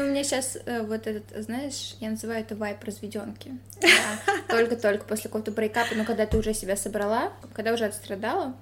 Ну, 0.00 0.06
у 0.06 0.08
меня 0.08 0.24
сейчас 0.24 0.56
э, 0.64 0.80
вот 0.80 1.06
этот, 1.06 1.24
знаешь, 1.44 1.94
я 2.00 2.08
называю 2.08 2.40
это 2.40 2.56
вайп 2.56 2.82
разведенки. 2.84 3.58
Только-только 4.48 5.04
после 5.04 5.24
какого-то 5.24 5.50
брейкапа, 5.50 5.94
но 5.94 6.06
когда 6.06 6.24
ты 6.24 6.38
уже 6.38 6.54
себя 6.54 6.74
собрала, 6.74 7.34
когда 7.52 7.74
уже 7.74 7.84
отстрадала, 7.84 8.54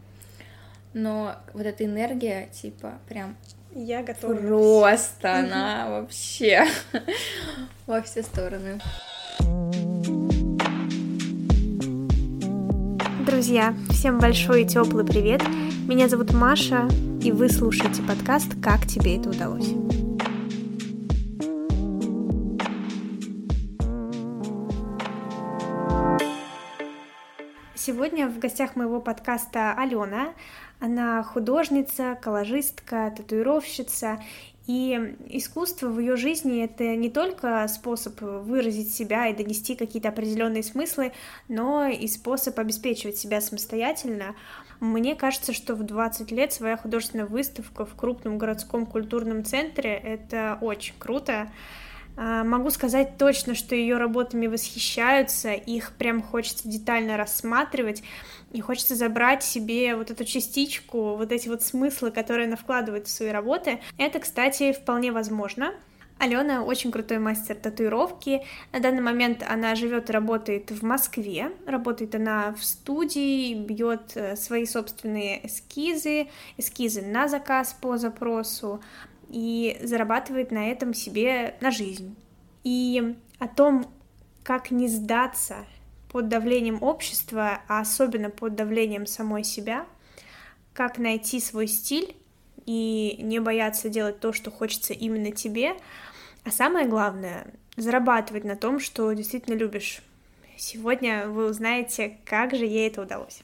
но 0.95 1.37
вот 1.53 1.65
эта 1.65 1.85
энергия, 1.85 2.49
типа, 2.53 2.99
прям 3.09 3.37
я 3.73 4.03
готова. 4.03 4.35
Просто 4.35 5.37
она 5.37 5.89
вообще 5.89 6.67
во 7.87 8.03
все 8.03 8.25
стороны. 8.25 8.81
Друзья, 13.25 13.77
всем 13.91 14.19
большой 14.19 14.63
и 14.65 14.67
теплый 14.67 15.07
привет. 15.07 15.43
Меня 15.87 16.09
зовут 16.09 16.33
Маша, 16.33 16.89
и 17.23 17.31
вы 17.31 17.49
слушаете 17.49 18.03
подкаст 18.03 18.61
«Как 18.61 18.89
тебе 18.89 19.19
это 19.19 19.31
удалось?». 19.31 19.88
Сегодня 27.89 28.29
в 28.29 28.39
гостях 28.39 28.77
моего 28.77 29.01
подкаста 29.01 29.73
Алена. 29.73 30.35
Она 30.79 31.23
художница, 31.23 32.19
коллажистка, 32.21 33.11
татуировщица. 33.17 34.23
И 34.67 35.17
искусство 35.31 35.87
в 35.87 35.99
ее 35.99 36.17
жизни 36.17 36.63
это 36.63 36.95
не 36.97 37.09
только 37.09 37.67
способ 37.67 38.21
выразить 38.21 38.93
себя 38.93 39.29
и 39.29 39.35
донести 39.35 39.75
какие-то 39.75 40.11
определенные 40.11 40.63
смыслы, 40.63 41.13
но 41.49 41.87
и 41.87 42.07
способ 42.09 42.59
обеспечивать 42.59 43.17
себя 43.17 43.41
самостоятельно. 43.41 44.35
Мне 44.81 45.17
кажется, 45.17 45.55
что 45.55 45.75
в 45.75 45.83
20 45.83 46.31
лет 46.31 46.53
своя 46.53 46.77
художественная 46.77 47.25
выставка 47.25 47.87
в 47.87 47.95
крупном 47.95 48.37
городском 48.37 48.85
культурном 48.85 49.47
центре 49.47 49.95
это 49.95 50.59
очень 50.61 50.93
круто. 50.99 51.51
А, 52.21 52.43
могу 52.43 52.71
сказать 52.71 53.17
точно, 53.17 53.55
что 53.55 53.77
ее 53.77 53.97
работами 53.97 54.49
восхищаются, 54.49 55.53
их 55.53 55.93
прям 55.93 56.21
хочется 56.21 56.69
детально 56.69 57.17
рассматривать, 57.17 58.03
и 58.53 58.61
хочется 58.61 58.97
забрать 58.97 59.45
себе 59.45 59.95
вот 59.95 60.11
эту 60.11 60.25
частичку, 60.25 61.15
вот 61.15 61.31
эти 61.31 61.49
вот 61.49 61.63
смыслы, 61.63 62.11
которые 62.11 62.49
она 62.49 62.57
вкладывает 62.57 63.07
в 63.07 63.11
свои 63.11 63.31
работы. 63.31 63.79
Это, 63.99 64.19
кстати, 64.19 64.73
вполне 64.73 65.13
возможно. 65.13 65.73
Алена 66.19 66.65
очень 66.65 66.91
крутой 66.91 67.21
мастер 67.21 67.55
татуировки. 67.55 68.43
На 68.73 68.81
данный 68.81 69.03
момент 69.03 69.45
она 69.49 69.77
живет 69.77 70.11
и 70.11 70.13
работает 70.13 70.73
в 70.73 70.83
Москве. 70.83 71.53
Работает 71.67 72.17
она 72.17 72.53
в 72.59 72.65
студии, 72.65 73.55
бьет 73.55 74.17
э, 74.17 74.35
свои 74.35 74.67
собственные 74.67 75.47
эскизы, 75.47 76.27
эскизы 76.57 77.03
на 77.03 77.29
заказ 77.29 77.77
по 77.81 77.97
запросу 77.97 78.81
и 79.29 79.79
зарабатывает 79.83 80.51
на 80.51 80.71
этом 80.71 80.95
себе 80.95 81.57
на 81.61 81.71
жизнь. 81.71 82.17
И 82.65 83.17
о 83.39 83.49
том, 83.49 83.87
как 84.43 84.71
не 84.71 84.89
сдаться 84.89 85.67
под 86.11 86.29
давлением 86.29 86.83
общества, 86.83 87.61
а 87.69 87.81
особенно 87.81 88.31
под 88.31 88.55
давлением 88.55 89.07
самой 89.07 89.45
себя, 89.45 89.87
как 90.73 90.99
найти 90.99 91.41
свой 91.41 91.67
стиль 91.67 92.17
и 92.65 93.19
не 93.21 93.41
бояться 93.41 93.89
делать 93.89 94.21
то, 94.21 94.33
что 94.33 94.51
хочется 94.51 94.95
именно 94.95 95.33
тебе, 95.33 95.77
а 96.45 96.51
самое 96.51 96.87
главное— 96.87 97.47
зарабатывать 97.77 98.45
на 98.45 98.57
том, 98.57 98.81
что 98.81 99.13
действительно 99.13 99.55
любишь. 99.55 100.03
Сегодня 100.57 101.29
вы 101.29 101.47
узнаете, 101.49 102.19
как 102.25 102.55
же 102.55 102.65
ей 102.65 102.89
это 102.89 103.03
удалось. 103.03 103.43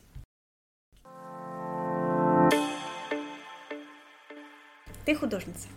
Ты 5.04 5.14
художница. 5.14 5.68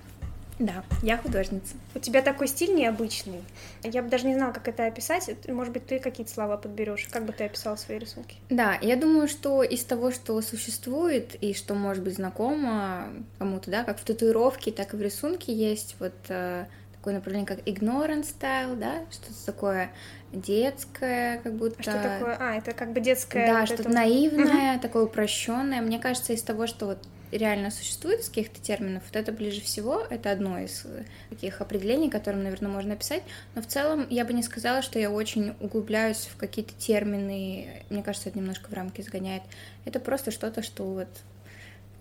Да, 0.60 0.84
я 1.04 1.18
художница. 1.18 1.76
У 1.94 2.00
тебя 2.00 2.24
такой 2.24 2.48
стиль 2.48 2.74
необычный. 2.74 3.44
Я 3.84 4.02
бы 4.02 4.10
даже 4.10 4.26
не 4.26 4.34
знала, 4.34 4.52
как 4.52 4.68
это 4.68 4.88
описать. 4.88 5.30
Может 5.48 5.72
быть, 5.72 5.86
ты 5.86 6.00
какие-то 6.00 6.34
слова 6.34 6.58
подберешь. 6.58 7.08
Как 7.12 7.26
бы 7.26 7.34
ты 7.34 7.44
описала 7.44 7.76
свои 7.76 8.00
рисунки? 8.00 8.38
Да, 8.50 8.76
я 8.82 8.96
думаю, 8.96 9.28
что 9.28 9.62
из 9.62 9.84
того, 9.84 10.12
что 10.12 10.42
существует 10.42 11.36
и 11.42 11.54
что 11.54 11.76
может 11.76 12.04
быть 12.04 12.16
знакомо 12.16 13.08
кому-то, 13.38 13.70
да, 13.70 13.84
как 13.84 14.00
в 14.00 14.04
татуировке, 14.04 14.72
так 14.72 14.96
и 14.96 14.98
в 14.98 15.02
рисунке 15.02 15.54
есть 15.54 15.96
вот 16.00 16.16
э, 16.30 16.66
такое 16.94 17.14
направление, 17.14 17.48
как 17.48 17.60
ignorance 17.60 18.34
style, 18.40 18.76
да, 18.76 19.06
что-то 19.12 19.46
такое 19.46 19.92
детское, 20.34 21.40
как 21.44 21.54
будто. 21.54 21.76
А 21.80 21.84
что 21.84 21.92
такое? 21.92 22.38
А, 22.40 22.56
это 22.56 22.74
как 22.74 22.94
бы 22.94 23.00
детское. 23.00 23.46
Да, 23.46 23.60
вот 23.60 23.68
что-то 23.68 23.84
это... 23.84 23.92
наивное, 23.92 24.80
такое 24.80 25.04
упрощенное. 25.04 25.82
Мне 25.82 26.00
кажется, 26.00 26.34
из 26.34 26.42
того, 26.42 26.66
что 26.66 26.88
вот 26.88 26.98
реально 27.32 27.72
существует 27.72 28.22
из 28.22 28.30
каких-то 28.30 28.62
терминов, 28.62 29.04
вот 29.06 29.16
это 29.16 29.32
ближе 29.32 29.62
всего, 29.62 30.06
это 30.10 30.32
одно 30.32 30.60
из 30.60 30.86
э, 30.86 31.04
таких 31.30 31.62
определений, 31.62 32.10
которым, 32.10 32.44
наверное, 32.44 32.72
можно 32.72 32.94
описать, 32.94 33.24
но 33.56 33.62
в 33.62 33.68
целом 33.68 34.08
я 34.10 34.26
бы 34.26 34.34
не 34.34 34.44
сказала, 34.44 34.82
что 34.82 35.00
я 35.00 35.12
очень 35.12 35.54
углубляюсь 35.60 36.30
в 36.32 36.38
какие-то 36.38 36.74
термины, 36.74 37.84
мне 37.90 38.04
кажется, 38.04 38.30
это 38.30 38.40
немножко 38.40 38.70
в 38.70 38.74
рамки 38.74 39.02
загоняет. 39.02 39.44
Это 39.86 40.00
просто 40.00 40.32
что-то, 40.32 40.62
что 40.62 40.84
вот 40.84 41.10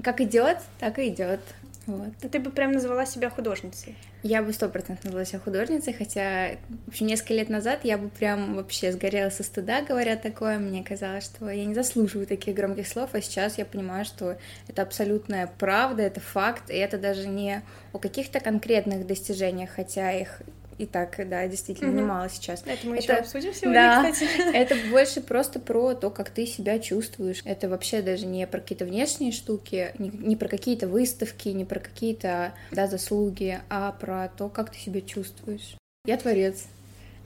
как 0.02 0.20
идет, 0.20 0.58
так 0.78 0.98
и 0.98 1.08
идет. 1.08 1.40
Вот. 1.86 2.08
А 2.22 2.28
ты 2.28 2.40
бы 2.40 2.50
прям 2.50 2.72
назвала 2.72 3.06
себя 3.06 3.30
художницей? 3.30 3.94
Я 4.22 4.42
бы 4.42 4.52
сто 4.52 4.68
процентов 4.68 5.04
назвала 5.04 5.24
себя 5.24 5.38
художницей, 5.38 5.92
хотя 5.92 6.56
вообще 6.86 7.04
несколько 7.04 7.34
лет 7.34 7.48
назад 7.48 7.80
я 7.84 7.96
бы 7.96 8.08
прям 8.08 8.56
вообще 8.56 8.90
сгорела 8.90 9.30
со 9.30 9.44
стыда, 9.44 9.82
говоря 9.82 10.16
такое. 10.16 10.58
Мне 10.58 10.82
казалось, 10.82 11.24
что 11.24 11.48
я 11.48 11.64
не 11.64 11.74
заслуживаю 11.74 12.26
таких 12.26 12.56
громких 12.56 12.88
слов, 12.88 13.10
а 13.12 13.20
сейчас 13.20 13.56
я 13.58 13.64
понимаю, 13.64 14.04
что 14.04 14.36
это 14.66 14.82
абсолютная 14.82 15.48
правда, 15.58 16.02
это 16.02 16.20
факт, 16.20 16.70
и 16.70 16.76
это 16.76 16.98
даже 16.98 17.28
не 17.28 17.62
о 17.92 17.98
каких-то 17.98 18.40
конкретных 18.40 19.06
достижениях, 19.06 19.70
хотя 19.70 20.10
их 20.10 20.42
и 20.78 20.86
так, 20.86 21.16
да, 21.28 21.46
действительно 21.46 21.90
угу. 21.90 22.00
немало 22.00 22.28
сейчас. 22.28 22.62
Это 22.66 22.86
мы 22.86 22.96
это, 22.96 23.02
еще 23.02 23.12
обсудим 23.14 23.54
сегодня, 23.54 23.72
да, 23.72 24.10
кстати. 24.12 24.30
Это 24.54 24.76
больше 24.90 25.20
просто 25.20 25.58
про 25.58 25.94
то, 25.94 26.10
как 26.10 26.30
ты 26.30 26.46
себя 26.46 26.78
чувствуешь. 26.78 27.42
Это 27.44 27.68
вообще 27.68 28.02
даже 28.02 28.26
не 28.26 28.46
про 28.46 28.60
какие-то 28.60 28.84
внешние 28.84 29.32
штуки, 29.32 29.92
не, 29.98 30.10
не 30.10 30.36
про 30.36 30.48
какие-то 30.48 30.88
выставки, 30.88 31.48
не 31.48 31.64
про 31.64 31.80
какие-то 31.80 32.52
да, 32.70 32.86
заслуги, 32.86 33.60
а 33.68 33.92
про 33.92 34.28
то, 34.28 34.48
как 34.48 34.70
ты 34.70 34.78
себя 34.78 35.00
чувствуешь. 35.00 35.76
Я 36.04 36.16
творец. 36.16 36.64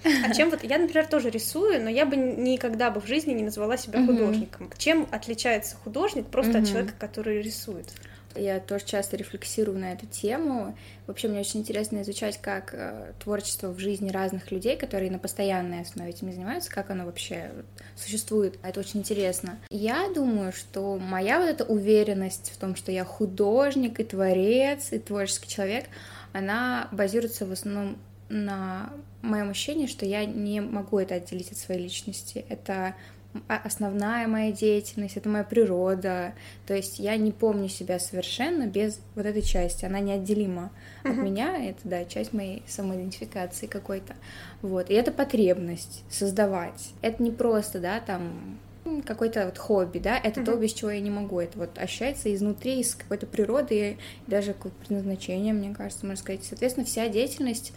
А 0.04 0.32
чем 0.32 0.50
вот 0.50 0.64
я, 0.64 0.78
например, 0.78 1.06
тоже 1.06 1.30
рисую, 1.30 1.82
но 1.82 1.90
я 1.90 2.06
бы 2.06 2.16
никогда 2.16 2.90
бы 2.90 3.00
в 3.00 3.06
жизни 3.06 3.32
не 3.32 3.42
назвала 3.42 3.76
себя 3.76 4.04
художником. 4.04 4.70
Чем 4.78 5.06
отличается 5.10 5.76
художник 5.76 6.26
просто 6.26 6.58
от 6.58 6.66
человека, 6.66 6.94
который 6.98 7.42
рисует? 7.42 7.86
Я 8.34 8.60
тоже 8.60 8.84
часто 8.84 9.16
рефлексирую 9.16 9.78
на 9.78 9.92
эту 9.92 10.06
тему. 10.06 10.76
Вообще, 11.06 11.28
мне 11.28 11.40
очень 11.40 11.60
интересно 11.60 12.02
изучать, 12.02 12.40
как 12.40 12.74
э, 12.74 13.12
творчество 13.22 13.68
в 13.68 13.78
жизни 13.78 14.10
разных 14.10 14.52
людей, 14.52 14.76
которые 14.76 15.10
на 15.10 15.18
постоянной 15.18 15.80
основе 15.80 16.10
этим 16.10 16.32
занимаются, 16.32 16.70
как 16.70 16.90
оно 16.90 17.06
вообще 17.06 17.50
существует. 17.96 18.58
Это 18.62 18.80
очень 18.80 19.00
интересно. 19.00 19.58
Я 19.70 20.10
думаю, 20.14 20.52
что 20.52 20.96
моя 20.98 21.40
вот 21.40 21.48
эта 21.48 21.64
уверенность 21.64 22.52
в 22.54 22.58
том, 22.58 22.76
что 22.76 22.92
я 22.92 23.04
художник 23.04 23.98
и 23.98 24.04
творец, 24.04 24.92
и 24.92 24.98
творческий 24.98 25.48
человек, 25.48 25.86
она 26.32 26.88
базируется 26.92 27.46
в 27.46 27.52
основном 27.52 27.98
на 28.28 28.92
моем 29.22 29.50
ощущении, 29.50 29.86
что 29.86 30.06
я 30.06 30.24
не 30.24 30.60
могу 30.60 30.98
это 30.98 31.16
отделить 31.16 31.52
от 31.52 31.58
своей 31.58 31.82
личности. 31.82 32.44
Это 32.48 32.94
основная 33.46 34.26
моя 34.26 34.52
деятельность, 34.52 35.16
это 35.16 35.28
моя 35.28 35.44
природа. 35.44 36.34
То 36.66 36.74
есть 36.74 36.98
я 36.98 37.16
не 37.16 37.32
помню 37.32 37.68
себя 37.68 37.98
совершенно 37.98 38.66
без 38.66 39.00
вот 39.14 39.26
этой 39.26 39.42
части. 39.42 39.84
Она 39.84 40.00
неотделима 40.00 40.72
uh-huh. 41.04 41.10
от 41.10 41.16
меня. 41.16 41.64
Это, 41.64 41.80
да, 41.84 42.04
часть 42.04 42.32
моей 42.32 42.62
самоидентификации 42.66 43.66
какой-то. 43.66 44.14
Вот. 44.62 44.90
И 44.90 44.94
это 44.94 45.12
потребность 45.12 46.04
создавать. 46.10 46.92
Это 47.02 47.22
не 47.22 47.30
просто, 47.30 47.78
да, 47.78 48.00
там 48.00 48.58
какой-то 49.06 49.44
вот 49.44 49.58
хобби, 49.58 49.98
да, 49.98 50.18
это 50.18 50.40
uh-huh. 50.40 50.46
то, 50.46 50.56
без 50.56 50.72
чего 50.72 50.90
я 50.90 51.00
не 51.00 51.10
могу. 51.10 51.38
Это 51.38 51.58
вот 51.58 51.78
ощущается 51.78 52.34
изнутри, 52.34 52.80
из 52.80 52.94
какой-то 52.94 53.26
природы, 53.26 53.92
и 53.92 53.98
даже 54.26 54.54
какое-то 54.54 54.78
предназначение, 54.78 55.52
мне 55.52 55.74
кажется, 55.74 56.06
можно 56.06 56.20
сказать. 56.20 56.44
Соответственно, 56.44 56.86
вся 56.86 57.08
деятельность 57.08 57.72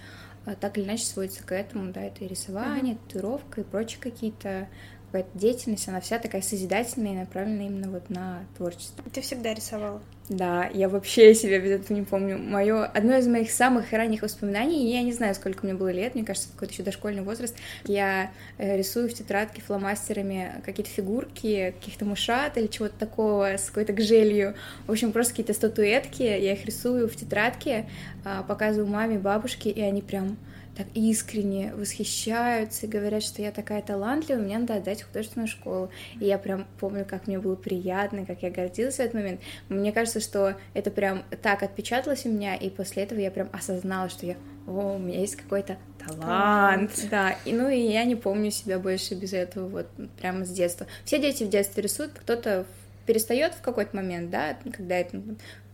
а, 0.46 0.56
так 0.56 0.78
или 0.78 0.86
иначе 0.86 1.06
сводится 1.06 1.44
к 1.44 1.52
этому, 1.52 1.92
да, 1.92 2.02
это 2.02 2.24
и 2.24 2.28
рисование, 2.28 2.96
uh-huh. 2.96 3.08
татуировка 3.08 3.62
и 3.62 3.64
прочие 3.64 4.00
какие-то 4.02 4.68
какая-то 5.14 5.38
деятельность, 5.38 5.88
она 5.88 6.02
вся 6.02 6.18
такая 6.18 6.42
созидательная 6.42 7.12
и 7.12 7.18
направлена 7.18 7.68
именно 7.68 7.92
вот 7.92 8.10
на 8.10 8.46
творчество. 8.58 9.04
Ты 9.14 9.22
всегда 9.22 9.54
рисовала? 9.54 10.02
Да, 10.28 10.68
я 10.74 10.90
вообще 10.90 11.36
себя 11.36 11.60
без 11.60 11.82
этого 11.82 11.96
не 11.96 12.04
помню. 12.04 12.40
Мое 12.40 12.86
одно 12.86 13.16
из 13.18 13.28
моих 13.28 13.52
самых 13.52 13.92
ранних 13.92 14.24
воспоминаний, 14.24 14.92
я 14.92 15.04
не 15.04 15.14
знаю, 15.14 15.36
сколько 15.36 15.66
мне 15.68 15.76
было 15.76 15.92
лет, 15.92 16.16
мне 16.16 16.24
кажется, 16.24 16.50
какой-то 16.52 16.74
еще 16.74 16.82
дошкольный 16.82 17.22
возраст, 17.22 17.56
я 17.86 18.32
э, 18.58 18.76
рисую 18.76 19.08
в 19.08 19.14
тетрадке 19.14 19.62
фломастерами 19.62 20.64
какие-то 20.66 20.90
фигурки, 20.90 21.76
каких-то 21.80 22.06
мушат 22.06 22.58
или 22.58 22.66
чего-то 22.66 22.98
такого 22.98 23.50
с 23.50 23.68
какой-то 23.68 23.94
гжелью. 23.94 24.56
В 24.88 24.92
общем, 24.92 25.12
просто 25.12 25.34
какие-то 25.34 25.54
статуэтки, 25.54 26.24
я 26.24 26.54
их 26.54 26.66
рисую 26.66 27.08
в 27.08 27.16
тетрадке, 27.16 27.86
а, 28.26 28.42
показываю 28.42 28.88
маме, 28.88 29.20
бабушке, 29.20 29.70
и 29.70 29.82
они 29.82 30.02
прям 30.02 30.38
так 30.76 30.88
искренне 30.94 31.74
восхищаются 31.76 32.86
и 32.86 32.90
говорят, 32.90 33.24
что 33.24 33.42
я 33.42 33.52
такая 33.52 33.82
талантливая, 33.82 34.42
мне 34.42 34.58
надо 34.58 34.76
отдать 34.76 35.04
художественную 35.04 35.48
школу. 35.48 35.90
И 36.20 36.26
я 36.26 36.38
прям 36.38 36.66
помню, 36.80 37.06
как 37.06 37.28
мне 37.28 37.40
было 37.40 37.56
приятно, 37.56 38.26
как 38.26 38.42
я 38.44 38.50
гордилась 38.50 38.96
в 38.96 39.00
этот 39.00 39.14
момент. 39.14 39.42
Мне 39.70 39.92
кажется, 39.92 40.20
что 40.20 40.56
это 40.74 40.90
прям 40.92 41.24
так 41.42 41.64
отпечаталось 41.64 42.26
у 42.26 42.30
меня, 42.30 42.56
и 42.56 42.70
после 42.70 43.04
этого 43.04 43.20
я 43.20 43.32
прям 43.32 43.50
осознала, 43.52 44.10
что 44.10 44.26
я 44.26 44.36
о, 44.66 44.96
у 44.96 44.98
меня 44.98 45.20
есть 45.20 45.36
какой-то 45.36 45.78
талант, 46.00 46.92
да, 47.12 47.36
и 47.44 47.52
ну 47.52 47.68
и 47.68 47.80
я 47.80 48.06
не 48.06 48.16
помню 48.16 48.50
себя 48.50 48.80
больше 48.80 49.14
без 49.14 49.34
этого, 49.34 49.68
вот 49.68 49.88
прямо 50.22 50.46
с 50.46 50.50
детства. 50.50 50.88
Все 51.04 51.20
дети 51.20 51.44
в 51.44 51.50
детстве 51.50 51.84
рисуют, 51.84 52.14
кто-то 52.14 52.66
перестает 53.06 53.54
в 53.54 53.62
какой-то 53.62 53.96
момент, 53.96 54.30
да, 54.30 54.58
когда 54.72 54.96
это 54.96 55.22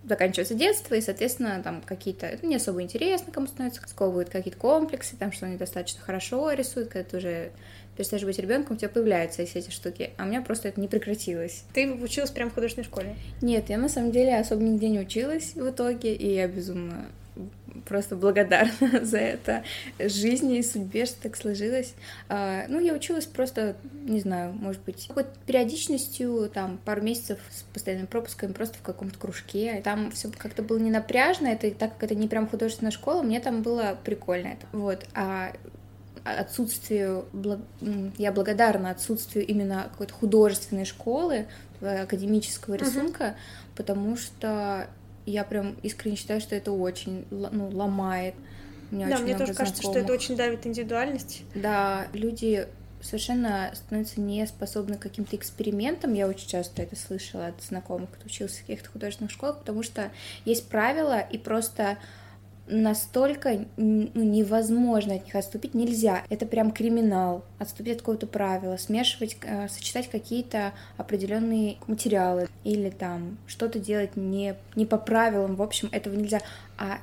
заканчивается 0.10 0.56
детство, 0.56 0.96
и, 0.96 1.02
соответственно, 1.02 1.62
там 1.64 1.82
какие-то, 1.82 2.38
ну, 2.42 2.50
не 2.50 2.56
особо 2.56 2.82
интересно 2.82 3.32
кому 3.32 3.48
становится, 3.48 3.82
сковывают 3.88 4.30
какие-то 4.30 4.60
комплексы, 4.60 5.16
там, 5.16 5.32
что 5.32 5.46
они 5.46 5.56
достаточно 5.56 6.02
хорошо 6.02 6.52
рисуют, 6.52 6.90
когда 6.90 7.10
ты 7.10 7.18
уже 7.18 7.52
перестаешь 7.96 8.24
быть 8.24 8.40
ребенком, 8.40 8.76
у 8.76 8.80
тебя 8.80 8.90
появляются 8.90 9.46
все 9.46 9.60
эти 9.60 9.72
штуки, 9.72 10.12
а 10.18 10.24
у 10.24 10.28
меня 10.28 10.42
просто 10.42 10.70
это 10.70 10.80
не 10.80 10.88
прекратилось. 10.88 11.64
Ты 11.74 11.92
училась 11.92 12.32
прямо 12.32 12.50
в 12.50 12.54
художественной 12.54 12.86
школе? 12.86 13.16
Нет, 13.42 13.70
я 13.70 13.78
на 13.78 13.90
самом 13.90 14.12
деле 14.12 14.38
особо 14.38 14.64
нигде 14.64 14.90
не 14.90 15.00
училась 15.00 15.54
в 15.54 15.70
итоге, 15.70 16.14
и 16.14 16.34
я 16.34 16.48
безумно 16.48 17.08
просто 17.86 18.16
благодарна 18.16 18.72
за 19.02 19.18
это 19.18 19.64
жизни 20.00 20.58
и 20.58 20.64
судьбе, 20.64 21.06
что 21.06 21.22
так 21.22 21.36
сложилось. 21.36 21.94
А, 22.28 22.66
ну, 22.68 22.80
я 22.80 22.94
училась 22.94 23.26
просто, 23.26 23.76
не 23.94 24.20
знаю, 24.20 24.54
может 24.54 24.82
быть, 24.84 25.08
какой-то 25.08 25.30
периодичностью, 25.46 26.50
там, 26.54 26.80
пару 26.84 27.02
месяцев 27.02 27.40
с 27.52 27.64
постоянными 27.74 28.08
пропусками 28.08 28.54
просто 28.54 28.78
в 28.78 28.82
каком-то 28.82 29.18
кружке. 29.18 29.82
Там 29.84 30.12
все 30.12 30.30
как-то 30.30 30.62
было 30.62 30.78
не 30.78 30.92
напряжно, 30.92 31.48
это 31.48 31.72
так 31.72 31.94
как 31.94 32.04
это 32.04 32.16
не 32.16 32.28
прям 32.28 32.48
художественная 32.48 32.92
школа, 32.92 33.22
мне 33.22 33.40
там 33.40 33.62
было 33.62 33.98
прикольно 34.04 34.48
это. 34.48 34.66
Вот, 34.72 35.06
а 35.14 35.54
отсутствию, 36.24 37.26
я 38.18 38.32
благодарна 38.32 38.92
отсутствию 38.92 39.46
именно 39.46 39.88
какой-то 39.92 40.14
художественной 40.14 40.86
школы, 40.86 41.48
академического 41.82 42.76
рисунка, 42.76 43.24
uh-huh. 43.24 43.76
потому 43.76 44.18
что 44.18 44.90
я 45.32 45.44
прям 45.44 45.76
искренне 45.84 46.16
считаю, 46.16 46.42
что 46.42 46.56
это 46.56 46.72
очень 46.72 47.26
ну, 47.30 47.70
ломает. 47.70 48.36
Мне 48.92 49.08
да, 49.08 49.20
мне 49.20 49.38
тоже 49.38 49.54
кажется, 49.54 49.82
что 49.82 49.98
это 49.98 50.14
очень 50.14 50.36
давит 50.36 50.66
индивидуальность. 50.66 51.44
Да, 51.54 52.08
люди 52.14 52.68
совершенно 53.02 53.72
становятся 53.74 54.20
не 54.20 54.46
способны 54.48 54.98
к 54.98 55.02
каким-то 55.02 55.36
экспериментам. 55.36 56.14
Я 56.14 56.28
очень 56.28 56.48
часто 56.48 56.82
это 56.82 56.96
слышала 56.96 57.48
от 57.48 57.62
знакомых, 57.62 58.10
кто 58.12 58.26
учился 58.26 58.58
в 58.58 58.62
каких-то 58.62 58.90
художественных 58.90 59.32
школах, 59.32 59.60
потому 59.60 59.84
что 59.84 60.12
есть 60.46 60.68
правила, 60.68 61.20
и 61.20 61.38
просто 61.38 61.98
настолько 62.70 63.66
ну, 63.78 64.10
невозможно 64.14 65.16
от 65.16 65.26
них 65.26 65.36
отступить 65.36 65.74
нельзя. 65.74 66.24
Это 66.30 66.46
прям 66.46 66.72
криминал. 66.72 67.44
Отступить 67.58 67.96
от 67.96 68.00
какого-то 68.00 68.28
правила, 68.28 68.78
смешивать, 68.78 69.38
э, 69.44 69.68
сочетать 69.68 70.10
какие-то 70.10 70.74
определенные 70.98 71.78
материалы 71.88 72.48
или 72.64 72.90
там 72.90 73.38
что-то 73.48 73.80
делать 73.80 74.16
не, 74.16 74.56
не 74.76 74.86
по 74.86 74.98
правилам. 74.98 75.56
В 75.56 75.62
общем, 75.62 75.90
этого 75.92 76.16
нельзя. 76.16 76.40
А 76.78 77.00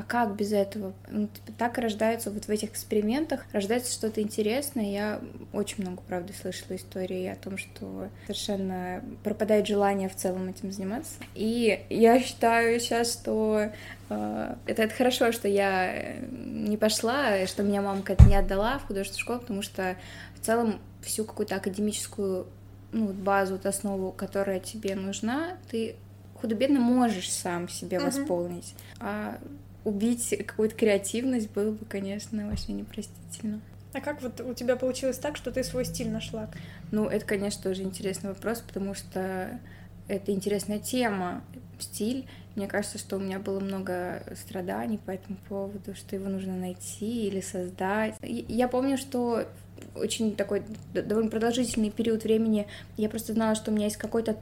а 0.00 0.02
как 0.02 0.34
без 0.34 0.52
этого? 0.52 0.94
Ну, 1.10 1.26
типа, 1.26 1.52
так 1.58 1.76
и 1.76 1.82
рождаются 1.82 2.30
вот 2.30 2.46
в 2.46 2.48
этих 2.48 2.70
экспериментах, 2.70 3.44
рождается 3.52 3.92
что-то 3.92 4.22
интересное. 4.22 4.90
Я 4.90 5.20
очень 5.52 5.84
много, 5.84 6.00
правда, 6.08 6.32
слышала 6.32 6.74
истории 6.76 7.26
о 7.26 7.36
том, 7.36 7.58
что 7.58 8.08
совершенно 8.22 9.04
пропадает 9.22 9.66
желание 9.66 10.08
в 10.08 10.16
целом 10.16 10.48
этим 10.48 10.72
заниматься. 10.72 11.16
И 11.34 11.84
я 11.90 12.18
считаю 12.20 12.80
сейчас, 12.80 13.12
что 13.12 13.68
э, 14.08 14.54
это, 14.64 14.82
это 14.84 14.94
хорошо, 14.94 15.32
что 15.32 15.48
я 15.48 16.14
не 16.30 16.78
пошла, 16.78 17.46
что 17.46 17.62
меня 17.62 17.82
мамка 17.82 18.14
это 18.14 18.24
не 18.24 18.36
отдала 18.36 18.78
в 18.78 18.86
художественную 18.86 19.22
школу, 19.22 19.40
потому 19.40 19.60
что 19.60 19.96
в 20.34 20.46
целом 20.46 20.80
всю 21.02 21.26
какую-то 21.26 21.56
академическую 21.56 22.46
ну, 22.92 23.08
базу, 23.08 23.52
вот 23.52 23.66
основу, 23.66 24.12
которая 24.12 24.60
тебе 24.60 24.94
нужна, 24.94 25.58
ты 25.70 25.96
худо-бедно 26.40 26.80
можешь 26.80 27.30
сам 27.30 27.68
себе 27.68 27.98
uh-huh. 27.98 28.06
восполнить. 28.06 28.74
А 28.98 29.38
убить 29.84 30.34
какую-то 30.46 30.74
креативность 30.74 31.50
было 31.50 31.72
бы, 31.72 31.84
конечно, 31.84 32.46
вообще 32.48 32.72
непростительно. 32.72 33.60
А 33.92 34.00
как 34.00 34.22
вот 34.22 34.40
у 34.40 34.54
тебя 34.54 34.76
получилось 34.76 35.18
так, 35.18 35.36
что 35.36 35.50
ты 35.50 35.64
свой 35.64 35.84
стиль 35.84 36.10
нашла? 36.10 36.48
Ну, 36.92 37.06
это, 37.06 37.24
конечно, 37.24 37.62
тоже 37.62 37.82
интересный 37.82 38.30
вопрос, 38.30 38.60
потому 38.60 38.94
что 38.94 39.58
это 40.06 40.32
интересная 40.32 40.78
тема, 40.78 41.42
стиль. 41.78 42.26
Мне 42.54 42.66
кажется, 42.66 42.98
что 42.98 43.16
у 43.16 43.20
меня 43.20 43.38
было 43.38 43.58
много 43.60 44.22
страданий 44.36 44.98
по 44.98 45.10
этому 45.10 45.38
поводу, 45.48 45.94
что 45.94 46.14
его 46.14 46.28
нужно 46.28 46.56
найти 46.56 47.26
или 47.26 47.40
создать. 47.40 48.14
Я 48.22 48.68
помню, 48.68 48.98
что 48.98 49.46
очень 49.94 50.36
такой 50.36 50.62
довольно 50.92 51.30
продолжительный 51.30 51.90
период 51.90 52.24
времени 52.24 52.66
я 52.96 53.08
просто 53.08 53.32
знала, 53.32 53.54
что 53.54 53.70
у 53.70 53.74
меня 53.74 53.86
есть 53.86 53.96
какой-то 53.96 54.36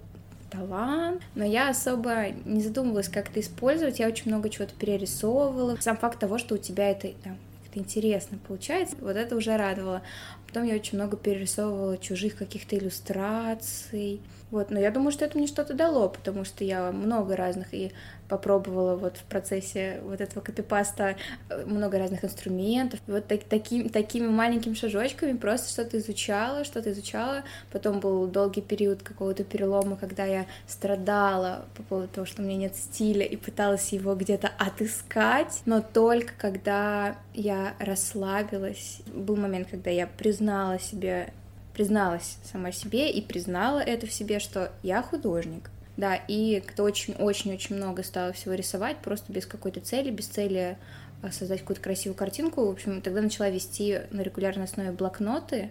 талант, 0.50 1.22
но 1.34 1.44
я 1.44 1.68
особо 1.68 2.30
не 2.44 2.60
задумывалась, 2.60 3.08
как 3.08 3.30
это 3.30 3.40
использовать, 3.40 3.98
я 3.98 4.08
очень 4.08 4.30
много 4.30 4.48
чего-то 4.50 4.74
перерисовывала. 4.74 5.76
Сам 5.80 5.96
факт 5.96 6.18
того, 6.18 6.38
что 6.38 6.54
у 6.54 6.58
тебя 6.58 6.90
это 6.90 7.08
там, 7.22 7.36
как-то 7.62 7.78
интересно 7.78 8.38
получается, 8.46 8.96
вот 9.00 9.16
это 9.16 9.36
уже 9.36 9.56
радовало. 9.56 10.02
Потом 10.48 10.64
я 10.64 10.74
очень 10.74 10.96
много 10.96 11.16
перерисовывала 11.16 11.98
чужих 11.98 12.36
каких-то 12.36 12.76
иллюстраций. 12.76 14.20
Вот, 14.50 14.70
но 14.70 14.80
я 14.80 14.90
думаю, 14.90 15.12
что 15.12 15.26
это 15.26 15.36
мне 15.36 15.46
что-то 15.46 15.74
дало, 15.74 16.08
потому 16.08 16.44
что 16.44 16.64
я 16.64 16.90
много 16.90 17.36
разных 17.36 17.74
и 17.74 17.92
попробовала 18.28 18.96
вот 18.96 19.16
в 19.16 19.22
процессе 19.24 20.00
вот 20.04 20.20
этого 20.20 20.42
копипаста 20.42 21.16
э, 21.48 21.64
много 21.64 21.98
разных 21.98 22.24
инструментов. 22.24 23.00
И 23.06 23.10
вот 23.10 23.26
так, 23.26 23.44
такими, 23.44 23.88
такими 23.88 24.26
маленькими 24.26 24.74
шажочками 24.74 25.36
просто 25.36 25.70
что-то 25.70 25.98
изучала, 25.98 26.64
что-то 26.64 26.92
изучала. 26.92 27.42
Потом 27.72 28.00
был 28.00 28.26
долгий 28.26 28.60
период 28.60 29.02
какого-то 29.02 29.44
перелома, 29.44 29.96
когда 29.96 30.24
я 30.24 30.46
страдала 30.66 31.66
по 31.76 31.82
поводу 31.82 32.08
того, 32.08 32.26
что 32.26 32.42
у 32.42 32.44
меня 32.44 32.56
нет 32.56 32.76
стиля, 32.76 33.24
и 33.24 33.36
пыталась 33.36 33.92
его 33.92 34.14
где-то 34.14 34.50
отыскать. 34.58 35.62
Но 35.64 35.80
только 35.80 36.32
когда 36.38 37.16
я 37.34 37.74
расслабилась, 37.78 39.00
был 39.06 39.36
момент, 39.36 39.68
когда 39.70 39.90
я 39.90 40.06
признала 40.06 40.47
себе 40.78 41.32
призналась 41.74 42.38
сама 42.42 42.72
себе 42.72 43.10
и 43.10 43.22
признала 43.22 43.78
это 43.78 44.06
в 44.06 44.12
себе, 44.12 44.40
что 44.40 44.72
я 44.82 45.00
художник, 45.00 45.70
да, 45.96 46.16
и 46.16 46.60
кто 46.60 46.82
очень-очень-очень 46.82 47.76
много 47.76 48.02
стало 48.02 48.32
всего 48.32 48.54
рисовать, 48.54 48.98
просто 48.98 49.32
без 49.32 49.46
какой-то 49.46 49.80
цели, 49.80 50.10
без 50.10 50.26
цели 50.26 50.76
а, 51.22 51.30
создать 51.30 51.60
какую-то 51.60 51.82
красивую 51.82 52.16
картинку. 52.16 52.66
В 52.66 52.70
общем, 52.70 53.00
тогда 53.00 53.20
начала 53.20 53.48
вести 53.48 54.00
на 54.10 54.22
регулярной 54.22 54.64
основе 54.64 54.90
блокноты, 54.90 55.70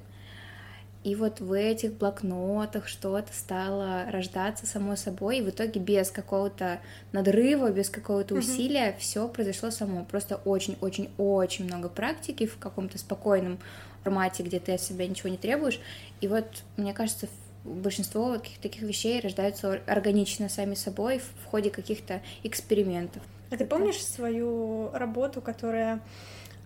и 1.03 1.15
вот 1.15 1.39
в 1.39 1.53
этих 1.53 1.93
блокнотах 1.93 2.87
что-то 2.87 3.31
стало 3.33 4.05
рождаться 4.11 4.65
само 4.65 4.95
собой, 4.95 5.37
и 5.37 5.41
в 5.41 5.49
итоге 5.49 5.79
без 5.79 6.11
какого-то 6.11 6.79
надрыва, 7.11 7.71
без 7.71 7.89
какого-то 7.89 8.35
mm-hmm. 8.35 8.39
усилия 8.39 8.95
все 8.99 9.27
произошло 9.29 9.71
само. 9.71 10.03
Просто 10.03 10.35
очень-очень-очень 10.43 11.65
много 11.65 11.87
практики 11.87 12.45
в 12.45 12.57
каком-то 12.57 12.97
спокойном 12.97 13.59
формате, 14.07 14.43
где 14.43 14.59
ты 14.59 14.73
от 14.73 14.81
себя 14.81 15.05
ничего 15.05 15.29
не 15.29 15.37
требуешь. 15.37 15.79
И 16.21 16.27
вот, 16.27 16.45
мне 16.77 16.93
кажется, 16.93 17.27
большинство 17.65 18.33
каких-то 18.33 18.61
таких 18.61 18.83
вещей 18.83 19.19
рождаются 19.19 19.81
органично 19.85 20.47
сами 20.47 20.75
собой 20.75 21.19
в 21.19 21.45
ходе 21.45 21.69
каких-то 21.69 22.21
экспериментов. 22.43 23.21
А 23.51 23.57
ты 23.57 23.65
помнишь 23.65 24.03
свою 24.03 24.89
работу, 24.93 25.41
которая 25.41 25.99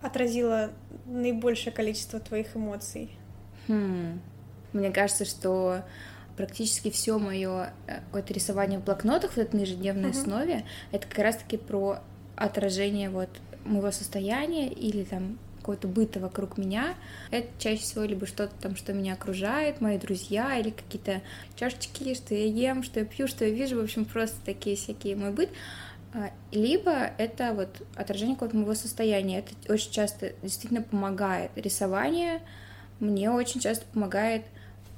отразила 0.00 0.70
наибольшее 1.06 1.72
количество 1.72 2.20
твоих 2.20 2.56
эмоций? 2.56 3.10
Хм. 3.66 4.20
Мне 4.72 4.90
кажется, 4.90 5.24
что 5.24 5.82
практически 6.36 6.90
все 6.90 7.18
мое 7.18 7.72
э, 7.86 8.00
какое-то 8.06 8.32
рисование 8.32 8.78
в 8.78 8.84
блокнотах 8.84 9.36
вот 9.36 9.52
на 9.52 9.60
ежедневной 9.60 10.10
uh-huh. 10.10 10.20
основе 10.20 10.64
это 10.90 11.06
как 11.06 11.18
раз-таки 11.18 11.56
про 11.56 11.98
отражение 12.36 13.10
вот 13.10 13.28
моего 13.64 13.90
состояния 13.90 14.68
или 14.68 15.04
там 15.04 15.38
какого-то 15.62 15.88
быта 15.88 16.20
вокруг 16.20 16.58
меня. 16.58 16.94
Это 17.30 17.48
чаще 17.58 17.82
всего 17.82 18.04
либо 18.04 18.26
что-то 18.26 18.52
там, 18.60 18.76
что 18.76 18.92
меня 18.92 19.14
окружает, 19.14 19.80
мои 19.80 19.96
друзья, 19.96 20.58
или 20.58 20.70
какие-то 20.70 21.22
чашечки, 21.56 22.14
что 22.14 22.34
я 22.34 22.44
ем, 22.44 22.82
что 22.82 23.00
я 23.00 23.06
пью, 23.06 23.28
что 23.28 23.44
я 23.44 23.50
вижу, 23.52 23.80
в 23.80 23.84
общем, 23.84 24.04
просто 24.04 24.36
такие 24.44 24.76
всякие 24.76 25.16
мой 25.16 25.30
быт. 25.30 25.48
А, 26.14 26.30
либо 26.50 26.92
это 27.16 27.54
вот 27.54 27.86
отражение 27.96 28.34
какого-то 28.34 28.56
моего 28.56 28.74
состояния. 28.74 29.38
Это 29.38 29.72
очень 29.72 29.90
часто 29.90 30.32
действительно 30.42 30.82
помогает. 30.82 31.50
Рисование 31.54 32.42
мне 33.00 33.30
очень 33.30 33.60
часто 33.60 33.84
помогает 33.92 34.42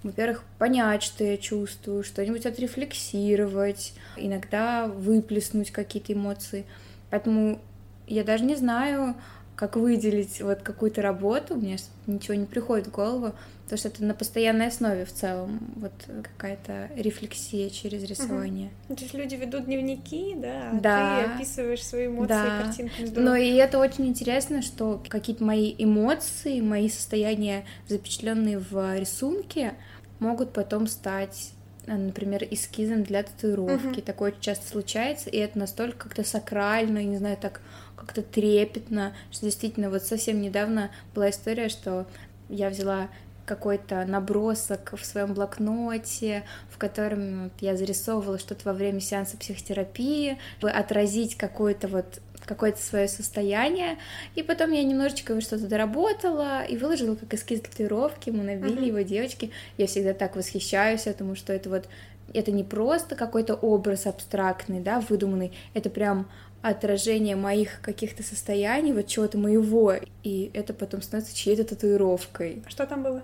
во-первых, 0.03 0.45
понять, 0.59 1.03
что 1.03 1.25
я 1.25 1.39
чувствую, 1.39 2.05
что-нибудь 2.05 2.45
отрефлексировать, 2.45 3.95
иногда 4.17 4.87
выплеснуть 4.87 5.71
какие-то 5.71 6.13
эмоции. 6.13 6.67
Поэтому 7.09 7.59
я 8.07 8.23
даже 8.23 8.45
не 8.45 8.55
знаю, 8.55 9.15
как 9.57 9.77
выделить 9.77 10.41
вот 10.41 10.63
какую-то 10.63 11.01
работу, 11.03 11.55
мне 11.55 11.77
ничего 12.07 12.35
не 12.35 12.47
приходит 12.47 12.89
в 12.89 12.91
голову, 12.91 13.33
потому 13.65 13.79
что 13.79 13.89
это 13.89 14.05
на 14.05 14.15
постоянной 14.15 14.67
основе 14.67 15.05
в 15.05 15.13
целом, 15.13 15.61
вот 15.77 15.93
какая-то 16.23 16.91
рефлексия 16.97 17.71
через 17.71 18.03
рисование. 18.05 18.71
Угу. 18.89 18.97
То 18.97 19.03
есть 19.03 19.15
люди 19.15 19.35
ведут 19.37 19.67
дневники, 19.67 20.35
да, 20.37 20.71
а 20.71 20.81
да. 20.81 21.23
ты 21.23 21.35
описываешь 21.35 21.85
свои 21.85 22.07
эмоции 22.07 22.29
да. 22.29 22.63
картинками. 22.63 23.07
Здорово. 23.07 23.31
Но 23.31 23.37
и 23.37 23.55
это 23.55 23.79
очень 23.79 24.07
интересно, 24.07 24.61
что 24.61 25.03
какие-то 25.09 25.45
мои 25.45 25.75
эмоции, 25.79 26.61
мои 26.61 26.89
состояния, 26.89 27.65
запечатленные 27.89 28.59
в 28.59 28.99
рисунке, 28.99 29.75
могут 30.19 30.53
потом 30.53 30.87
стать 30.87 31.53
а, 31.87 31.97
например, 31.97 32.47
эскизом 32.51 33.03
для 33.03 33.23
татуировки. 33.23 33.99
Uh-huh. 33.99 34.03
Такое 34.03 34.35
часто 34.41 34.67
случается, 34.67 35.29
и 35.29 35.37
это 35.37 35.59
настолько 35.59 35.99
как-то 36.05 36.25
сакрально, 36.25 37.05
не 37.05 37.19
знаю, 37.19 37.37
так 37.37 37.61
как-то 38.05 38.23
трепетно, 38.23 39.15
что 39.31 39.47
действительно 39.47 39.91
вот 39.91 40.03
совсем 40.03 40.41
недавно 40.41 40.91
была 41.15 41.31
история, 41.31 41.69
что 41.69 42.07
я 42.49 42.71
взяла 42.71 43.09
какой-то 43.47 44.05
набросок 44.07 44.95
в 44.97 45.05
своем 45.05 45.35
блокноте, 45.35 46.45
в 46.71 46.79
котором 46.79 47.51
я 47.61 47.77
зарисовывала 47.77 48.39
что-то 48.39 48.63
во 48.65 48.73
время 48.73 49.01
сеанса 49.01 49.37
психотерапии, 49.37 50.39
чтобы 50.59 50.73
отразить 50.73 51.37
какое-то 51.37 51.89
вот 51.89 52.21
какое-то 52.45 52.83
свое 52.83 53.09
состояние, 53.09 53.97
и 54.35 54.43
потом 54.43 54.71
я 54.73 54.85
немножечко 54.85 55.41
что-то 55.41 55.67
доработала 55.67 56.63
и 56.63 56.77
выложила 56.77 57.15
как 57.15 57.33
эскиз 57.33 57.63
татуировки, 57.63 58.29
мы 58.29 58.45
набили 58.45 58.83
uh-huh. 58.83 58.89
его 58.89 59.01
девочки. 59.01 59.51
Я 59.79 59.87
всегда 59.87 60.13
так 60.13 60.37
восхищаюсь 60.37 61.07
этому, 61.07 61.37
что 61.37 61.55
это 61.55 61.71
вот 61.71 61.89
это 62.35 62.51
не 62.51 62.65
просто 62.65 63.17
какой-то 63.17 63.55
образ 63.55 64.07
абстрактный, 64.07 64.81
да, 64.81 65.01
выдуманный, 65.01 65.53
это 65.73 65.89
прям 65.89 66.29
отражение 66.65 67.37
моих 67.37 67.83
каких-то 67.83 68.23
состояний, 68.23 68.95
вот 68.95 69.07
чего-то 69.07 69.37
моего, 69.37 69.97
и 70.23 70.51
это 70.55 70.73
потом 70.73 71.03
становится 71.03 71.37
чьей-то 71.37 71.65
татуировкой. 71.65 72.63
А 72.67 72.71
что 72.71 72.87
там 72.87 73.03
было? 73.03 73.23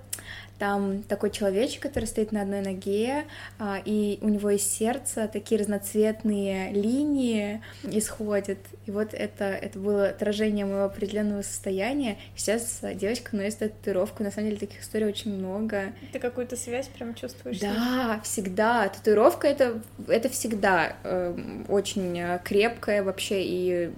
Там 0.60 1.02
такой 1.04 1.30
человечек, 1.30 1.80
который 1.80 2.04
стоит 2.04 2.32
на 2.32 2.42
одной 2.42 2.60
ноге, 2.60 3.24
а, 3.58 3.80
и 3.82 4.18
у 4.20 4.28
него 4.28 4.50
из 4.50 4.62
сердца 4.62 5.26
такие 5.26 5.58
разноцветные 5.58 6.70
линии 6.70 7.62
исходят. 7.82 8.58
И 8.84 8.90
вот 8.90 9.14
это, 9.14 9.44
это 9.46 9.78
было 9.78 10.08
отражение 10.08 10.66
моего 10.66 10.84
определенного 10.84 11.40
состояния. 11.40 12.18
Сейчас 12.36 12.80
девочка 12.92 13.34
носит 13.34 13.60
татуировку. 13.60 14.22
На 14.22 14.30
самом 14.30 14.50
деле 14.50 14.60
таких 14.60 14.82
историй 14.82 15.06
очень 15.06 15.32
много. 15.34 15.94
Ты 16.12 16.18
какую-то 16.18 16.56
связь 16.56 16.88
прям 16.88 17.14
чувствуешь? 17.14 17.58
Да, 17.58 18.20
всегда. 18.22 18.86
Татуировка 18.90 19.48
это, 19.48 19.80
это 20.08 20.28
всегда 20.28 20.94
э, 21.04 21.64
очень 21.68 22.20
крепкая 22.44 23.02
вообще 23.02 23.42
и 23.42 23.90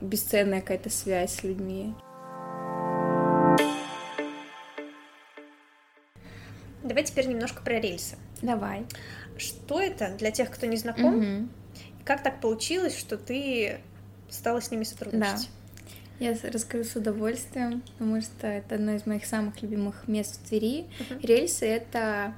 бесценная 0.00 0.62
какая-то 0.62 0.88
связь 0.88 1.34
с 1.34 1.42
людьми. 1.42 1.92
Давай 6.90 7.04
теперь 7.04 7.28
немножко 7.28 7.62
про 7.62 7.78
рельсы. 7.78 8.16
Давай. 8.42 8.84
Что 9.38 9.80
это 9.80 10.10
для 10.18 10.32
тех, 10.32 10.50
кто 10.50 10.66
не 10.66 10.76
знаком? 10.76 11.18
Угу. 11.18 11.48
И 12.00 12.02
как 12.04 12.20
так 12.24 12.40
получилось, 12.40 12.98
что 12.98 13.16
ты 13.16 13.78
стала 14.28 14.60
с 14.60 14.72
ними 14.72 14.82
сотрудничать? 14.82 15.48
Да. 16.18 16.26
Я 16.26 16.36
расскажу 16.50 16.82
с 16.82 16.96
удовольствием, 16.96 17.82
потому 17.92 18.20
что 18.20 18.48
это 18.48 18.74
одно 18.74 18.96
из 18.96 19.06
моих 19.06 19.24
самых 19.24 19.62
любимых 19.62 20.08
мест 20.08 20.40
в 20.40 20.48
Твери. 20.48 20.86
Uh-huh. 20.98 21.24
Рельсы 21.24 21.64
это 21.64 22.34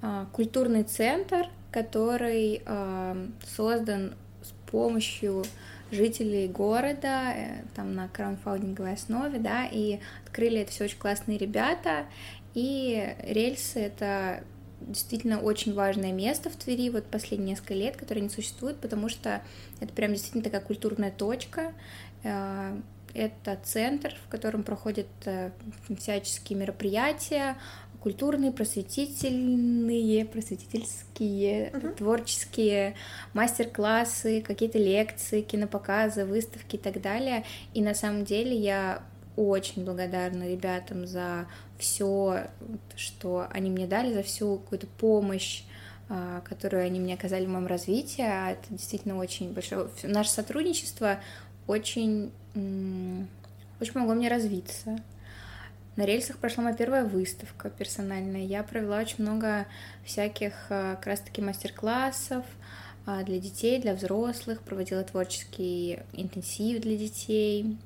а, 0.00 0.24
культурный 0.32 0.84
центр, 0.84 1.48
который 1.70 2.62
а, 2.64 3.28
создан 3.46 4.14
с 4.40 4.70
помощью 4.70 5.44
жителей 5.92 6.48
города, 6.48 7.32
э, 7.36 7.62
там 7.76 7.94
на 7.94 8.08
краунфаундинговой 8.08 8.94
основе, 8.94 9.38
да, 9.38 9.66
и 9.70 10.00
открыли 10.24 10.60
это 10.62 10.72
все 10.72 10.84
очень 10.84 10.98
классные 10.98 11.36
ребята, 11.36 12.06
и 12.54 13.14
рельсы— 13.22 13.80
это 13.80 14.44
действительно 14.80 15.40
очень 15.40 15.74
важное 15.74 16.12
место 16.12 16.50
в 16.50 16.56
Твери 16.56 16.90
вот 16.90 17.04
последние 17.06 17.50
несколько 17.50 17.74
лет, 17.74 17.96
которое 17.96 18.20
не 18.20 18.28
существует, 18.28 18.78
потому 18.78 19.08
что 19.08 19.42
это 19.80 19.92
прям 19.92 20.12
действительно 20.12 20.42
такая 20.42 20.60
культурная 20.60 21.10
точка, 21.10 21.72
э, 22.24 22.80
это 23.14 23.58
центр, 23.62 24.14
в 24.26 24.28
котором 24.28 24.62
проходят 24.62 25.06
э, 25.24 25.50
всяческие 25.98 26.58
мероприятия, 26.58 27.56
культурные, 28.00 28.50
просветительные, 28.50 30.24
просветительские, 30.24 31.70
uh-huh. 31.70 31.96
творческие 31.96 32.96
мастер-классы, 33.32 34.40
какие-то 34.40 34.78
лекции, 34.78 35.42
кинопоказы, 35.42 36.24
выставки 36.24 36.76
и 36.76 36.78
так 36.78 37.00
далее. 37.00 37.44
И 37.74 37.82
на 37.82 37.94
самом 37.94 38.24
деле 38.24 38.56
я 38.56 39.02
очень 39.36 39.84
благодарна 39.84 40.48
ребятам 40.48 41.06
за 41.06 41.46
все, 41.78 42.48
что 42.96 43.46
они 43.50 43.70
мне 43.70 43.86
дали, 43.86 44.12
за 44.12 44.22
всю 44.22 44.58
какую-то 44.58 44.86
помощь, 44.86 45.64
а, 46.08 46.40
которую 46.42 46.84
они 46.84 47.00
мне 47.00 47.14
оказали 47.14 47.46
в 47.46 47.48
моем 47.48 47.66
развитии. 47.66 48.22
А 48.22 48.52
это 48.52 48.62
действительно 48.70 49.16
очень 49.16 49.52
большое. 49.52 49.88
Наше 50.02 50.30
сотрудничество 50.30 51.18
очень, 51.66 52.30
очень 52.54 53.92
помогло 53.92 54.14
мне 54.14 54.28
развиться. 54.28 54.98
На 55.96 56.06
рельсах 56.06 56.38
прошла 56.38 56.64
моя 56.64 56.76
первая 56.76 57.04
выставка 57.04 57.68
персональная. 57.68 58.44
Я 58.44 58.62
провела 58.62 58.98
очень 58.98 59.24
много 59.24 59.66
всяких 60.04 60.52
а, 60.68 60.96
как 60.96 61.06
раз-таки 61.06 61.40
мастер-классов 61.42 62.44
для 63.24 63.40
детей, 63.40 63.80
для 63.80 63.94
взрослых, 63.94 64.60
проводила 64.60 65.02
творческий 65.02 65.98
интенсив 66.12 66.80
для 66.82 66.96
детей, 66.96 67.76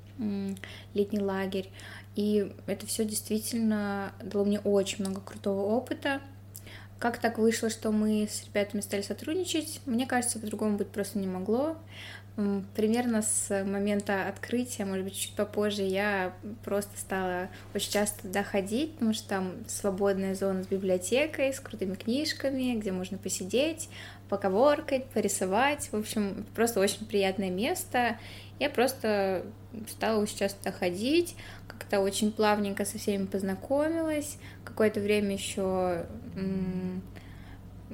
летний 0.94 1.20
лагерь. 1.20 1.70
И 2.14 2.52
это 2.66 2.86
все 2.86 3.04
действительно 3.04 4.12
дало 4.22 4.44
мне 4.44 4.60
очень 4.60 5.04
много 5.04 5.20
крутого 5.20 5.60
опыта. 5.62 6.20
Как 6.98 7.18
так 7.18 7.38
вышло, 7.38 7.68
что 7.68 7.92
мы 7.92 8.26
с 8.30 8.44
ребятами 8.46 8.80
стали 8.80 9.02
сотрудничать? 9.02 9.80
Мне 9.84 10.06
кажется, 10.06 10.38
по-другому 10.38 10.78
быть 10.78 10.88
просто 10.88 11.18
не 11.18 11.26
могло. 11.26 11.76
Примерно 12.74 13.22
с 13.22 13.64
момента 13.64 14.28
открытия, 14.28 14.84
может 14.84 15.04
быть, 15.04 15.16
чуть 15.18 15.34
попозже, 15.34 15.84
я 15.84 16.34
просто 16.64 16.98
стала 16.98 17.48
очень 17.74 17.90
часто 17.90 18.28
доходить, 18.28 18.92
потому 18.92 19.14
что 19.14 19.26
там 19.26 19.52
свободная 19.68 20.34
зона 20.34 20.62
с 20.62 20.66
библиотекой, 20.66 21.54
с 21.54 21.60
крутыми 21.60 21.94
книжками, 21.94 22.74
где 22.76 22.92
можно 22.92 23.16
посидеть, 23.16 23.88
поковоркать, 24.28 25.06
порисовать. 25.06 25.88
В 25.92 25.96
общем, 25.96 26.44
просто 26.54 26.78
очень 26.80 27.06
приятное 27.06 27.48
место. 27.48 28.18
Я 28.58 28.68
просто 28.68 29.46
стала 29.88 30.26
сейчас 30.26 30.52
туда 30.52 30.72
ходить, 30.72 31.36
как-то 31.66 32.00
очень 32.00 32.32
плавненько 32.32 32.84
со 32.84 32.98
всеми 32.98 33.24
познакомилась. 33.24 34.36
Какое-то 34.62 35.00
время 35.00 35.32
еще 35.32 36.04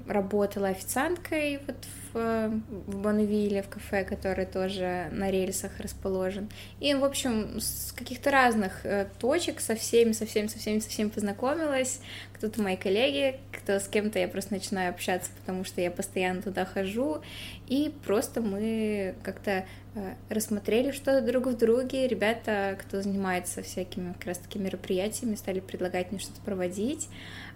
работала 0.09 0.69
официанткой 0.69 1.61
вот 1.65 1.77
в, 1.77 2.02
в 2.15 2.97
Бонвилле, 2.97 3.63
в 3.63 3.69
кафе, 3.69 4.05
который 4.05 4.47
тоже 4.47 5.09
на 5.13 5.31
рельсах 5.31 5.73
расположен. 5.79 6.49
И, 6.81 6.95
в 6.95 7.05
общем, 7.05 7.61
с 7.61 7.93
каких-то 7.93 8.31
разных 8.31 8.85
э, 8.85 9.07
точек 9.19 9.61
со 9.61 9.75
всеми, 9.75 10.13
со 10.13 10.27
всеми, 10.27 10.47
со 10.47 10.59
всеми, 10.59 10.79
со 10.81 10.89
всеми 10.89 11.09
познакомилась. 11.09 12.01
Кто-то 12.35 12.61
мои 12.61 12.77
коллеги, 12.77 13.39
кто 13.53 13.79
с 13.79 13.89
кем-то 13.89 14.19
я 14.19 14.29
просто 14.29 14.55
начинаю 14.55 14.91
общаться, 14.91 15.31
потому 15.41 15.65
что 15.65 15.81
я 15.81 15.91
постоянно 15.91 16.43
туда 16.43 16.65
хожу. 16.65 17.23
И 17.69 17.93
просто 18.05 18.41
мы 18.41 19.15
как-то 19.23 19.65
э, 19.95 20.15
рассмотрели 20.29 20.91
что-то 20.91 21.21
друг 21.23 21.47
в 21.47 21.57
друге. 21.57 22.09
Ребята, 22.09 22.77
кто 22.81 23.01
занимается 23.01 23.63
всякими 23.63 24.13
как 24.13 24.27
раз-таки 24.27 24.59
мероприятиями, 24.59 25.37
стали 25.37 25.61
предлагать 25.61 26.11
мне 26.11 26.21
что-то 26.21 26.41
проводить. 26.41 27.09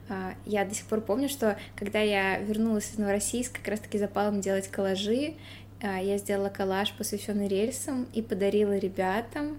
А, 0.09 0.35
я 0.45 0.65
до 0.65 0.75
сих 0.75 0.87
пор 0.87 1.01
помню, 1.01 1.29
что 1.29 1.59
когда 1.75 2.01
я 2.01 2.39
вернулась 2.39 2.91
из 2.93 2.99
Новороссийска, 2.99 3.59
как 3.59 3.69
раз-таки 3.69 3.99
запала 3.99 4.31
мне 4.31 4.43
делать 4.43 4.69
коллажи, 4.69 5.35
а, 5.83 6.01
я 6.01 6.19
сделала 6.19 6.49
коллаж, 6.49 6.93
посвященный 6.93 7.49
рельсам, 7.49 8.07
и 8.13 8.23
подарила 8.23 8.77
ребятам. 8.77 9.59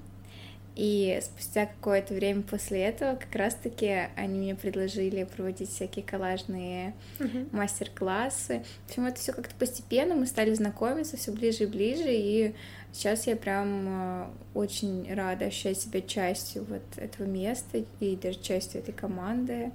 И 0.75 1.19
спустя 1.23 1.65
какое-то 1.65 2.13
время 2.13 2.43
после 2.43 2.83
этого 2.83 3.15
как 3.15 3.35
раз-таки 3.35 4.09
они 4.15 4.37
мне 4.37 4.53
предложили 4.53 5.23
проводить 5.23 5.71
всякие 5.71 6.05
коллажные 6.05 6.93
uh-huh. 7.17 7.49
мастер-классы. 7.51 8.63
В 8.85 8.89
общем, 8.89 9.07
это 9.07 9.19
все 9.19 9.33
как-то 9.33 9.55
постепенно 9.55 10.13
мы 10.13 10.27
стали 10.27 10.53
знакомиться 10.53 11.17
все 11.17 11.31
ближе 11.31 11.63
и 11.63 11.65
ближе, 11.65 12.13
и 12.13 12.53
сейчас 12.93 13.25
я 13.25 13.35
прям 13.35 13.85
а, 13.87 14.33
очень 14.53 15.11
рада 15.11 15.45
ощущать 15.45 15.81
себя 15.81 15.99
частью 15.99 16.63
вот 16.65 16.83
этого 16.97 17.25
места 17.25 17.83
и 17.99 18.15
даже 18.15 18.39
частью 18.39 18.81
этой 18.81 18.93
команды. 18.93 19.71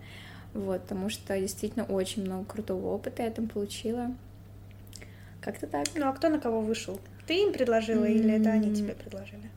Вот, 0.54 0.82
потому 0.82 1.08
что 1.08 1.38
действительно 1.38 1.84
очень 1.84 2.24
много 2.24 2.44
крутого 2.44 2.94
опыта 2.94 3.22
я 3.22 3.30
там 3.30 3.48
получила. 3.48 4.14
Как-то 5.40 5.66
так. 5.66 5.86
Ну 5.94 6.08
а 6.08 6.12
кто 6.12 6.28
на 6.28 6.38
кого 6.38 6.60
вышел? 6.60 7.00
Ты 7.26 7.44
им 7.44 7.52
предложила 7.52 8.04
mm-hmm. 8.04 8.12
или 8.12 8.40
это 8.40 8.50
они 8.50 8.74
тебе 8.74 8.94
предложили? 8.94 9.50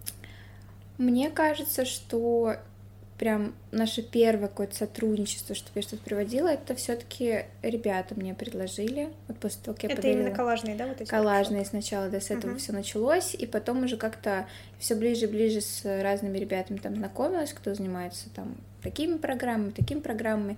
Мне 0.97 1.29
кажется, 1.29 1.83
что 1.85 2.55
прям 3.17 3.53
наше 3.71 4.01
первое 4.01 4.47
какое-то 4.47 4.75
сотрудничество, 4.75 5.55
чтобы 5.55 5.71
я 5.75 5.81
что-то 5.83 6.03
приводила, 6.03 6.49
это 6.49 6.75
все-таки 6.75 7.45
ребята 7.61 8.15
мне 8.15 8.33
предложили. 8.33 9.09
Вот 9.27 9.37
после 9.37 9.61
того, 9.63 9.75
как 9.75 9.83
я 9.83 9.89
это 9.89 9.97
подарила... 9.97 10.21
именно 10.21 10.35
коллажные, 10.35 10.75
да, 10.75 10.87
вот 10.87 11.01
эти? 11.01 11.09
Коллажные 11.09 11.65
сначала, 11.65 12.09
да, 12.09 12.19
с 12.19 12.29
этого 12.29 12.51
uh-huh. 12.51 12.57
все 12.57 12.73
началось, 12.73 13.33
и 13.33 13.45
потом 13.45 13.83
уже 13.83 13.97
как-то 13.97 14.47
все 14.79 14.95
ближе 14.95 15.25
и 15.25 15.27
ближе 15.27 15.61
с 15.61 15.83
разными 16.01 16.37
ребятами 16.37 16.77
там 16.77 16.95
знакомилась, 16.95 17.53
кто 17.53 17.73
занимается 17.73 18.29
там 18.35 18.55
такими 18.85 19.17
программами, 19.17 19.71
такими 19.71 19.99
программами. 19.99 20.57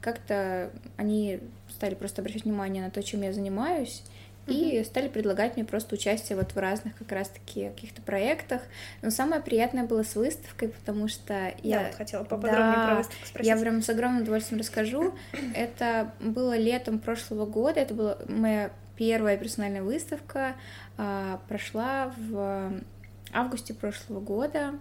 Как-то 0.00 0.70
они 0.96 1.40
стали 1.70 1.94
просто 1.94 2.20
обращать 2.20 2.44
внимание 2.44 2.82
на 2.82 2.90
то, 2.90 3.02
чем 3.02 3.22
я 3.22 3.32
занимаюсь, 3.32 4.02
и 4.46 4.82
стали 4.84 5.08
предлагать 5.08 5.56
мне 5.56 5.64
просто 5.64 5.94
участие 5.94 6.36
вот 6.36 6.52
в 6.52 6.56
разных 6.56 6.96
как 6.96 7.12
раз-таки 7.12 7.68
каких-то 7.68 8.02
проектах. 8.02 8.62
Но 9.02 9.10
самое 9.10 9.42
приятное 9.42 9.84
было 9.84 10.02
с 10.02 10.16
выставкой, 10.16 10.70
потому 10.70 11.08
что 11.08 11.52
я... 11.62 11.80
Да, 11.80 11.86
вот 11.86 11.94
хотела 11.94 12.24
поподробнее 12.24 12.76
да, 12.76 12.86
про 12.86 12.96
выставку 12.96 13.26
спросить. 13.26 13.46
Я 13.46 13.56
прям 13.60 13.82
с 13.82 13.88
огромным 13.88 14.22
удовольствием 14.22 14.60
расскажу. 14.60 15.14
Это 15.54 16.12
было 16.20 16.56
летом 16.56 16.98
прошлого 16.98 17.46
года, 17.46 17.80
это 17.80 17.94
была 17.94 18.18
моя 18.26 18.70
первая 18.96 19.36
персональная 19.36 19.82
выставка, 19.82 20.54
а, 20.96 21.40
прошла 21.48 22.12
в 22.16 22.72
августе 23.32 23.74
прошлого 23.74 24.20
года, 24.20 24.74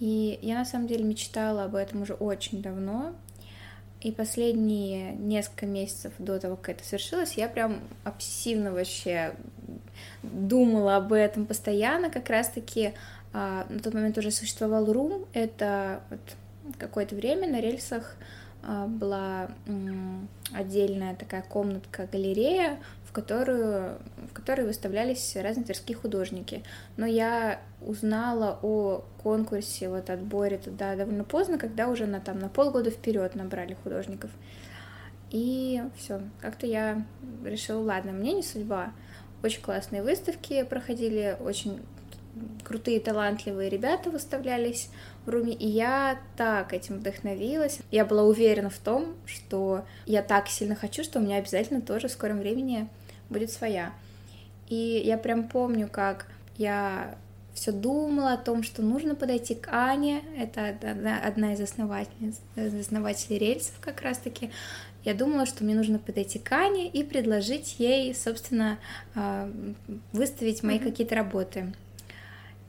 и 0.00 0.38
я 0.42 0.56
на 0.56 0.64
самом 0.64 0.86
деле 0.86 1.04
мечтала 1.04 1.64
об 1.64 1.74
этом 1.74 2.02
уже 2.02 2.14
очень 2.14 2.62
давно, 2.62 3.14
и 4.04 4.12
последние 4.12 5.12
несколько 5.12 5.64
месяцев 5.64 6.12
до 6.18 6.38
того, 6.38 6.56
как 6.56 6.76
это 6.76 6.84
свершилось, 6.84 7.34
я 7.34 7.48
прям 7.48 7.80
обсессивно 8.04 8.70
вообще 8.70 9.34
думала 10.22 10.96
об 10.96 11.14
этом 11.14 11.46
постоянно. 11.46 12.10
Как 12.10 12.28
раз-таки 12.28 12.92
а, 13.32 13.66
на 13.70 13.80
тот 13.80 13.94
момент 13.94 14.18
уже 14.18 14.30
существовал 14.30 14.92
РУМ. 14.92 15.24
Это 15.32 16.02
вот 16.10 16.20
какое-то 16.78 17.14
время 17.14 17.48
на 17.48 17.62
рельсах 17.62 18.16
а, 18.62 18.86
была 18.86 19.48
отдельная 20.52 21.14
такая 21.14 21.40
комнатка-галерея, 21.40 22.78
которую, 23.14 23.96
в 24.28 24.32
которой 24.34 24.66
выставлялись 24.66 25.36
разные 25.36 25.64
тверские 25.64 25.96
художники. 25.96 26.64
Но 26.96 27.06
я 27.06 27.60
узнала 27.80 28.58
о 28.60 29.04
конкурсе, 29.22 29.88
вот 29.88 30.10
отборе 30.10 30.58
туда 30.58 30.96
довольно 30.96 31.22
поздно, 31.24 31.56
когда 31.56 31.88
уже 31.88 32.06
на, 32.06 32.20
там, 32.20 32.40
на 32.40 32.48
полгода 32.48 32.90
вперед 32.90 33.36
набрали 33.36 33.76
художников. 33.82 34.30
И 35.30 35.80
все, 35.96 36.20
как-то 36.40 36.66
я 36.66 37.06
решила, 37.44 37.82
ладно, 37.82 38.12
мне 38.12 38.32
не 38.32 38.42
судьба. 38.42 38.92
Очень 39.42 39.62
классные 39.62 40.02
выставки 40.02 40.64
проходили, 40.64 41.36
очень 41.40 41.80
крутые, 42.64 42.98
талантливые 42.98 43.70
ребята 43.70 44.10
выставлялись 44.10 44.90
в 45.24 45.30
Руме, 45.30 45.52
и 45.52 45.68
я 45.68 46.18
так 46.36 46.72
этим 46.72 46.98
вдохновилась. 46.98 47.78
Я 47.92 48.04
была 48.04 48.24
уверена 48.24 48.70
в 48.70 48.78
том, 48.78 49.14
что 49.24 49.84
я 50.06 50.22
так 50.22 50.48
сильно 50.48 50.74
хочу, 50.74 51.04
что 51.04 51.20
у 51.20 51.22
меня 51.22 51.36
обязательно 51.36 51.80
тоже 51.80 52.08
в 52.08 52.12
скором 52.12 52.38
времени 52.38 52.88
будет 53.34 53.50
своя. 53.50 53.92
И 54.68 55.02
я 55.04 55.18
прям 55.18 55.48
помню, 55.48 55.88
как 55.90 56.26
я 56.56 57.16
все 57.54 57.70
думала 57.70 58.32
о 58.32 58.36
том, 58.36 58.62
что 58.62 58.82
нужно 58.82 59.14
подойти 59.14 59.54
к 59.54 59.68
Ане, 59.70 60.22
это 60.36 60.76
одна 61.24 61.52
из 61.52 61.60
основателей, 61.60 62.34
основателей 62.80 63.38
рельсов 63.38 63.74
как 63.80 64.02
раз-таки. 64.02 64.50
Я 65.04 65.14
думала, 65.14 65.44
что 65.44 65.64
мне 65.64 65.74
нужно 65.74 65.98
подойти 65.98 66.38
к 66.38 66.50
Ане 66.52 66.88
и 66.88 67.04
предложить 67.04 67.76
ей, 67.78 68.14
собственно, 68.14 68.78
а, 69.14 69.50
выставить 70.12 70.62
мои 70.62 70.78
mm-hmm. 70.78 70.84
какие-то 70.84 71.14
работы. 71.14 71.74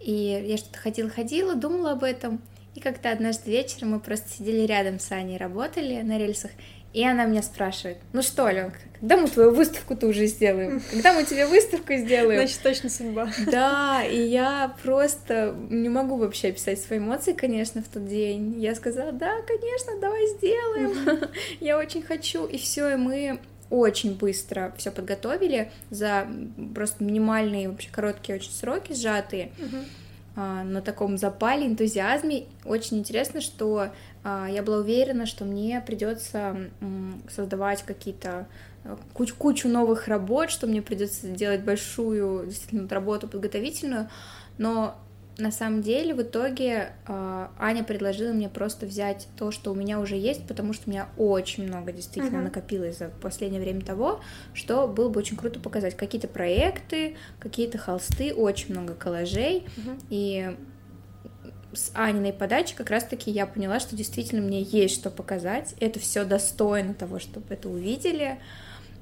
И 0.01 0.43
я 0.45 0.57
что-то 0.57 0.77
ходила-ходила, 0.77 1.55
думала 1.55 1.93
об 1.93 2.03
этом, 2.03 2.41
и 2.75 2.81
как-то 2.81 3.09
однажды 3.09 3.49
вечером 3.49 3.91
мы 3.91 3.99
просто 4.01 4.29
сидели 4.29 4.67
рядом 4.67 4.99
с 4.99 5.11
Аней, 5.11 5.37
работали 5.37 6.01
на 6.01 6.17
рельсах, 6.17 6.51
и 6.95 7.03
она 7.03 7.25
меня 7.25 7.43
спрашивает, 7.43 7.97
ну 8.13 8.21
что, 8.21 8.45
Аленка, 8.45 8.79
когда 9.01 9.17
мы 9.17 9.27
твою 9.27 9.51
выставку-то 9.53 10.07
уже 10.07 10.27
сделаем? 10.27 10.81
Когда 10.91 11.11
мы 11.11 11.25
тебе 11.25 11.45
выставку 11.45 11.93
сделаем? 11.95 12.39
Значит, 12.39 12.61
точно 12.63 12.89
судьба. 12.89 13.27
Да, 13.51 14.01
и 14.01 14.17
я 14.17 14.73
просто 14.81 15.53
не 15.69 15.89
могу 15.89 16.15
вообще 16.15 16.47
описать 16.47 16.79
свои 16.79 16.99
эмоции, 16.99 17.33
конечно, 17.33 17.83
в 17.83 17.89
тот 17.89 18.07
день. 18.07 18.61
Я 18.61 18.75
сказала, 18.75 19.11
да, 19.11 19.41
конечно, 19.45 19.99
давай 19.99 20.25
сделаем. 20.37 21.29
Я 21.59 21.77
очень 21.77 22.01
хочу. 22.01 22.45
И 22.45 22.57
все, 22.57 22.93
и 22.93 22.95
мы 22.95 23.41
очень 23.69 24.15
быстро 24.15 24.73
все 24.77 24.89
подготовили 24.89 25.73
за 25.89 26.25
просто 26.73 27.03
минимальные, 27.03 27.67
вообще 27.67 27.89
короткие 27.91 28.37
очень 28.37 28.51
сроки, 28.51 28.93
сжатые. 28.93 29.51
Uh-huh. 29.57 30.63
на 30.63 30.81
таком 30.81 31.17
запале, 31.17 31.65
энтузиазме. 31.65 32.45
Очень 32.63 32.99
интересно, 32.99 33.41
что 33.41 33.89
я 34.25 34.63
была 34.63 34.77
уверена, 34.77 35.25
что 35.25 35.45
мне 35.45 35.81
придется 35.85 36.71
создавать 37.29 37.83
какие-то 37.83 38.47
э, 38.83 38.97
куч 39.13 39.33
кучу 39.33 39.67
новых 39.67 40.07
работ, 40.07 40.49
что 40.49 40.65
мне 40.65 40.81
придется 40.81 41.27
делать 41.27 41.61
большую 41.61 42.47
действительно 42.47 42.87
работу 42.89 43.27
подготовительную, 43.27 44.09
но 44.57 44.95
на 45.37 45.51
самом 45.51 45.81
деле 45.81 46.13
в 46.13 46.21
итоге 46.21 46.93
э, 47.07 47.47
Аня 47.59 47.83
предложила 47.83 48.31
мне 48.31 48.49
просто 48.49 48.85
взять 48.85 49.27
то, 49.37 49.51
что 49.51 49.71
у 49.71 49.75
меня 49.75 49.99
уже 49.99 50.15
есть, 50.15 50.47
потому 50.47 50.73
что 50.73 50.87
у 50.87 50.91
меня 50.91 51.09
очень 51.17 51.67
много 51.67 51.91
действительно 51.91 52.37
uh-huh. 52.37 52.43
накопилось 52.43 52.97
за 52.97 53.09
последнее 53.09 53.61
время 53.61 53.81
того, 53.81 54.21
что 54.53 54.87
было 54.87 55.09
бы 55.09 55.19
очень 55.19 55.35
круто 55.35 55.59
показать 55.59 55.95
какие-то 55.95 56.27
проекты, 56.27 57.17
какие-то 57.39 57.77
холсты, 57.77 58.33
очень 58.33 58.71
много 58.71 58.93
коллажей 58.93 59.65
uh-huh. 59.77 60.01
и 60.09 60.55
с 61.75 61.91
Аниной 61.93 62.33
подачи 62.33 62.75
как 62.75 62.89
раз-таки 62.89 63.31
я 63.31 63.45
поняла, 63.45 63.79
что 63.79 63.95
действительно 63.95 64.41
мне 64.41 64.61
есть 64.61 64.95
что 64.95 65.09
показать. 65.09 65.75
Это 65.79 65.99
все 65.99 66.25
достойно 66.25 66.93
того, 66.93 67.19
чтобы 67.19 67.45
это 67.53 67.69
увидели. 67.69 68.39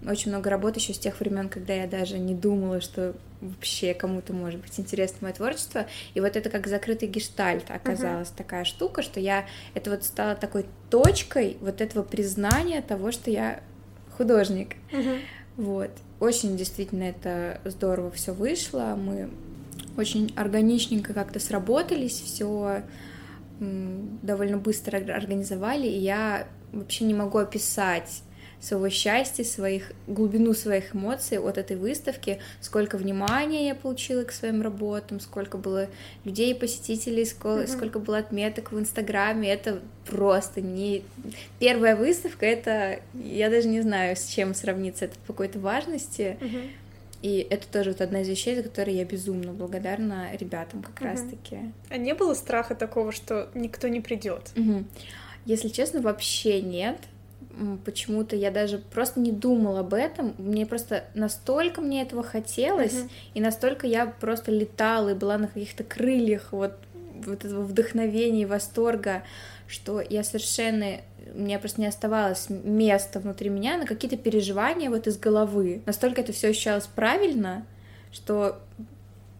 Очень 0.06 0.32
много 0.32 0.50
работы 0.50 0.80
еще 0.80 0.94
с 0.94 1.00
тех 1.00 1.20
времен, 1.20 1.48
когда 1.48 1.74
я 1.74 1.88
даже 1.88 2.20
не 2.20 2.34
думала, 2.34 2.82
что 2.82 3.16
вообще 3.40 3.94
кому-то 3.94 4.34
может 4.34 4.60
быть 4.60 4.78
интересно 4.78 5.18
мое 5.22 5.34
творчество. 5.34 5.86
И 6.14 6.20
вот 6.20 6.36
это 6.36 6.50
как 6.50 6.68
закрытый 6.68 7.08
гештальт 7.08 7.70
оказалась 7.70 8.30
uh-huh. 8.30 8.38
такая 8.38 8.66
штука, 8.66 9.02
что 9.02 9.20
я 9.20 9.46
это 9.74 9.92
вот 9.92 10.04
стала 10.04 10.36
такой 10.36 10.66
точкой 10.90 11.58
вот 11.62 11.80
этого 11.80 12.04
признания 12.04 12.82
того, 12.82 13.12
что 13.12 13.32
я 13.32 13.62
художник. 14.18 14.76
Uh-huh. 14.92 15.20
Вот. 15.56 15.92
Очень 16.20 16.58
действительно 16.58 17.04
это 17.04 17.62
здорово 17.64 18.12
все 18.12 18.34
вышло. 18.34 18.96
Мы 18.98 19.30
очень 19.98 20.34
органичненько 20.36 21.14
как-то 21.14 21.40
сработались, 21.40 22.20
все 22.20 22.84
довольно 23.60 24.58
быстро 24.58 24.98
организовали, 24.98 25.88
и 25.88 26.00
я 26.00 26.48
вообще 26.72 27.06
не 27.06 27.14
могу 27.14 27.38
описать 27.38 28.24
своего 28.64 28.90
счастья, 28.90 29.44
своих, 29.44 29.92
глубину 30.08 30.54
своих 30.54 30.96
эмоций 30.96 31.38
от 31.38 31.58
этой 31.58 31.76
выставки, 31.76 32.40
сколько 32.62 32.98
внимания 32.98 33.68
я 33.68 33.76
получила 33.76 34.24
к 34.24 34.32
своим 34.32 34.62
работам, 34.62 35.20
сколько 35.20 35.58
было 35.58 35.90
людей, 36.24 36.56
посетителей, 36.56 37.26
сколько, 37.26 37.64
mm-hmm. 37.64 37.76
сколько 37.76 38.00
было 38.00 38.20
отметок 38.20 38.72
в 38.72 38.80
Инстаграме, 38.80 39.52
это 39.52 39.82
просто 40.10 40.62
не... 40.62 41.04
Первая 41.60 41.98
выставка, 41.98 42.46
это, 42.46 43.02
я 43.14 43.50
даже 43.50 43.68
не 43.68 43.82
знаю, 43.82 44.16
с 44.16 44.28
чем 44.28 44.56
сравниться, 44.56 45.06
это 45.06 45.16
по 45.28 45.34
какой-то 45.34 45.60
важности, 45.60 46.38
mm-hmm. 46.40 46.70
И 47.24 47.48
это 47.50 47.66
тоже 47.68 47.92
вот 47.92 48.02
одна 48.02 48.22
из 48.22 48.28
вещей, 48.28 48.54
за 48.54 48.64
которые 48.64 48.98
я 48.98 49.06
безумно 49.06 49.54
благодарна 49.54 50.36
ребятам 50.36 50.84
как 50.84 50.96
угу. 50.98 51.06
раз-таки. 51.06 51.58
А 51.90 51.96
не 51.96 52.14
было 52.14 52.34
страха 52.34 52.76
такого, 52.76 53.14
что 53.14 53.50
никто 53.56 53.88
не 53.88 54.02
придет? 54.02 54.52
Угу. 54.58 54.84
Если 55.46 55.70
честно, 55.70 56.02
вообще 56.02 56.62
нет. 56.62 56.98
Почему-то 57.86 58.36
я 58.36 58.52
даже 58.52 58.80
просто 58.80 59.22
не 59.22 59.32
думала 59.32 59.82
об 59.82 59.94
этом. 59.94 60.36
Мне 60.38 60.66
просто 60.66 61.06
настолько 61.14 61.80
мне 61.80 62.02
этого 62.02 62.24
хотелось, 62.24 62.94
угу. 62.94 63.10
и 63.36 63.42
настолько 63.42 63.88
я 63.88 64.06
просто 64.06 64.52
летала 64.52 65.10
и 65.10 65.16
была 65.16 65.38
на 65.38 65.48
каких-то 65.48 65.86
крыльях 65.86 66.52
вот, 66.52 66.74
вот 67.26 67.46
этого 67.46 67.64
вдохновения 67.64 68.42
и 68.42 68.46
восторга, 68.46 69.24
что 69.68 70.02
я 70.02 70.26
совершенно 70.26 71.00
у 71.34 71.40
меня 71.40 71.60
просто 71.60 71.82
не 71.82 71.88
оставалось 71.88 72.48
места 72.50 73.20
внутри 73.20 73.50
меня 73.50 73.78
на 73.78 73.86
какие-то 73.86 74.18
переживания 74.18 74.90
вот 74.90 75.08
из 75.08 75.18
головы. 75.18 75.82
Настолько 75.86 76.22
это 76.22 76.32
все 76.32 76.50
ощущалось 76.50 76.88
правильно, 76.88 77.66
что 78.12 78.60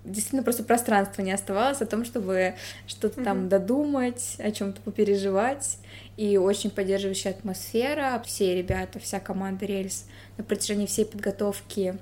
действительно 0.04 0.44
просто 0.44 0.64
пространства 0.64 1.22
не 1.22 1.32
оставалось 1.32 1.82
о 1.82 1.86
том, 1.86 2.04
чтобы 2.06 2.56
что-то 2.88 3.22
mm-hmm. 3.22 3.24
там 3.24 3.50
додумать, 3.50 4.36
о 4.40 4.52
чем-то 4.52 4.82
попереживать. 4.82 5.78
И 6.18 6.38
очень 6.38 6.70
поддерживающая 6.70 7.32
атмосфера. 7.32 8.22
Все 8.26 8.56
ребята, 8.56 9.00
вся 9.00 9.20
команда 9.20 9.66
рельс 9.66 10.06
на 10.38 10.44
протяжении 10.44 10.86
всей 10.86 11.06
подготовки 11.06 11.98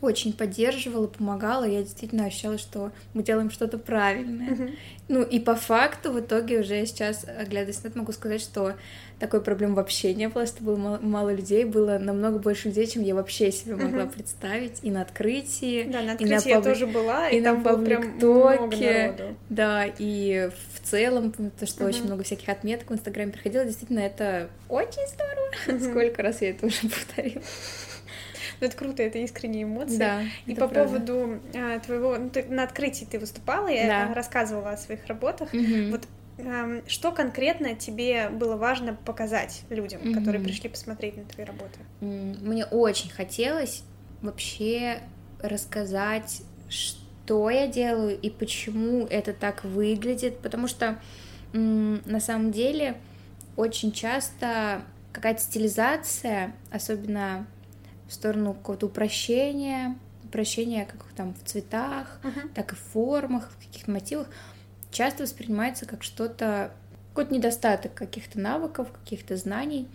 очень 0.00 0.32
поддерживала, 0.32 1.06
помогала, 1.06 1.64
я 1.64 1.82
действительно 1.82 2.24
ощущала, 2.24 2.58
что 2.58 2.90
мы 3.12 3.22
делаем 3.22 3.50
что-то 3.50 3.78
правильное. 3.78 4.50
Mm-hmm. 4.50 4.78
Ну 5.08 5.22
и 5.22 5.40
по 5.40 5.54
факту 5.54 6.12
в 6.12 6.20
итоге 6.20 6.60
уже 6.60 6.86
сейчас, 6.86 7.24
оглядываясь 7.24 7.82
на 7.82 7.88
это, 7.88 7.98
могу 7.98 8.12
сказать, 8.12 8.40
что 8.40 8.74
такой 9.18 9.42
проблемы 9.42 9.74
вообще 9.74 10.14
не 10.14 10.28
было, 10.28 10.46
что 10.46 10.62
было 10.62 10.76
мало, 10.76 10.98
мало 11.02 11.34
людей, 11.34 11.64
было 11.64 11.98
намного 11.98 12.38
больше 12.38 12.68
людей, 12.68 12.86
чем 12.86 13.02
я 13.02 13.14
вообще 13.14 13.52
себе 13.52 13.76
могла 13.76 14.04
mm-hmm. 14.04 14.12
представить, 14.12 14.78
и 14.82 14.90
на 14.90 15.02
открытии, 15.02 15.82
да, 15.84 16.00
на 16.00 16.12
открытии 16.12 16.32
и 16.32 16.52
на 16.52 16.56
я 16.56 16.62
тоже 16.62 16.86
была, 16.86 17.28
и, 17.28 17.38
и 17.38 17.42
там 17.42 17.62
прям 17.62 18.04
много 18.16 18.76
народу. 18.76 19.36
Да, 19.50 19.84
и 19.98 20.50
в 20.74 20.88
целом, 20.88 21.32
то, 21.32 21.66
что 21.66 21.84
mm-hmm. 21.84 21.88
очень 21.88 22.04
много 22.04 22.24
всяких 22.24 22.48
отметок 22.48 22.90
в 22.90 22.94
Инстаграме 22.94 23.32
приходило, 23.32 23.64
действительно, 23.64 24.00
это 24.00 24.48
очень 24.68 25.06
здорово. 25.08 25.50
Mm-hmm. 25.66 25.90
Сколько 25.90 26.22
раз 26.22 26.40
я 26.40 26.50
это 26.50 26.66
уже 26.66 26.80
повторила. 26.82 27.42
Ну, 28.60 28.66
это 28.66 28.76
круто, 28.76 29.02
это 29.02 29.18
искренние 29.18 29.64
эмоции. 29.64 29.96
Да, 29.96 30.22
И 30.46 30.54
по 30.54 30.68
правда. 30.68 30.84
поводу 30.84 31.40
а, 31.54 31.78
твоего... 31.80 32.16
Ну, 32.16 32.30
ты, 32.30 32.44
на 32.44 32.62
открытии 32.62 33.06
ты 33.06 33.18
выступала, 33.18 33.68
я 33.68 34.06
да. 34.08 34.14
рассказывала 34.14 34.70
о 34.70 34.76
своих 34.76 35.06
работах. 35.06 35.52
Угу. 35.52 35.90
Вот 35.90 36.06
что 36.86 37.12
конкретно 37.12 37.74
тебе 37.74 38.28
было 38.30 38.56
важно 38.56 38.94
показать 38.94 39.62
людям, 39.68 40.00
mm-hmm. 40.00 40.14
которые 40.14 40.42
пришли 40.42 40.70
посмотреть 40.70 41.16
на 41.16 41.24
твои 41.24 41.44
работы? 41.44 41.78
Мне 42.00 42.64
очень 42.64 43.10
хотелось 43.10 43.82
вообще 44.22 45.00
рассказать, 45.42 46.42
что 46.68 47.50
я 47.50 47.66
делаю 47.66 48.18
и 48.18 48.30
почему 48.30 49.06
это 49.06 49.32
так 49.32 49.64
выглядит, 49.64 50.38
потому 50.38 50.66
что 50.66 50.98
на 51.52 52.20
самом 52.20 52.52
деле 52.52 52.96
очень 53.56 53.92
часто 53.92 54.82
какая-то 55.12 55.42
стилизация, 55.42 56.52
особенно 56.70 57.46
в 58.10 58.12
сторону 58.14 58.54
какого-то 58.54 58.86
упрощения, 58.86 59.96
упрощения 60.24 60.84
как 60.84 61.04
там 61.14 61.32
в 61.32 61.48
цветах, 61.48 62.20
uh-huh. 62.24 62.52
так 62.54 62.72
и 62.72 62.74
в 62.74 62.78
формах, 62.78 63.50
в 63.50 63.66
каких-то 63.66 63.90
мотивах, 63.90 64.26
часто 64.90 65.22
воспринимается 65.22 65.86
как 65.86 66.02
что-то, 66.02 66.72
какой-то 67.10 67.32
недостаток 67.32 67.94
каких-то 67.94 68.40
навыков, 68.40 68.88
каких-то 68.92 69.36
знаний. 69.36 69.88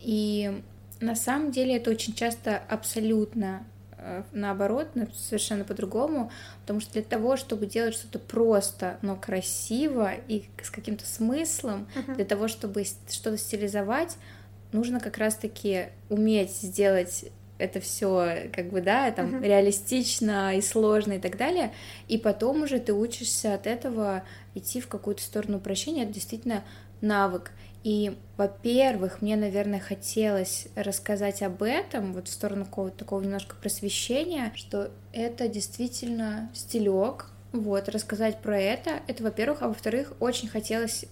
И 0.00 0.62
на 1.00 1.14
самом 1.14 1.52
деле 1.52 1.76
это 1.76 1.90
очень 1.90 2.12
часто 2.12 2.56
абсолютно 2.68 3.64
э, 3.92 4.24
наоборот, 4.32 4.88
совершенно 5.14 5.62
по-другому, 5.62 6.32
потому 6.62 6.80
что 6.80 6.92
для 6.94 7.02
того, 7.02 7.36
чтобы 7.36 7.66
делать 7.66 7.94
что-то 7.94 8.18
просто, 8.18 8.98
но 9.02 9.14
красиво 9.14 10.10
и 10.26 10.48
с 10.60 10.70
каким-то 10.70 11.06
смыслом, 11.06 11.86
uh-huh. 11.94 12.16
для 12.16 12.24
того, 12.24 12.48
чтобы 12.48 12.84
что-то 12.84 13.38
стилизовать, 13.38 14.16
нужно 14.72 15.00
как 15.00 15.18
раз-таки 15.18 15.86
уметь 16.08 16.52
сделать 16.52 17.26
это 17.58 17.80
все 17.80 18.48
как 18.52 18.70
бы, 18.70 18.80
да, 18.80 19.10
там 19.10 19.34
uh-huh. 19.34 19.42
реалистично 19.42 20.56
и 20.56 20.60
сложно 20.60 21.14
и 21.14 21.18
так 21.18 21.36
далее, 21.36 21.72
и 22.06 22.16
потом 22.16 22.62
уже 22.62 22.78
ты 22.78 22.92
учишься 22.92 23.54
от 23.54 23.66
этого 23.66 24.22
идти 24.54 24.80
в 24.80 24.88
какую-то 24.88 25.22
сторону 25.22 25.58
упрощения, 25.58 26.04
это 26.04 26.12
действительно 26.12 26.64
навык. 27.00 27.52
И, 27.84 28.16
во-первых, 28.36 29.22
мне, 29.22 29.36
наверное, 29.36 29.78
хотелось 29.78 30.66
рассказать 30.74 31.42
об 31.42 31.62
этом, 31.62 32.12
вот 32.12 32.28
в 32.28 32.32
сторону 32.32 32.64
какого-то 32.64 32.98
такого 32.98 33.22
немножко 33.22 33.56
просвещения, 33.56 34.52
что 34.56 34.90
это 35.12 35.48
действительно 35.48 36.50
стилек, 36.54 37.26
вот, 37.52 37.88
рассказать 37.88 38.40
про 38.40 38.58
это, 38.58 39.00
это, 39.06 39.22
во-первых, 39.22 39.62
а 39.62 39.68
во-вторых, 39.68 40.12
очень 40.20 40.48
хотелось 40.48 41.06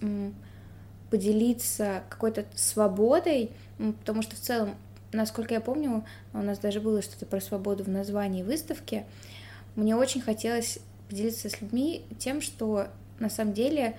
поделиться 1.09 2.03
какой-то 2.09 2.45
свободой, 2.55 3.51
потому 3.77 4.21
что 4.21 4.35
в 4.35 4.39
целом 4.39 4.75
насколько 5.11 5.53
я 5.53 5.61
помню, 5.61 6.03
у 6.33 6.41
нас 6.41 6.59
даже 6.59 6.79
было 6.81 7.01
что-то 7.01 7.25
про 7.25 7.41
свободу 7.41 7.83
в 7.83 7.89
названии 7.89 8.43
выставки. 8.43 9.05
Мне 9.75 9.95
очень 9.95 10.21
хотелось 10.21 10.79
поделиться 11.09 11.49
с 11.49 11.61
людьми 11.61 12.05
тем, 12.19 12.41
что 12.41 12.87
на 13.19 13.29
самом 13.29 13.53
деле 13.53 13.97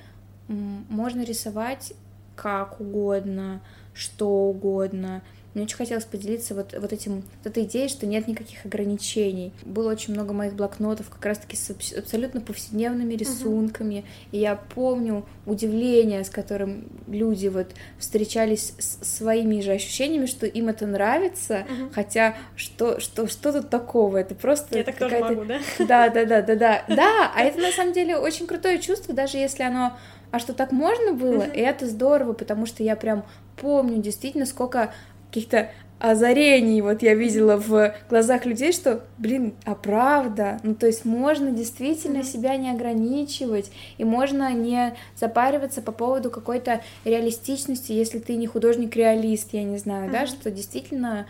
можно 0.48 1.22
рисовать 1.22 1.92
как 2.36 2.80
угодно, 2.80 3.60
что 3.94 4.28
угодно, 4.28 5.22
мне 5.58 5.66
очень 5.66 5.76
хотелось 5.76 6.04
поделиться 6.04 6.54
вот, 6.54 6.74
вот 6.78 6.92
этим, 6.92 7.24
вот 7.42 7.46
этой 7.46 7.64
идеей, 7.64 7.88
что 7.88 8.06
нет 8.06 8.28
никаких 8.28 8.64
ограничений. 8.64 9.52
Было 9.64 9.90
очень 9.90 10.14
много 10.14 10.32
моих 10.32 10.54
блокнотов 10.54 11.10
как 11.10 11.24
раз-таки 11.26 11.56
с 11.56 11.70
абсолютно 11.96 12.40
повседневными 12.40 13.14
рисунками, 13.14 13.94
uh-huh. 13.94 14.28
и 14.32 14.38
я 14.38 14.56
помню 14.56 15.26
удивление, 15.46 16.24
с 16.24 16.30
которым 16.30 16.88
люди 17.08 17.48
вот 17.48 17.68
встречались 17.98 18.74
с 18.78 19.16
своими 19.16 19.60
же 19.60 19.72
ощущениями, 19.72 20.26
что 20.26 20.46
им 20.46 20.68
это 20.68 20.86
нравится, 20.86 21.66
uh-huh. 21.68 21.92
хотя 21.92 22.36
что, 22.54 23.00
что, 23.00 23.26
что 23.26 23.52
тут 23.52 23.68
такого? 23.68 24.18
Это 24.18 24.34
просто 24.34 24.78
Я 24.78 24.84
так 24.84 24.96
тоже 24.96 25.18
могу, 25.18 25.44
да? 25.44 25.58
Да, 25.78 26.08
да, 26.08 26.24
да, 26.24 26.42
да, 26.42 26.54
да. 26.54 26.84
Да, 26.88 27.32
а 27.34 27.42
это 27.42 27.58
на 27.60 27.72
самом 27.72 27.92
деле 27.92 28.16
очень 28.16 28.46
крутое 28.46 28.78
чувство, 28.78 29.14
даже 29.14 29.38
если 29.38 29.64
оно 29.64 29.96
а 30.30 30.38
что 30.38 30.52
так 30.52 30.72
можно 30.72 31.14
было, 31.14 31.44
uh-huh. 31.44 31.56
и 31.56 31.60
это 31.60 31.86
здорово, 31.86 32.34
потому 32.34 32.66
что 32.66 32.82
я 32.82 32.96
прям 32.96 33.24
помню 33.56 34.02
действительно, 34.02 34.44
сколько 34.44 34.92
каких-то 35.30 35.70
озарений 35.98 36.80
вот 36.80 37.02
я 37.02 37.14
видела 37.14 37.56
в 37.56 37.94
глазах 38.08 38.46
людей, 38.46 38.72
что, 38.72 39.04
блин, 39.18 39.54
а 39.64 39.74
правда, 39.74 40.60
ну 40.62 40.74
то 40.74 40.86
есть 40.86 41.04
можно 41.04 41.50
действительно 41.50 42.22
себя 42.22 42.56
не 42.56 42.70
ограничивать, 42.70 43.70
и 43.98 44.04
можно 44.04 44.52
не 44.52 44.94
запариваться 45.16 45.82
по 45.82 45.92
поводу 45.92 46.30
какой-то 46.30 46.82
реалистичности, 47.04 47.92
если 47.92 48.20
ты 48.20 48.36
не 48.36 48.46
художник-реалист, 48.46 49.48
я 49.52 49.64
не 49.64 49.78
знаю, 49.78 50.08
mm-hmm. 50.08 50.12
да, 50.12 50.26
что 50.26 50.50
действительно 50.50 51.26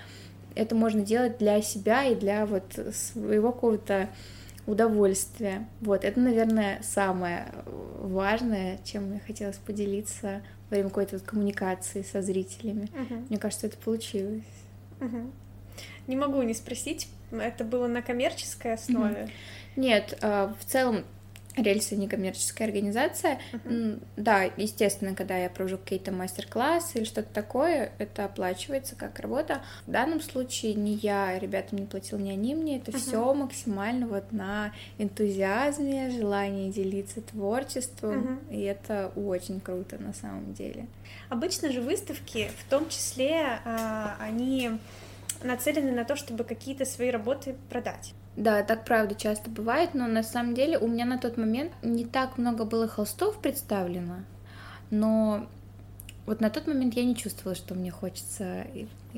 это 0.55 0.75
можно 0.75 1.01
делать 1.01 1.39
для 1.39 1.63
себя 1.63 2.05
и 2.05 2.15
для 2.15 2.45
вот 2.45 2.65
своего 2.93 3.53
какого-то 3.53 4.09
удовольствия. 4.69 5.67
Вот, 5.81 6.05
это, 6.05 6.21
наверное, 6.21 6.81
самое 6.83 7.53
важное, 7.99 8.79
чем 8.85 9.05
мне 9.05 9.21
хотелось 9.27 9.57
поделиться 9.57 10.43
во 10.69 10.75
время 10.75 10.91
какой-то 10.91 11.19
коммуникации 11.21 12.03
со 12.03 12.21
зрителями. 12.21 12.89
Uh-huh. 12.93 13.27
Мне 13.31 13.39
кажется, 13.39 13.67
это 13.67 13.79
получилось. 13.79 14.43
Uh-huh. 15.01 15.33
Не 16.07 16.17
могу 16.17 16.43
не 16.43 16.55
спросить, 16.55 17.09
это 17.31 17.65
было 17.65 17.87
на 17.87 18.03
коммерческой 18.03 18.75
основе? 18.75 19.23
Uh-huh. 19.23 19.31
Нет, 19.77 20.19
а, 20.21 20.55
в 20.61 20.65
целом 20.65 21.05
Рельсы 21.63 21.97
некоммерческая 21.97 22.69
организация. 22.69 23.41
Uh-huh. 23.53 24.03
Да, 24.17 24.45
естественно, 24.57 25.15
когда 25.15 25.37
я 25.37 25.51
провожу 25.51 25.79
какие-то 25.79 26.13
мастер-классы 26.13 26.99
или 26.99 27.05
что-то 27.05 27.33
такое, 27.33 27.93
это 27.99 28.25
оплачивается 28.25 28.97
как 28.97 29.19
работа. 29.21 29.63
В 29.87 29.91
данном 29.91 30.21
случае 30.21 30.75
ни 30.75 30.91
я 30.91 31.39
ребятам 31.39 31.79
не 31.79 31.87
платил, 31.87 32.19
ни 32.19 32.31
они 32.31 32.55
мне. 32.55 32.79
Это 32.79 32.93
uh-huh. 32.93 32.99
все 32.99 33.35
максимально 33.35 34.07
вот 34.07 34.33
на 34.33 34.73
энтузиазме, 34.99 36.11
желании 36.11 36.71
делиться 36.71 37.21
творчеством. 37.21 38.41
Uh-huh. 38.51 38.55
И 38.55 38.63
это 38.63 39.13
очень 39.17 39.61
круто 39.61 39.99
на 39.99 40.13
самом 40.15 40.55
деле. 40.55 40.87
Обычно 41.29 41.73
же 41.73 41.81
выставки, 41.81 42.51
в 42.59 42.71
том 42.71 42.89
числе, 42.89 43.61
а, 43.65 44.17
они 44.21 44.79
нацелены 45.43 45.93
на 45.93 46.05
то, 46.05 46.17
чтобы 46.17 46.45
какие-то 46.45 46.85
свои 46.85 47.11
работы 47.11 47.55
продать. 47.69 48.15
Да, 48.39 48.63
так 48.63 48.85
правда 48.85 49.17
часто 49.17 49.51
бывает, 49.51 49.95
но 49.95 50.07
на 50.07 50.23
самом 50.23 50.55
деле 50.55 50.79
у 50.79 50.87
меня 50.87 51.05
на 51.05 51.19
тот 51.19 51.37
момент 51.37 51.73
не 51.83 52.05
так 52.05 52.39
много 52.39 52.65
было 52.65 52.87
холстов 52.87 53.41
представлено, 53.41 54.21
но 54.91 55.49
вот 56.25 56.41
на 56.41 56.49
тот 56.49 56.69
момент 56.69 56.95
я 56.95 57.05
не 57.05 57.17
чувствовала, 57.17 57.57
что 57.57 57.75
мне 57.75 57.91
хочется 57.91 58.65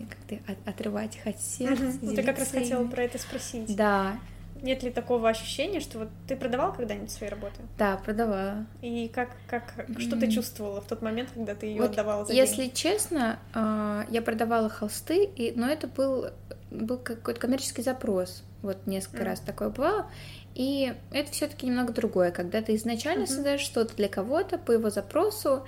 как-то 0.09 0.55
отрывать 0.65 1.17
их 1.17 1.27
от 1.27 1.39
сердца. 1.39 1.85
Угу. 1.85 1.93
Ну, 2.01 2.15
ты 2.15 2.23
как 2.23 2.39
раз 2.39 2.51
хотела 2.51 2.87
про 2.87 3.03
это 3.03 3.19
спросить. 3.19 3.77
Да. 3.77 4.19
Нет 4.63 4.83
ли 4.83 4.91
такого 4.91 5.29
ощущения, 5.29 5.81
что 5.81 5.99
вот 5.99 6.09
ты 6.27 6.35
продавал 6.35 6.73
когда-нибудь 6.73 7.11
свои 7.11 7.29
работы? 7.29 7.61
Да, 7.77 7.99
продавала. 7.99 8.65
И 8.81 9.09
как, 9.09 9.31
как, 9.47 9.75
что 9.99 10.19
ты 10.19 10.31
чувствовала 10.31 10.81
в 10.81 10.87
тот 10.87 11.03
момент, 11.03 11.29
когда 11.35 11.55
ты 11.55 11.67
ее 11.67 11.83
вот 11.83 11.91
отдавала 11.91 12.25
за 12.25 12.33
Если 12.33 12.63
деньги? 12.63 12.75
честно, 12.75 13.39
а, 13.53 14.07
я 14.09 14.23
продавала 14.23 14.71
холсты, 14.71 15.25
и, 15.25 15.53
но 15.55 15.67
это 15.69 15.89
был, 15.89 16.29
был 16.71 16.97
какой-то 16.97 17.39
коммерческий 17.39 17.83
запрос. 17.83 18.45
Вот 18.63 18.87
несколько 18.87 19.23
mm. 19.23 19.27
раз 19.27 19.41
такое 19.41 19.71
бывало. 19.71 20.07
И 20.55 20.95
это 21.13 21.31
все-таки 21.33 21.67
немного 21.67 21.93
другое, 21.93 22.31
когда 22.31 22.61
ты 22.61 22.75
изначально 22.75 23.25
mm-hmm. 23.25 23.35
создаешь 23.35 23.61
что-то 23.61 23.97
для 23.97 24.09
кого-то 24.09 24.59
по 24.59 24.73
его 24.73 24.91
запросу, 24.91 25.65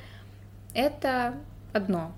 это 0.75 1.35
одно. 1.73 2.13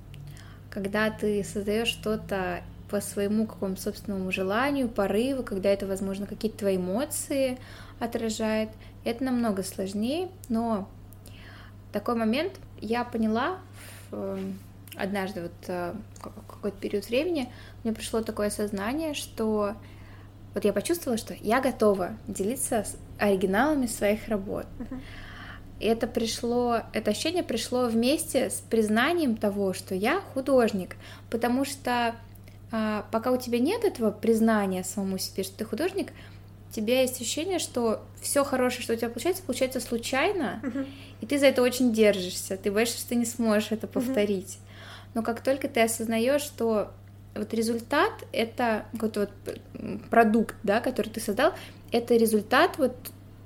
Когда 0.70 1.10
ты 1.10 1.44
создаешь 1.44 1.88
что-то 1.88 2.62
по 2.90 3.00
своему 3.00 3.46
какому-то 3.46 3.80
собственному 3.80 4.30
желанию, 4.32 4.88
порыву, 4.88 5.42
когда 5.42 5.68
это, 5.70 5.87
возможно, 5.87 6.26
какие-то 6.26 6.58
твои 6.58 6.76
эмоции 6.76 7.58
отражает, 8.00 8.70
это 9.04 9.24
намного 9.24 9.62
сложнее, 9.62 10.28
но 10.48 10.88
такой 11.92 12.14
момент 12.14 12.54
я 12.80 13.04
поняла 13.04 13.58
эм, 14.10 14.58
однажды 14.96 15.42
вот 15.42 15.52
э, 15.68 15.94
в 16.16 16.20
какой-то 16.20 16.76
период 16.78 17.06
времени 17.08 17.50
мне 17.82 17.92
пришло 17.92 18.20
такое 18.22 18.50
сознание, 18.50 19.14
что 19.14 19.74
вот 20.55 20.64
я 20.64 20.73
почувствовала, 20.73 21.19
что 21.19 21.35
я 21.40 21.61
готова 21.61 22.12
делиться 22.29 22.85
с 22.85 22.97
оригиналами 23.19 23.87
своих 23.87 24.29
работ. 24.29 24.67
Uh-huh. 24.79 25.01
И 25.81 25.87
это 25.87 26.07
пришло, 26.07 26.81
это 26.93 27.11
ощущение 27.11 27.43
пришло 27.43 27.87
вместе 27.87 28.51
с 28.51 28.62
признанием 28.71 29.37
того, 29.37 29.73
что 29.73 29.95
я 29.95 30.21
художник, 30.33 30.97
потому 31.29 31.64
что 31.64 32.14
а, 32.71 33.05
пока 33.11 33.33
у 33.33 33.37
тебя 33.37 33.59
нет 33.59 33.85
этого 33.85 34.12
признания 34.12 34.85
самому 34.85 35.19
себе, 35.19 35.43
что 35.43 35.57
ты 35.59 35.64
художник, 35.64 36.12
у 36.71 36.73
тебя 36.73 37.01
есть 37.01 37.21
ощущение, 37.21 37.59
что 37.59 38.03
все 38.21 38.45
хорошее, 38.45 38.83
что 38.83 38.93
у 38.95 38.97
тебя 38.97 39.09
получается, 39.09 39.43
получается 39.43 39.81
случайно, 39.81 40.61
uh-huh. 40.62 40.88
и 41.21 41.27
ты 41.27 41.38
за 41.38 41.47
это 41.47 41.62
очень 41.62 41.93
держишься, 41.93 42.57
ты 42.57 42.71
боишься, 42.71 42.99
что 42.99 43.09
ты 43.11 43.17
не 43.17 43.27
сможешь 43.27 43.73
это 43.73 43.88
повторить. 43.88 44.59
Uh-huh. 44.59 45.11
Но 45.14 45.23
как 45.23 45.40
только 45.40 45.69
ты 45.69 45.81
осознаешь, 45.83 46.43
что 46.43 46.93
вот 47.35 47.53
результат— 47.55 48.12
это 48.33 48.87
какой-то 48.92 49.20
вот 49.20 50.01
продукт, 50.11 50.57
да, 50.62 50.81
который 50.81 51.09
ты 51.09 51.20
создал, 51.20 51.53
это 51.92 52.14
результат 52.14 52.79
вот 52.79 52.94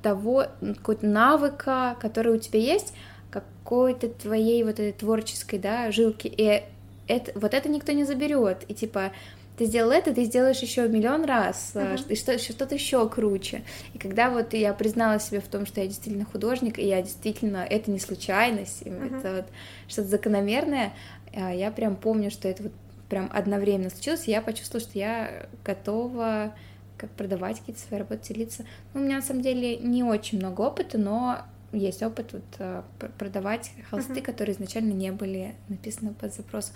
того 0.02 0.46
какого-то 0.60 1.06
навыка, 1.06 1.96
который 2.00 2.34
у 2.34 2.38
тебя 2.38 2.60
есть, 2.60 2.94
какой-то 3.30 4.08
твоей 4.08 4.62
вот 4.62 4.74
этой 4.74 4.92
творческой, 4.92 5.58
да, 5.58 5.90
жилки, 5.90 6.28
и 6.28 6.62
это, 7.06 7.38
вот 7.38 7.54
это 7.54 7.68
никто 7.68 7.92
не 7.92 8.04
заберет, 8.04 8.64
и 8.68 8.74
типа 8.74 9.12
ты 9.56 9.64
сделал 9.64 9.90
это, 9.90 10.14
ты 10.14 10.24
сделаешь 10.24 10.60
еще 10.60 10.86
миллион 10.88 11.24
раз, 11.24 11.72
uh-huh. 11.74 12.12
и 12.12 12.14
что, 12.14 12.38
что-то 12.38 12.76
еще 12.76 13.08
круче. 13.08 13.64
И 13.92 13.98
когда 13.98 14.30
вот 14.30 14.54
я 14.54 14.72
признала 14.72 15.18
себе 15.18 15.40
в 15.40 15.48
том, 15.48 15.66
что 15.66 15.80
я 15.80 15.88
действительно 15.88 16.24
художник, 16.24 16.78
и 16.78 16.86
я 16.86 17.02
действительно, 17.02 17.66
это 17.68 17.90
не 17.90 17.98
случайность, 17.98 18.82
uh-huh. 18.82 19.18
это 19.18 19.34
вот 19.36 19.46
что-то 19.88 20.08
закономерное, 20.08 20.92
а, 21.34 21.52
я 21.52 21.72
прям 21.72 21.96
помню, 21.96 22.30
что 22.30 22.46
это 22.46 22.64
вот 22.64 22.72
прям 23.08 23.30
одновременно 23.32 23.90
случилось, 23.90 24.24
я 24.24 24.42
почувствовала, 24.42 24.88
что 24.88 24.98
я 24.98 25.46
готова 25.64 26.54
как 26.96 27.10
продавать 27.10 27.60
какие-то 27.60 27.80
свои 27.80 28.00
работы, 28.00 28.34
делиться. 28.34 28.64
Ну, 28.92 29.00
у 29.00 29.04
меня 29.04 29.16
на 29.16 29.22
самом 29.22 29.42
деле 29.42 29.76
не 29.78 30.02
очень 30.02 30.38
много 30.38 30.62
опыта, 30.62 30.98
но 30.98 31.42
есть 31.72 32.02
опыт 32.02 32.32
вот, 32.32 32.44
э, 32.58 32.82
продавать 33.18 33.70
холсты, 33.90 34.14
uh-huh. 34.14 34.22
которые 34.22 34.54
изначально 34.54 34.92
не 34.92 35.12
были 35.12 35.54
написаны 35.68 36.12
под 36.14 36.34
запрос. 36.34 36.72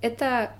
Это 0.00 0.52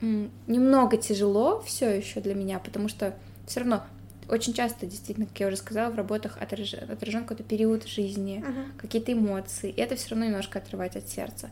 немного 0.00 0.98
тяжело 0.98 1.62
все 1.62 1.96
еще 1.96 2.20
для 2.20 2.34
меня, 2.34 2.58
потому 2.58 2.88
что 2.88 3.14
все 3.46 3.60
равно 3.60 3.82
очень 4.28 4.52
часто, 4.52 4.86
действительно, 4.86 5.26
как 5.26 5.38
я 5.40 5.46
уже 5.46 5.56
сказала, 5.56 5.90
в 5.90 5.96
работах 5.96 6.36
отражен, 6.40 6.90
отражен 6.90 7.22
какой-то 7.22 7.44
период 7.44 7.86
жизни, 7.86 8.44
uh-huh. 8.44 8.76
какие-то 8.76 9.12
эмоции, 9.12 9.70
и 9.70 9.80
это 9.80 9.96
все 9.96 10.10
равно 10.10 10.26
немножко 10.26 10.58
отрывать 10.58 10.96
от 10.96 11.08
сердца. 11.08 11.48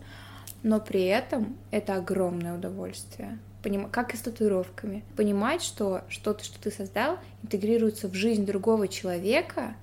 Но 0.64 0.81
при 0.81 1.05
этом 1.05 1.59
это 1.70 1.94
огромное 1.94 2.57
удовольствие. 2.57 3.38
Поним... 3.62 3.90
Как 3.90 4.14
и 4.14 4.16
с 4.16 4.20
татуировками. 4.20 5.05
Понимать, 5.14 5.62
что 5.62 6.03
что-то, 6.09 6.42
что 6.42 6.59
ты 6.59 6.70
создал, 6.70 7.18
интегрируется 7.42 8.09
в 8.09 8.14
жизнь 8.14 8.46
другого 8.46 8.88
человека, 8.88 9.74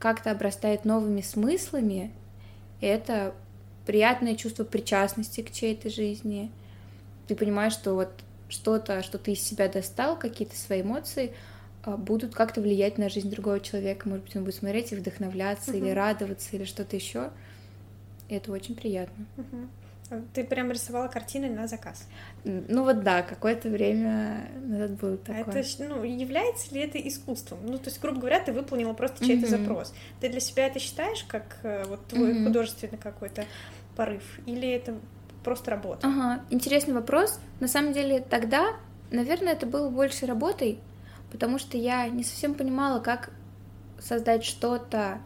как-то 0.00 0.32
обрастает 0.32 0.84
новыми 0.84 1.20
смыслами, 1.20 2.12
и 2.80 2.86
это 2.86 3.34
приятное 3.86 4.34
чувство 4.34 4.64
причастности 4.64 5.42
к 5.42 5.52
чьей-то 5.52 5.90
жизни. 5.90 6.50
Ты 7.28 7.36
понимаешь, 7.36 7.72
что 7.72 7.94
вот 7.94 8.10
что-то, 8.48 9.04
что 9.04 9.16
ты 9.16 9.32
из 9.32 9.42
себя 9.42 9.68
достал, 9.68 10.18
какие-то 10.18 10.56
свои 10.56 10.82
эмоции, 10.82 11.32
а, 11.84 11.96
будут 11.96 12.34
как-то 12.34 12.60
влиять 12.60 12.98
на 12.98 13.08
жизнь 13.08 13.30
другого 13.30 13.60
человека. 13.60 14.08
Может 14.08 14.24
быть, 14.24 14.36
он 14.36 14.42
будет 14.42 14.56
смотреть 14.56 14.90
и 14.90 14.96
вдохновляться, 14.96 15.70
uh-huh. 15.70 15.78
или 15.78 15.90
радоваться, 15.90 16.56
или 16.56 16.64
что-то 16.64 16.96
еще. 16.96 17.30
И 18.28 18.34
это 18.34 18.50
очень 18.50 18.74
приятно. 18.74 19.24
Uh-huh. 19.36 19.68
Ты 20.34 20.42
прям 20.42 20.72
рисовала 20.72 21.06
картины 21.08 21.48
на 21.48 21.68
заказ? 21.68 22.08
Ну 22.44 22.84
вот 22.84 23.02
да, 23.04 23.22
какое-то 23.22 23.68
время 23.68 24.48
назад 24.60 24.92
было 24.92 25.16
такое. 25.16 25.44
А 25.44 25.58
это, 25.58 25.84
ну, 25.84 26.02
является 26.02 26.74
ли 26.74 26.80
это 26.80 26.98
искусством? 26.98 27.60
Ну, 27.64 27.78
то 27.78 27.90
есть, 27.90 28.00
грубо 28.00 28.18
говоря, 28.18 28.40
ты 28.40 28.52
выполнила 28.52 28.92
просто 28.92 29.24
чей-то 29.24 29.46
uh-huh. 29.46 29.50
запрос. 29.50 29.94
Ты 30.20 30.28
для 30.28 30.40
себя 30.40 30.66
это 30.66 30.80
считаешь 30.80 31.24
как 31.24 31.58
э, 31.62 31.84
вот 31.84 32.04
твой 32.08 32.32
uh-huh. 32.32 32.46
художественный 32.46 32.98
какой-то 32.98 33.44
порыв? 33.94 34.22
Или 34.46 34.68
это 34.68 34.96
просто 35.44 35.70
работа? 35.70 36.06
Ага, 36.06 36.44
интересный 36.50 36.94
вопрос. 36.94 37.38
На 37.60 37.68
самом 37.68 37.92
деле 37.92 38.20
тогда, 38.20 38.76
наверное, 39.12 39.52
это 39.52 39.66
было 39.66 39.90
больше 39.90 40.26
работой, 40.26 40.80
потому 41.30 41.58
что 41.58 41.76
я 41.76 42.08
не 42.08 42.24
совсем 42.24 42.54
понимала, 42.54 42.98
как 42.98 43.30
создать 44.00 44.44
что-то 44.44 45.20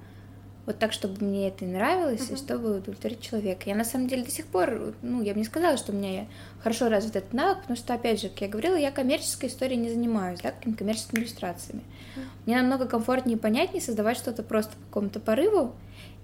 вот 0.67 0.79
так, 0.79 0.93
чтобы 0.93 1.25
мне 1.25 1.49
это 1.49 1.65
и 1.65 1.69
нравилось, 1.69 2.23
uh-huh. 2.23 2.35
и 2.35 2.37
чтобы 2.37 2.79
удовлетворить 2.79 3.21
человека. 3.21 3.63
Я 3.67 3.77
на 3.77 3.85
самом 3.85 4.09
деле 4.09 4.25
до 4.25 4.31
сих 4.31 4.47
пор, 4.47 4.95
ну, 5.03 5.23
я 5.23 5.35
бы 5.35 5.39
не 5.39 5.45
сказала, 5.45 5.77
что 5.77 5.93
у 5.93 5.95
меня 5.95 6.27
хорошо 6.63 6.89
развит 6.89 7.17
этот 7.17 7.33
навык, 7.35 7.61
потому 7.61 7.77
что, 7.77 7.95
опять 7.95 8.21
же, 8.21 8.29
как 8.29 8.41
я 8.43 8.49
говорила, 8.49 8.77
я 8.77 8.91
коммерческой 8.91 9.49
историей 9.49 9.79
не 9.79 9.91
занимаюсь, 9.91 10.41
да, 10.41 10.53
какими-то 10.53 10.79
коммерческими 10.79 11.21
иллюстрациями. 11.21 11.83
Uh-huh. 11.83 12.23
Мне 12.47 12.57
намного 12.57 12.87
комфортнее 12.87 13.37
и 13.37 13.41
понятнее 13.41 13.83
создавать 13.83 14.17
что-то 14.17 14.43
просто 14.43 14.73
по 14.77 14.85
какому-то 14.87 15.21
порыву, 15.21 15.75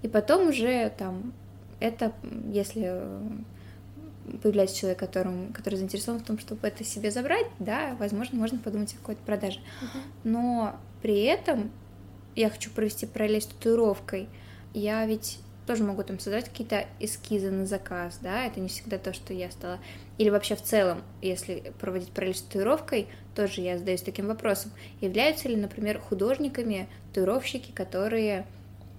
и 0.01 0.07
потом 0.07 0.49
уже 0.49 0.91
там 0.97 1.33
это, 1.79 2.11
если 2.51 3.01
появляется 4.41 4.77
человек, 4.77 4.99
которым, 4.99 5.51
который 5.53 5.75
заинтересован 5.75 6.19
в 6.19 6.23
том, 6.23 6.39
чтобы 6.39 6.67
это 6.67 6.83
себе 6.83 7.11
забрать, 7.11 7.47
да, 7.59 7.95
возможно, 7.99 8.37
можно 8.37 8.57
подумать 8.59 8.93
о 8.93 8.97
какой-то 8.97 9.21
продаже. 9.23 9.59
Uh-huh. 9.59 9.99
Но 10.23 10.75
при 11.01 11.23
этом 11.23 11.71
я 12.35 12.49
хочу 12.49 12.69
провести 12.71 13.05
параллель 13.05 13.41
с 13.41 13.47
татуировкой. 13.47 14.29
Я 14.73 15.05
ведь 15.05 15.39
тоже 15.67 15.83
могу 15.83 16.03
там 16.03 16.19
создать 16.19 16.49
какие-то 16.49 16.85
эскизы 16.99 17.51
на 17.51 17.65
заказ, 17.65 18.19
да, 18.21 18.45
это 18.45 18.59
не 18.59 18.67
всегда 18.67 18.97
то, 18.97 19.13
что 19.13 19.33
я 19.33 19.51
стала. 19.51 19.79
Или 20.17 20.29
вообще 20.29 20.55
в 20.55 20.61
целом, 20.61 21.01
если 21.21 21.71
проводить 21.79 22.09
параллель 22.09 22.35
с 22.35 22.41
татуировкой, 22.41 23.07
тоже 23.35 23.61
я 23.61 23.77
задаюсь 23.77 24.01
таким 24.01 24.27
вопросом. 24.27 24.71
Являются 24.99 25.47
ли, 25.47 25.55
например, 25.55 25.99
художниками 25.99 26.89
татуировщики, 27.09 27.71
которые 27.71 28.45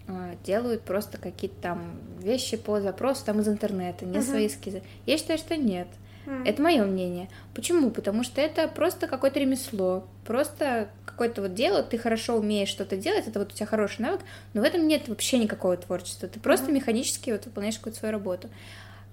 а, 0.08 0.34
делают 0.44 0.82
просто 0.82 1.18
какие-то 1.18 1.56
там 1.60 2.00
вещи 2.20 2.56
по 2.56 2.80
запросу 2.80 3.24
там 3.24 3.40
из 3.40 3.48
интернета, 3.48 4.04
не 4.04 4.18
uh-huh. 4.18 4.22
свои 4.22 4.46
эскизы. 4.46 4.82
Я 5.06 5.18
считаю, 5.18 5.38
что 5.38 5.56
нет. 5.56 5.88
Uh-huh. 6.26 6.46
Это 6.46 6.62
мое 6.62 6.84
мнение. 6.84 7.28
Почему? 7.54 7.90
Потому 7.90 8.22
что 8.22 8.40
это 8.40 8.68
просто 8.68 9.06
какое-то 9.06 9.40
ремесло, 9.40 10.06
просто 10.24 10.88
какое-то 11.04 11.42
вот 11.42 11.54
дело, 11.54 11.82
ты 11.82 11.98
хорошо 11.98 12.36
умеешь 12.36 12.68
что-то 12.68 12.96
делать, 12.96 13.26
это 13.26 13.38
вот 13.38 13.52
у 13.52 13.56
тебя 13.56 13.66
хороший 13.66 14.02
навык, 14.02 14.20
но 14.54 14.60
в 14.60 14.64
этом 14.64 14.86
нет 14.86 15.08
вообще 15.08 15.38
никакого 15.38 15.76
творчества. 15.76 16.28
Ты 16.28 16.40
просто 16.40 16.70
uh-huh. 16.70 16.74
механически 16.74 17.30
вот 17.30 17.44
выполняешь 17.46 17.78
какую-то 17.78 17.98
свою 17.98 18.12
работу. 18.12 18.48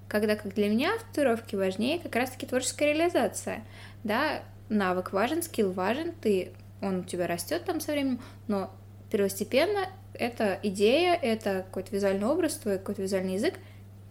Когда 0.07 0.35
как 0.35 0.53
для 0.53 0.69
меня 0.69 0.97
в 0.97 1.03
татуировке 1.03 1.57
важнее 1.57 1.99
как 1.99 2.15
раз-таки 2.15 2.45
творческая 2.45 2.93
реализация. 2.93 3.63
Да, 4.03 4.41
навык 4.69 5.13
важен, 5.13 5.43
скилл 5.43 5.71
важен, 5.71 6.13
ты 6.21 6.51
он 6.81 6.99
у 6.99 7.03
тебя 7.03 7.27
растет 7.27 7.65
там 7.65 7.81
со 7.81 7.91
временем, 7.91 8.19
но 8.47 8.71
первостепенно 9.11 9.87
это 10.13 10.59
идея, 10.63 11.13
это 11.15 11.63
какой-то 11.67 11.95
визуальный 11.95 12.27
образ, 12.27 12.55
твой 12.55 12.77
какой-то 12.77 13.01
визуальный 13.01 13.35
язык. 13.35 13.55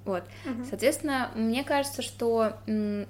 Вот. 0.08 0.24
Угу. 0.46 0.64
Соответственно, 0.70 1.30
мне 1.34 1.62
кажется, 1.62 2.00
что 2.00 2.54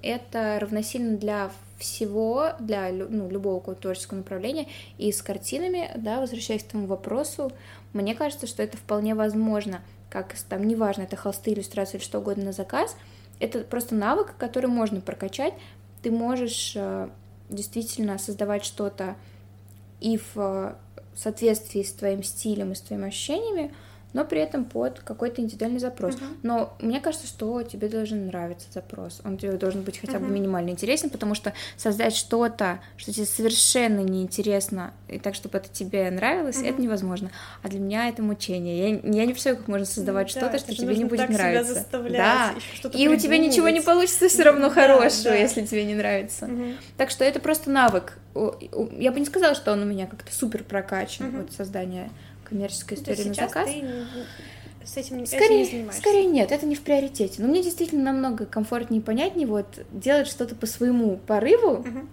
это 0.03 0.59
равносильно 0.61 1.17
для 1.17 1.53
всего, 1.79 2.55
для 2.59 2.91
ну, 2.91 3.31
любого 3.31 3.61
творческого 3.77 4.19
направления. 4.19 4.67
И 4.99 5.13
с 5.13 5.23
картинами, 5.23 5.93
да, 5.97 6.21
возвращаясь 6.21 6.65
к 6.65 6.73
тому 6.73 6.87
вопросу, 6.87 7.53
мне 7.93 8.17
кажется, 8.17 8.49
что 8.49 8.65
это 8.65 8.77
вполне 8.77 9.15
возможно. 9.15 9.81
Как 10.11 10.35
там, 10.49 10.67
неважно, 10.67 11.03
это 11.03 11.15
холсты, 11.15 11.53
иллюстрации 11.53 11.99
или 11.99 12.05
что 12.05 12.19
угодно 12.19 12.47
на 12.47 12.53
заказ, 12.53 12.97
это 13.39 13.61
просто 13.61 13.95
навык, 13.95 14.35
который 14.37 14.67
можно 14.67 15.01
прокачать. 15.01 15.55
Ты 16.03 16.11
можешь 16.11 16.73
э, 16.75 17.09
действительно 17.49 18.19
создавать 18.19 18.65
что-то 18.65 19.15
и 20.01 20.19
в 20.35 20.77
соответствии 21.15 21.85
с 21.85 21.93
твоим 21.93 22.25
стилем 22.25 22.73
и 22.73 22.75
с 22.75 22.81
твоими 22.81 23.07
ощущениями, 23.07 23.73
но 24.13 24.25
при 24.25 24.41
этом 24.41 24.65
под 24.65 25.01
какой-то 25.01 25.43
индивидуальный 25.43 25.81
запрос. 25.81 26.15
Uh-huh. 26.15 26.37
Но 26.43 26.77
мне 26.81 27.01
кажется, 27.01 27.27
что 27.27 27.63
тебе 27.63 27.89
должен 27.89 28.27
нравиться 28.27 28.67
запрос. 28.73 29.21
Он 29.25 29.37
тебе 29.37 29.53
должен 29.53 29.83
быть 29.83 29.99
хотя 29.99 30.19
бы 30.19 30.27
uh-huh. 30.27 30.33
минимально 30.33 30.71
интересен, 30.71 31.11
потому 31.11 31.35
что 31.35 31.53
создать 31.77 32.17
что-то, 32.17 32.81
что 32.97 33.13
тебе 33.13 33.27
совершенно 33.27 34.01
неинтересно, 34.01 34.95
и 35.09 35.19
так, 35.19 35.35
чтобы 35.35 35.59
это 35.59 35.69
тебе 35.69 36.11
нравилось, 36.11 36.57
uh-huh. 36.57 36.71
это 36.71 36.81
невозможно. 36.81 37.31
А 37.63 37.69
для 37.69 37.81
меня 37.81 38.09
это 38.09 38.23
мучение. 38.23 38.79
Я, 38.79 38.89
я 38.89 39.27
не 39.27 39.33
представляю, 39.33 39.59
как 39.59 39.69
можно 39.69 39.87
создавать 39.87 40.29
ну, 40.29 40.41
что-то, 40.41 40.53
да, 40.53 40.59
что 40.59 40.75
тебе 40.75 40.97
не 40.97 41.05
будет 41.05 41.29
нравиться. 41.29 41.87
да. 41.93 42.55
И 42.95 43.09
у 43.09 43.17
тебя 43.17 43.39
ничего 43.39 43.69
не 43.69 43.81
получится 43.81 44.29
все 44.29 44.43
равно 44.43 44.69
да, 44.69 44.75
хорошего, 44.75 45.31
да. 45.31 45.37
если 45.37 45.65
тебе 45.67 45.85
не 45.85 45.95
нравится. 45.95 46.47
Uh-huh. 46.47 46.77
Так 46.97 47.11
что 47.11 47.25
это 47.25 47.41
просто 47.41 47.71
навык. 47.71 48.19
Я 48.93 49.11
бы 49.11 49.21
не 49.21 49.27
сказала, 49.27 49.55
что 49.55 49.73
он 49.73 49.83
у 49.83 49.85
меня 49.85 50.07
как-то 50.07 50.33
супер 50.33 50.63
прокачан, 50.63 51.27
uh-huh. 51.27 51.43
вот 51.43 51.53
создание 51.53 52.11
коммерческая 52.49 52.99
история 52.99 53.25
на 53.25 53.35
заказ. 53.35 53.71
Ты 53.71 54.87
с 54.89 54.97
этим 54.97 55.27
скорее, 55.27 55.59
не 55.59 55.65
занимаешься? 55.65 56.01
Скорее 56.01 56.27
нет, 56.27 56.51
это 56.51 56.65
не 56.65 56.75
в 56.75 56.81
приоритете. 56.81 57.43
Но 57.43 57.49
мне 57.49 57.63
действительно 57.63 58.05
намного 58.05 58.47
комфортнее 58.47 59.03
и 59.03 59.05
понятнее 59.05 59.47
вот 59.47 59.67
делать 59.93 60.29
что-то 60.29 60.55
по 60.55 60.67
своему 60.67 61.19
порыву, 61.19 61.81
угу. 61.81 62.07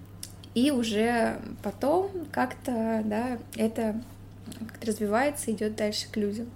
и 0.53 0.71
уже 0.71 1.39
потом 1.63 2.09
как-то, 2.31 3.01
да, 3.05 3.37
это 3.55 4.01
как-то 4.59 4.87
развивается, 4.87 5.51
идет 5.51 5.75
дальше 5.75 6.07
к 6.11 6.17
людям. 6.17 6.49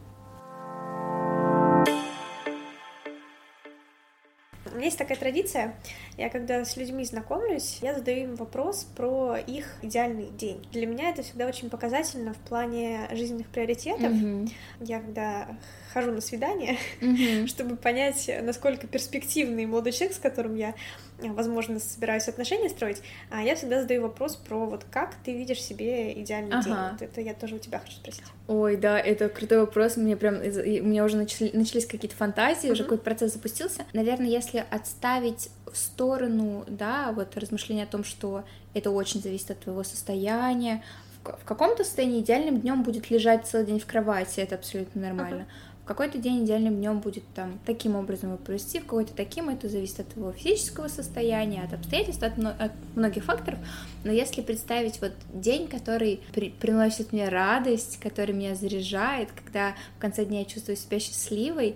У 4.71 4.75
меня 4.75 4.85
есть 4.85 4.97
такая 4.97 5.17
традиция, 5.17 5.75
я 6.17 6.29
когда 6.29 6.63
с 6.63 6.77
людьми 6.77 7.03
знакомлюсь, 7.03 7.79
я 7.81 7.93
задаю 7.93 8.23
им 8.23 8.35
вопрос 8.35 8.83
про 8.95 9.37
их 9.37 9.75
идеальный 9.81 10.29
день. 10.29 10.65
Для 10.71 10.85
меня 10.85 11.09
это 11.09 11.23
всегда 11.23 11.47
очень 11.47 11.69
показательно 11.69 12.33
в 12.33 12.37
плане 12.37 13.07
жизненных 13.11 13.47
приоритетов. 13.47 14.11
Mm-hmm. 14.11 14.51
Я 14.81 14.99
когда 14.99 15.47
хожу 15.93 16.11
на 16.11 16.21
свидание, 16.21 16.77
mm-hmm. 17.01 17.47
чтобы 17.47 17.75
понять, 17.75 18.29
насколько 18.41 18.87
перспективный 18.87 19.65
молодой 19.65 19.91
человек, 19.91 20.15
с 20.15 20.19
которым 20.19 20.55
я, 20.55 20.75
возможно, 21.19 21.79
собираюсь 21.79 22.27
отношения 22.27 22.69
строить, 22.69 23.01
а 23.29 23.41
я 23.41 23.55
всегда 23.55 23.81
задаю 23.81 24.03
вопрос 24.03 24.35
про 24.35 24.65
вот 24.65 24.85
как 24.91 25.15
ты 25.23 25.33
видишь 25.33 25.61
себе 25.61 26.13
идеальный 26.21 26.57
ага. 26.57 26.63
день. 26.63 26.75
Вот 26.91 27.01
это 27.01 27.21
я 27.21 27.33
тоже 27.33 27.55
у 27.55 27.59
тебя 27.59 27.79
хочу 27.79 27.93
спросить. 27.93 28.23
Ой, 28.47 28.77
да, 28.77 28.99
это 28.99 29.29
крутой 29.29 29.59
вопрос. 29.61 29.97
Мне 29.97 30.15
прям 30.15 30.35
у 30.35 30.39
меня 30.39 31.03
уже 31.03 31.17
начали, 31.17 31.51
начались 31.53 31.85
какие-то 31.85 32.15
фантазии, 32.15 32.67
mm-hmm. 32.67 32.73
уже 32.73 32.83
какой-то 32.83 33.03
процесс 33.03 33.33
запустился. 33.33 33.85
Наверное, 33.93 34.27
если 34.27 34.65
отставить 34.69 35.49
в 35.71 35.77
сторону, 35.77 36.65
да, 36.67 37.11
вот 37.11 37.35
размышления 37.37 37.83
о 37.83 37.87
том, 37.87 38.03
что 38.03 38.43
это 38.73 38.91
очень 38.91 39.21
зависит 39.21 39.51
от 39.51 39.59
твоего 39.59 39.83
состояния. 39.83 40.83
В 41.23 41.43
каком-то 41.43 41.83
состоянии 41.83 42.21
идеальным 42.21 42.61
днем 42.61 42.81
будет 42.83 43.09
лежать 43.09 43.45
целый 43.45 43.65
день 43.65 43.79
в 43.79 43.85
кровати, 43.85 44.39
это 44.39 44.55
абсолютно 44.55 45.01
нормально. 45.01 45.41
Uh-huh. 45.41 45.68
Какой-то 45.89 46.19
день 46.19 46.45
идеальным 46.45 46.75
днем 46.75 46.99
будет 46.99 47.23
там 47.33 47.57
таким 47.65 47.95
образом 47.95 48.29
его 48.29 48.37
провести, 48.37 48.77
в 48.77 48.83
какой-то 48.83 49.11
таким, 49.15 49.49
это 49.49 49.67
зависит 49.67 50.01
от 50.01 50.09
твоего 50.09 50.31
физического 50.31 50.87
состояния, 50.87 51.63
от 51.63 51.73
обстоятельств, 51.73 52.21
от, 52.21 52.37
от 52.37 52.73
многих 52.95 53.23
факторов. 53.23 53.57
Но 54.03 54.11
если 54.11 54.43
представить 54.43 55.01
вот 55.01 55.13
день, 55.33 55.67
который 55.67 56.19
при, 56.31 56.51
приносит 56.51 57.11
мне 57.11 57.27
радость, 57.27 57.99
который 57.99 58.35
меня 58.35 58.53
заряжает, 58.53 59.29
когда 59.31 59.73
в 59.97 59.99
конце 59.99 60.25
дня 60.25 60.41
я 60.41 60.45
чувствую 60.45 60.75
себя 60.75 60.99
счастливой, 60.99 61.75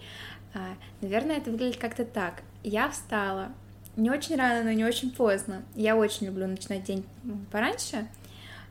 а, 0.54 0.60
наверное, 1.02 1.38
это 1.38 1.50
выглядит 1.50 1.78
как-то 1.78 2.06
так. 2.06 2.44
Я 2.64 2.92
встала, 2.92 3.48
не 3.96 4.12
очень 4.12 4.36
рано, 4.36 4.64
но 4.64 4.74
не 4.74 4.86
очень 4.86 5.10
поздно. 5.10 5.64
Я 5.74 5.96
очень 5.96 6.28
люблю 6.28 6.46
начинать 6.46 6.84
день 6.84 7.04
пораньше, 7.52 8.08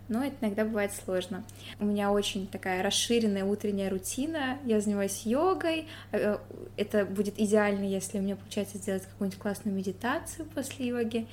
но 0.08 0.24
это 0.24 0.36
иногда 0.40 0.64
бывает 0.64 0.92
сложно. 0.92 1.44
У 1.78 1.84
меня 1.84 2.12
очень 2.12 2.46
такая 2.46 2.82
расширенная 2.82 3.44
утренняя 3.44 3.90
рутина, 3.90 4.58
я 4.64 4.80
занимаюсь 4.80 5.22
йогой, 5.24 5.88
э, 6.12 6.38
это 6.76 7.04
будет 7.04 7.38
идеально, 7.38 7.84
если 7.84 8.18
у 8.18 8.22
меня 8.22 8.36
получается 8.36 8.78
сделать 8.78 9.04
какую-нибудь 9.04 9.40
классную 9.40 9.76
медитацию 9.76 10.46
после 10.54 10.88
йоги, 10.88 11.26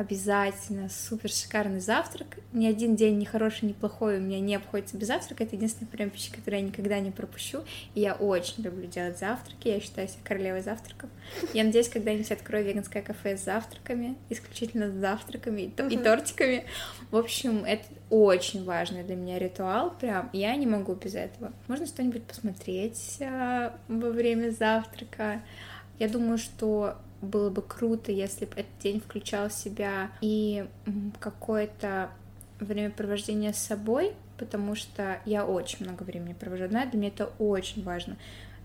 обязательно 0.00 0.88
супер 0.88 1.28
шикарный 1.28 1.80
завтрак. 1.80 2.38
Ни 2.54 2.66
один 2.66 2.96
день 2.96 3.18
ни 3.18 3.24
хороший, 3.24 3.66
ни 3.66 3.72
плохой 3.72 4.16
у 4.16 4.20
меня 4.20 4.40
не 4.40 4.54
обходится 4.54 4.96
без 4.96 5.08
завтрака. 5.08 5.44
Это 5.44 5.56
единственный 5.56 5.88
прием 5.88 6.08
пищи, 6.08 6.32
который 6.32 6.60
я 6.60 6.66
никогда 6.66 6.98
не 7.00 7.10
пропущу. 7.10 7.60
И 7.94 8.00
я 8.00 8.14
очень 8.14 8.62
люблю 8.62 8.86
делать 8.86 9.18
завтраки. 9.18 9.68
Я 9.68 9.78
считаю 9.78 10.08
себя 10.08 10.20
королевой 10.24 10.62
завтраков. 10.62 11.10
Я 11.52 11.64
надеюсь, 11.64 11.90
когда-нибудь 11.90 12.32
открою 12.32 12.64
веганское 12.64 13.02
кафе 13.02 13.36
с 13.36 13.44
завтраками, 13.44 14.16
исключительно 14.30 14.90
с 14.90 14.94
завтраками 14.94 15.62
и, 15.62 15.94
и 15.94 15.96
тортиками. 15.98 16.64
В 17.10 17.16
общем, 17.16 17.64
это 17.64 17.84
очень 18.08 18.64
важный 18.64 19.04
для 19.04 19.16
меня 19.16 19.38
ритуал. 19.38 19.90
Прям 20.00 20.30
я 20.32 20.56
не 20.56 20.66
могу 20.66 20.94
без 20.94 21.14
этого. 21.14 21.52
Можно 21.68 21.86
что-нибудь 21.86 22.24
посмотреть 22.24 23.16
э, 23.20 23.70
во 23.88 24.10
время 24.10 24.50
завтрака. 24.50 25.42
Я 25.98 26.08
думаю, 26.08 26.38
что 26.38 26.96
было 27.20 27.50
бы 27.50 27.62
круто, 27.62 28.12
если 28.12 28.46
бы 28.46 28.52
этот 28.52 28.78
день 28.82 29.00
включал 29.00 29.48
в 29.48 29.52
себя 29.52 30.10
и 30.20 30.66
какое-то 31.18 32.10
времяпровождение 32.60 33.52
с 33.52 33.58
собой, 33.58 34.12
потому 34.38 34.74
что 34.74 35.20
я 35.26 35.46
очень 35.46 35.84
много 35.84 36.02
времени 36.02 36.32
провожу 36.32 36.64
одна, 36.64 36.86
для 36.86 36.98
меня 36.98 37.08
это 37.08 37.30
очень 37.38 37.82
важно. 37.82 38.16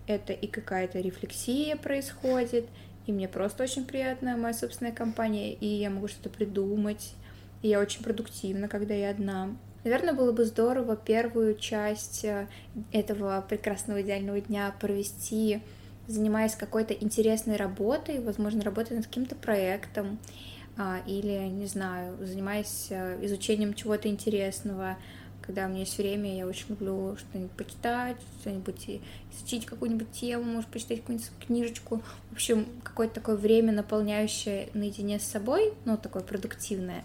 Это 0.08 0.34
и 0.34 0.48
какая-то 0.48 1.00
рефлексия 1.00 1.76
происходит, 1.76 2.68
и 3.08 3.12
мне 3.12 3.28
просто 3.28 3.64
очень 3.64 3.86
приятная 3.86 4.38
моя 4.38 4.54
собственная 4.54 4.94
компания, 4.94 5.54
и 5.54 5.66
я 5.66 5.90
могу 5.90 6.08
что-то 6.08 6.30
придумать, 6.30 7.14
и 7.62 7.70
я 7.70 7.80
очень 7.80 8.04
продуктивна, 8.04 8.68
когда 8.68 8.94
я 8.94 9.10
одна. 9.10 9.56
Наверное, 9.84 10.14
было 10.14 10.32
бы 10.32 10.46
здорово 10.46 10.96
первую 10.96 11.56
часть 11.56 12.26
э, 12.26 12.48
этого 12.92 13.46
прекрасного 13.48 14.02
идеального 14.02 14.42
дня 14.42 14.74
провести 14.80 15.62
занимаясь 16.08 16.56
какой-то 16.56 16.94
интересной 16.94 17.56
работой, 17.56 18.20
возможно, 18.20 18.64
работая 18.64 18.96
над 18.96 19.08
каким-то 19.08 19.36
проектом, 19.36 20.20
а, 20.78 21.02
или, 21.06 21.48
не 21.48 21.68
знаю, 21.68 22.18
занимаясь 22.26 22.88
э, 22.90 23.18
изучением 23.26 23.74
чего-то 23.74 24.10
интересного, 24.10 24.98
когда 25.46 25.66
у 25.66 25.70
меня 25.70 25.82
есть 25.82 25.98
время, 25.98 26.36
я 26.36 26.48
очень 26.48 26.70
люблю 26.70 27.16
что-нибудь 27.18 27.52
почитать, 27.52 28.18
что-нибудь 28.42 29.02
изучить 29.32 29.66
какую-нибудь 29.66 30.12
тему, 30.12 30.44
может, 30.44 30.70
почитать 30.70 31.02
какую-нибудь 31.02 31.32
книжечку. 31.46 32.02
В 32.32 32.34
общем, 32.34 32.66
какое-то 32.84 33.16
такое 33.16 33.36
время, 33.36 33.72
наполняющее 33.72 34.70
наедине 34.74 35.20
с 35.20 35.24
собой, 35.24 35.74
ну, 35.86 35.98
такое 35.98 36.24
продуктивное. 36.24 37.04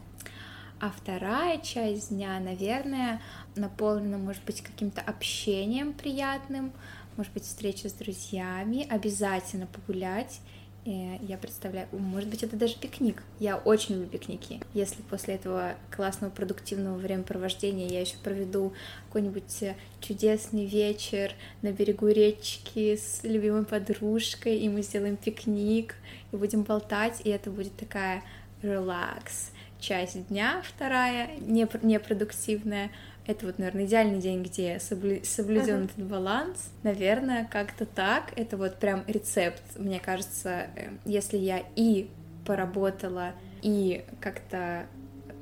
А 0.80 0.90
вторая 0.90 1.58
часть 1.58 2.08
дня, 2.08 2.40
наверное, 2.40 3.20
наполнена, 3.54 4.16
может 4.16 4.42
быть, 4.44 4.62
каким-то 4.62 5.02
общением 5.02 5.92
приятным, 5.92 6.72
может 7.16 7.32
быть, 7.32 7.44
встреча 7.44 7.88
с 7.88 7.92
друзьями, 7.92 8.86
обязательно 8.88 9.66
погулять. 9.66 10.40
Я 10.86 11.36
представляю, 11.36 11.88
может 11.92 12.30
быть, 12.30 12.42
это 12.42 12.56
даже 12.56 12.74
пикник. 12.74 13.22
Я 13.38 13.58
очень 13.58 13.96
люблю 13.96 14.08
пикники. 14.08 14.62
Если 14.72 15.02
после 15.02 15.34
этого 15.34 15.74
классного 15.94 16.30
продуктивного 16.30 16.96
времяпровождения 16.96 17.86
я 17.86 18.00
еще 18.00 18.16
проведу 18.16 18.72
какой-нибудь 19.08 19.62
э, 19.62 19.76
чудесный 20.00 20.64
вечер 20.64 21.34
на 21.60 21.70
берегу 21.70 22.08
речки 22.08 22.96
с 22.96 23.20
любимой 23.24 23.66
подружкой, 23.66 24.58
и 24.58 24.70
мы 24.70 24.80
сделаем 24.80 25.18
пикник, 25.18 25.96
и 26.32 26.36
будем 26.36 26.62
болтать, 26.62 27.20
и 27.24 27.28
это 27.28 27.50
будет 27.50 27.76
такая 27.76 28.22
релакс 28.62 29.50
часть 29.80 30.28
дня, 30.28 30.62
вторая, 30.64 31.30
непродуктивная, 31.40 32.90
это 33.26 33.46
вот, 33.46 33.58
наверное, 33.58 33.84
идеальный 33.84 34.18
день, 34.20 34.42
где 34.42 34.78
соблю... 34.80 35.20
соблюден 35.24 35.82
uh-huh. 35.82 35.84
этот 35.84 36.04
баланс. 36.06 36.70
Наверное, 36.82 37.46
как-то 37.50 37.86
так. 37.86 38.32
Это 38.36 38.56
вот 38.56 38.76
прям 38.78 39.04
рецепт. 39.06 39.62
Мне 39.76 40.00
кажется, 40.00 40.66
э, 40.76 40.90
если 41.04 41.36
я 41.36 41.62
и 41.76 42.10
поработала, 42.46 43.32
и 43.62 44.04
как-то 44.20 44.86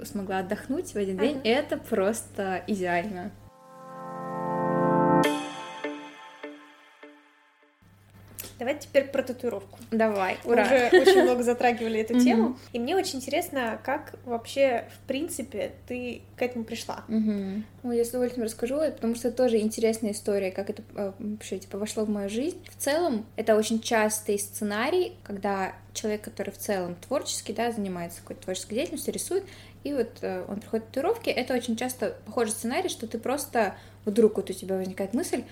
смогла 0.04 0.38
отдохнуть 0.38 0.92
в 0.92 0.96
один 0.96 1.16
uh-huh. 1.16 1.20
день, 1.20 1.40
это 1.44 1.76
просто 1.76 2.62
идеально. 2.66 3.30
Давайте 8.58 8.88
теперь 8.88 9.04
про 9.04 9.22
татуировку. 9.22 9.78
Давай, 9.90 10.38
ура! 10.44 10.66
Мы 10.68 10.76
уже 10.76 11.10
очень 11.10 11.22
много 11.22 11.42
затрагивали 11.42 12.00
эту 12.00 12.18
тему, 12.20 12.58
и 12.72 12.78
мне 12.78 12.96
очень 12.96 13.18
интересно, 13.18 13.80
как 13.84 14.14
вообще, 14.24 14.84
в 14.94 15.06
принципе, 15.06 15.72
ты 15.86 16.22
к 16.36 16.42
этому 16.42 16.64
пришла. 16.64 17.04
Ну, 17.08 17.92
я 17.92 18.04
с 18.04 18.08
удовольствием 18.08 18.44
расскажу, 18.44 18.80
потому 18.80 19.14
что 19.14 19.28
это 19.28 19.36
тоже 19.36 19.58
интересная 19.58 20.10
история, 20.10 20.50
как 20.50 20.68
это 20.70 20.82
э, 20.94 21.12
вообще, 21.18 21.58
типа, 21.58 21.78
вошло 21.78 22.04
в 22.04 22.10
мою 22.10 22.28
жизнь. 22.28 22.58
В 22.76 22.82
целом, 22.82 23.24
это 23.36 23.56
очень 23.56 23.80
частый 23.80 24.38
сценарий, 24.38 25.14
когда 25.22 25.74
человек, 25.94 26.22
который 26.22 26.50
в 26.50 26.58
целом 26.58 26.96
творческий, 26.96 27.52
да, 27.52 27.70
занимается 27.70 28.20
какой-то 28.20 28.42
творческой 28.42 28.74
деятельностью, 28.74 29.14
рисует, 29.14 29.44
и 29.84 29.92
вот 29.92 30.10
э, 30.22 30.44
он 30.48 30.60
проходит 30.60 30.86
татуировки, 30.88 31.30
это 31.30 31.54
очень 31.54 31.76
часто 31.76 32.16
похожий 32.26 32.52
сценарий, 32.52 32.88
что 32.88 33.06
ты 33.06 33.18
просто, 33.18 33.76
вдруг 34.04 34.36
вот 34.36 34.50
у 34.50 34.52
тебя 34.52 34.76
возникает 34.76 35.14
мысль, 35.14 35.44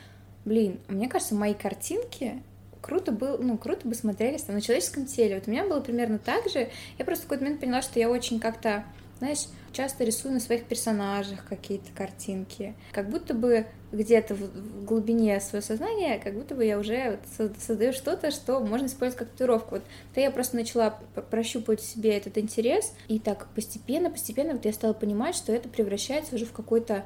блин, 0.45 0.81
мне 0.89 1.09
кажется, 1.09 1.35
мои 1.35 1.55
картинки 1.55 2.43
круто 2.81 3.13
был, 3.13 3.39
ну, 3.39 3.59
круто 3.59 3.87
бы 3.87 3.95
смотрелись 3.95 4.43
там 4.43 4.57
на 4.57 4.61
человеческом 4.61 5.07
теле. 5.07 5.37
Вот 5.37 5.49
у 5.49 5.51
меня 5.51 5.65
было 5.65 5.81
примерно 5.81 6.19
так 6.19 6.49
же. 6.49 6.71
Я 6.99 7.05
просто 7.05 7.25
в 7.25 7.27
какой-то 7.27 7.45
момент 7.45 7.61
поняла, 7.61 7.83
что 7.83 7.99
я 7.99 8.11
очень 8.11 8.41
как-то, 8.41 8.85
знаешь, 9.19 9.47
часто 9.73 10.05
рисую 10.05 10.35
на 10.35 10.41
своих 10.41 10.65
персонажах 10.65 11.45
какие-то 11.47 11.91
картинки. 11.95 12.75
Как 12.93 13.11
будто 13.11 13.35
бы 13.35 13.67
где-то 13.93 14.35
в 14.35 14.85
глубине 14.85 15.41
своего 15.41 15.65
сознания, 15.65 16.19
как 16.19 16.35
будто 16.35 16.55
бы 16.55 16.65
я 16.65 16.79
уже 16.79 17.19
создаю 17.31 17.93
что-то, 17.93 18.31
что 18.31 18.61
можно 18.61 18.87
использовать 18.87 19.19
как 19.19 19.31
татуировку. 19.31 19.77
Вот 19.77 19.85
то 20.15 20.21
я 20.21 20.31
просто 20.31 20.57
начала 20.57 20.99
прощупывать 21.31 21.83
себе 21.83 22.17
этот 22.17 22.39
интерес, 22.39 22.93
и 23.09 23.19
так 23.19 23.49
постепенно, 23.55 24.11
постепенно 24.11 24.55
вот 24.55 24.65
я 24.65 24.73
стала 24.73 24.93
понимать, 24.93 25.37
что 25.37 25.53
это 25.53 25.69
превращается 25.69 26.35
уже 26.35 26.47
в 26.47 26.53
какой-то 26.53 27.05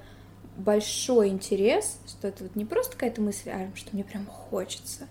большой 0.56 1.28
интерес, 1.28 1.98
что 2.06 2.28
это 2.28 2.44
вот 2.44 2.56
не 2.56 2.64
просто 2.64 2.92
какая-то 2.92 3.20
мысль, 3.20 3.50
а 3.50 3.70
что 3.74 3.90
мне 3.92 4.04
прям 4.04 4.26
хочется 4.26 5.08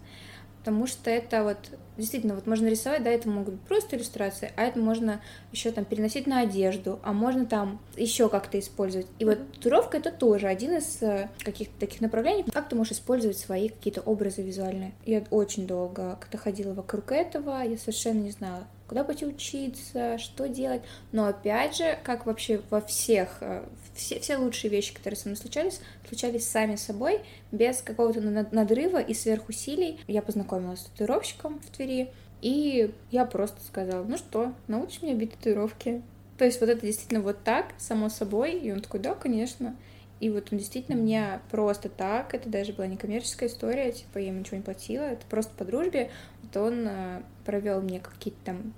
потому 0.59 0.87
что 0.87 1.09
это 1.09 1.43
вот 1.43 1.57
действительно 1.97 2.35
вот 2.35 2.47
можно 2.47 2.67
рисовать, 2.67 3.03
да, 3.03 3.09
это 3.09 3.29
могут 3.29 3.55
быть 3.55 3.63
просто 3.63 3.95
иллюстрации, 3.95 4.51
а 4.55 4.63
это 4.63 4.79
можно 4.79 5.21
еще 5.51 5.71
там 5.71 5.85
переносить 5.85 6.27
на 6.27 6.41
одежду, 6.41 6.99
а 7.03 7.13
можно 7.13 7.45
там 7.45 7.79
еще 7.95 8.29
как-то 8.29 8.59
использовать. 8.59 9.07
И 9.19 9.25
вот 9.25 9.39
татуировка 9.53 9.97
это 9.97 10.11
тоже 10.11 10.47
один 10.47 10.77
из 10.77 11.01
э, 11.01 11.29
каких-то 11.43 11.77
таких 11.79 12.01
направлений, 12.01 12.43
как 12.51 12.69
ты 12.69 12.75
можешь 12.75 12.93
использовать 12.93 13.37
свои 13.37 13.69
какие-то 13.69 14.01
образы 14.01 14.41
визуальные. 14.41 14.93
Я 15.05 15.23
очень 15.29 15.67
долго 15.67 16.17
как-то 16.19 16.37
ходила 16.37 16.73
вокруг 16.73 17.11
этого, 17.11 17.61
я 17.61 17.77
совершенно 17.77 18.19
не 18.19 18.31
знала, 18.31 18.65
куда 18.87 19.03
пойти 19.03 19.25
учиться, 19.25 20.17
что 20.17 20.47
делать. 20.47 20.81
Но 21.11 21.25
опять 21.25 21.77
же, 21.77 21.99
как 22.03 22.25
вообще 22.25 22.61
во 22.69 22.81
всех, 22.81 23.37
э, 23.41 23.63
все, 23.99 24.19
все 24.19 24.37
лучшие 24.37 24.71
вещи, 24.71 24.93
которые 24.93 25.17
со 25.17 25.27
мной 25.27 25.37
случались, 25.37 25.81
случались 26.07 26.47
сами 26.47 26.75
собой, 26.75 27.21
без 27.51 27.81
какого-то 27.81 28.21
надрыва 28.21 28.99
и 29.01 29.13
сверхусилий. 29.13 29.99
Я 30.07 30.21
познакомилась 30.21 30.81
с 30.81 30.83
татуировщиком 30.85 31.59
в 31.59 31.69
Твери, 31.75 32.09
и 32.41 32.93
я 33.11 33.25
просто 33.25 33.61
сказала, 33.63 34.03
ну 34.03 34.17
что, 34.17 34.53
научишь 34.67 35.01
меня 35.01 35.15
бить 35.15 35.33
татуировки? 35.33 36.01
То 36.37 36.45
есть 36.45 36.61
вот 36.61 36.69
это 36.69 36.85
действительно 36.85 37.21
вот 37.21 37.43
так, 37.43 37.73
само 37.77 38.07
собой. 38.07 38.53
И 38.53 38.71
он 38.71 38.79
такой, 38.79 39.01
да, 39.01 39.13
конечно. 39.13 39.75
И 40.21 40.29
вот 40.29 40.49
он 40.51 40.57
действительно 40.57 40.97
мне 40.97 41.39
просто 41.51 41.89
так, 41.89 42.33
это 42.33 42.49
даже 42.49 42.73
была 42.73 42.87
не 42.87 42.97
коммерческая 42.97 43.49
история, 43.49 43.91
типа 43.91 44.17
я 44.17 44.27
ему 44.27 44.39
ничего 44.39 44.57
не 44.57 44.63
платила, 44.63 45.03
это 45.03 45.25
просто 45.29 45.53
по 45.55 45.63
дружбе. 45.63 46.11
Вот 46.41 46.57
он 46.57 46.87
э, 46.87 47.21
провел 47.45 47.81
мне 47.81 47.99
какие-то 47.99 48.39
там 48.43 48.73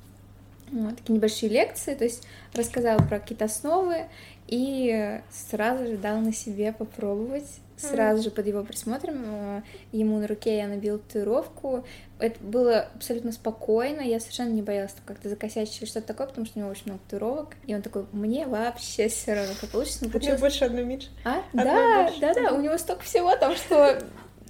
ну, 0.72 0.92
такие 0.96 1.14
небольшие 1.14 1.50
лекции, 1.50 1.94
то 1.94 2.04
есть 2.04 2.26
рассказал 2.54 2.98
про 3.00 3.20
какие-то 3.20 3.46
основы 3.46 4.06
и 4.48 5.22
сразу 5.30 5.88
же 5.88 5.98
дал 5.98 6.20
на 6.20 6.34
себе 6.34 6.74
попробовать. 6.74 7.48
Сразу 7.78 8.22
же 8.22 8.30
под 8.30 8.46
его 8.46 8.64
присмотром 8.64 9.24
э, 9.26 9.62
ему 9.92 10.20
на 10.20 10.28
руке 10.28 10.58
я 10.58 10.68
набила 10.68 11.00
татуировку. 11.00 11.84
Это 12.20 12.38
было 12.44 12.88
абсолютно 12.94 13.32
спокойно, 13.32 14.02
я 14.02 14.20
совершенно 14.20 14.52
не 14.52 14.62
боялась 14.62 14.94
как-то 15.04 15.30
закосячить 15.30 15.82
или 15.82 15.90
что-то 15.90 16.06
такое, 16.06 16.28
потому 16.28 16.46
что 16.46 16.60
у 16.60 16.62
него 16.62 16.70
очень 16.70 16.84
много 16.86 17.02
татуировок. 17.06 17.56
И 17.66 17.74
он 17.74 17.82
такой, 17.82 18.06
мне 18.12 18.46
вообще 18.46 19.08
все 19.08 19.34
равно, 19.34 19.54
как 19.60 19.72
получится. 19.72 20.06
У 20.06 20.20
него 20.20 20.38
больше 20.38 20.66
одной 20.66 20.86
меньше. 20.86 21.08
А? 21.26 21.42
да, 21.54 22.12
да, 22.22 22.34
да, 22.36 22.54
у 22.54 22.62
него 22.62 22.78
столько 22.78 23.02
всего 23.02 23.36
там, 23.36 23.56
что 23.56 23.98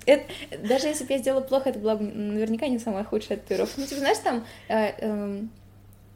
это, 0.05 0.23
даже 0.63 0.87
если 0.87 1.05
бы 1.05 1.13
я 1.13 1.19
сделала 1.19 1.41
плохо, 1.41 1.69
это 1.69 1.79
была 1.79 1.95
бы 1.95 2.03
наверняка 2.03 2.67
не 2.67 2.79
самая 2.79 3.03
худшая 3.03 3.37
татуировка. 3.37 3.79
Ну, 3.79 3.85
типа, 3.85 3.99
знаешь, 3.99 4.17
там 4.17 4.45
э, 4.67 4.91
э, 4.97 5.41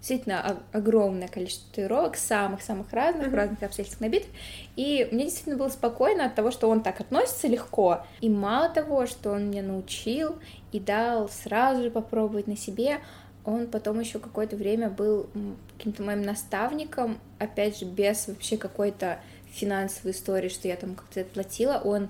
действительно 0.06 0.60
огромное 0.72 1.28
количество 1.28 1.68
татуировок, 1.70 2.16
самых-самых 2.16 2.94
разных, 2.94 3.30
mm-hmm. 3.30 3.36
разных 3.36 3.64
обстоятельств 3.64 4.00
набитых. 4.00 4.30
И 4.76 5.08
мне 5.12 5.24
действительно 5.24 5.58
было 5.58 5.70
спокойно 5.70 6.26
от 6.26 6.36
того, 6.36 6.52
что 6.52 6.70
он 6.70 6.84
так 6.84 7.02
относится 7.02 7.48
легко. 7.48 8.06
И 8.22 8.30
мало 8.30 8.70
того, 8.70 9.08
что 9.08 9.32
он 9.32 9.50
меня 9.50 9.64
научил 9.64 10.38
и 10.72 10.80
дал 10.80 11.28
сразу 11.28 11.82
же 11.82 11.90
попробовать 11.90 12.46
на 12.46 12.56
себе, 12.56 13.00
он 13.46 13.66
потом 13.66 14.00
еще 14.00 14.20
какое-то 14.20 14.56
время 14.56 14.92
был 14.92 15.28
каким-то 15.76 16.04
моим 16.04 16.22
наставником, 16.22 17.18
опять 17.40 17.80
же, 17.80 17.86
без 17.86 18.28
вообще 18.28 18.58
какой-то 18.58 19.20
финансовой 19.50 20.12
истории, 20.12 20.50
что 20.50 20.68
я 20.68 20.76
там 20.76 20.94
как-то 20.94 21.24
платила. 21.24 21.82
Он 21.84 22.10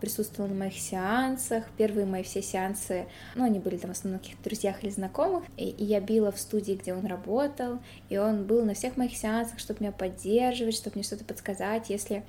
присутствовал 0.00 0.48
на 0.48 0.54
моих 0.54 0.78
сеансах. 0.78 1.64
Первые 1.76 2.06
мои 2.06 2.22
все 2.22 2.42
сеансы, 2.42 3.06
ну, 3.34 3.44
они 3.44 3.58
были 3.58 3.76
там 3.76 3.92
в 3.92 3.96
основном 3.96 4.20
каких-то 4.20 4.44
друзьях 4.44 4.82
или 4.82 4.90
знакомых. 4.90 5.44
И, 5.56 5.68
и 5.68 5.84
я 5.84 6.00
била 6.00 6.32
в 6.32 6.38
студии, 6.38 6.74
где 6.74 6.94
он 6.94 7.06
работал, 7.06 7.78
и 8.08 8.18
он 8.18 8.44
был 8.44 8.64
на 8.64 8.74
всех 8.74 8.96
моих 8.96 9.16
сеансах, 9.16 9.58
чтобы 9.58 9.80
меня 9.80 9.92
поддерживать, 9.92 10.76
чтобы 10.76 10.96
мне 10.96 11.04
что-то 11.04 11.24
подсказать, 11.24 11.90
если 11.90 12.24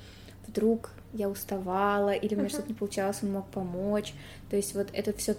вдруг 0.48 0.91
я 1.14 1.30
уставала 1.30 2.14
или 2.14 2.36
у 2.36 2.38
меня 2.38 2.48
uh-huh. 2.48 2.52
что-то 2.52 2.70
не 2.70 2.74
получалось, 2.74 3.20
он 3.22 3.32
мог 3.32 3.48
помочь. 3.48 4.14
То 4.50 4.56
есть 4.56 4.76
вот 4.76 4.88
это 4.93 5.14
все 5.14 5.36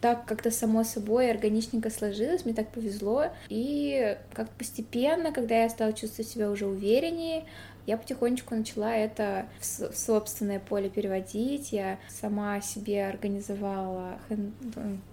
так 0.00 0.26
как-то 0.26 0.50
само 0.50 0.84
собой 0.84 1.30
органичненько 1.30 1.90
сложилось, 1.90 2.44
мне 2.44 2.54
так 2.54 2.70
повезло. 2.70 3.26
И 3.48 4.16
как 4.32 4.50
постепенно, 4.50 5.32
когда 5.32 5.62
я 5.62 5.68
стала 5.68 5.92
чувствовать 5.92 6.30
себя 6.30 6.50
уже 6.50 6.66
увереннее, 6.66 7.44
я 7.86 7.96
потихонечку 7.96 8.54
начала 8.54 8.94
это 8.94 9.46
в 9.60 9.96
собственное 9.96 10.60
поле 10.60 10.90
переводить. 10.90 11.72
Я 11.72 11.98
сама 12.08 12.60
себе 12.60 13.06
организовала 13.06 14.18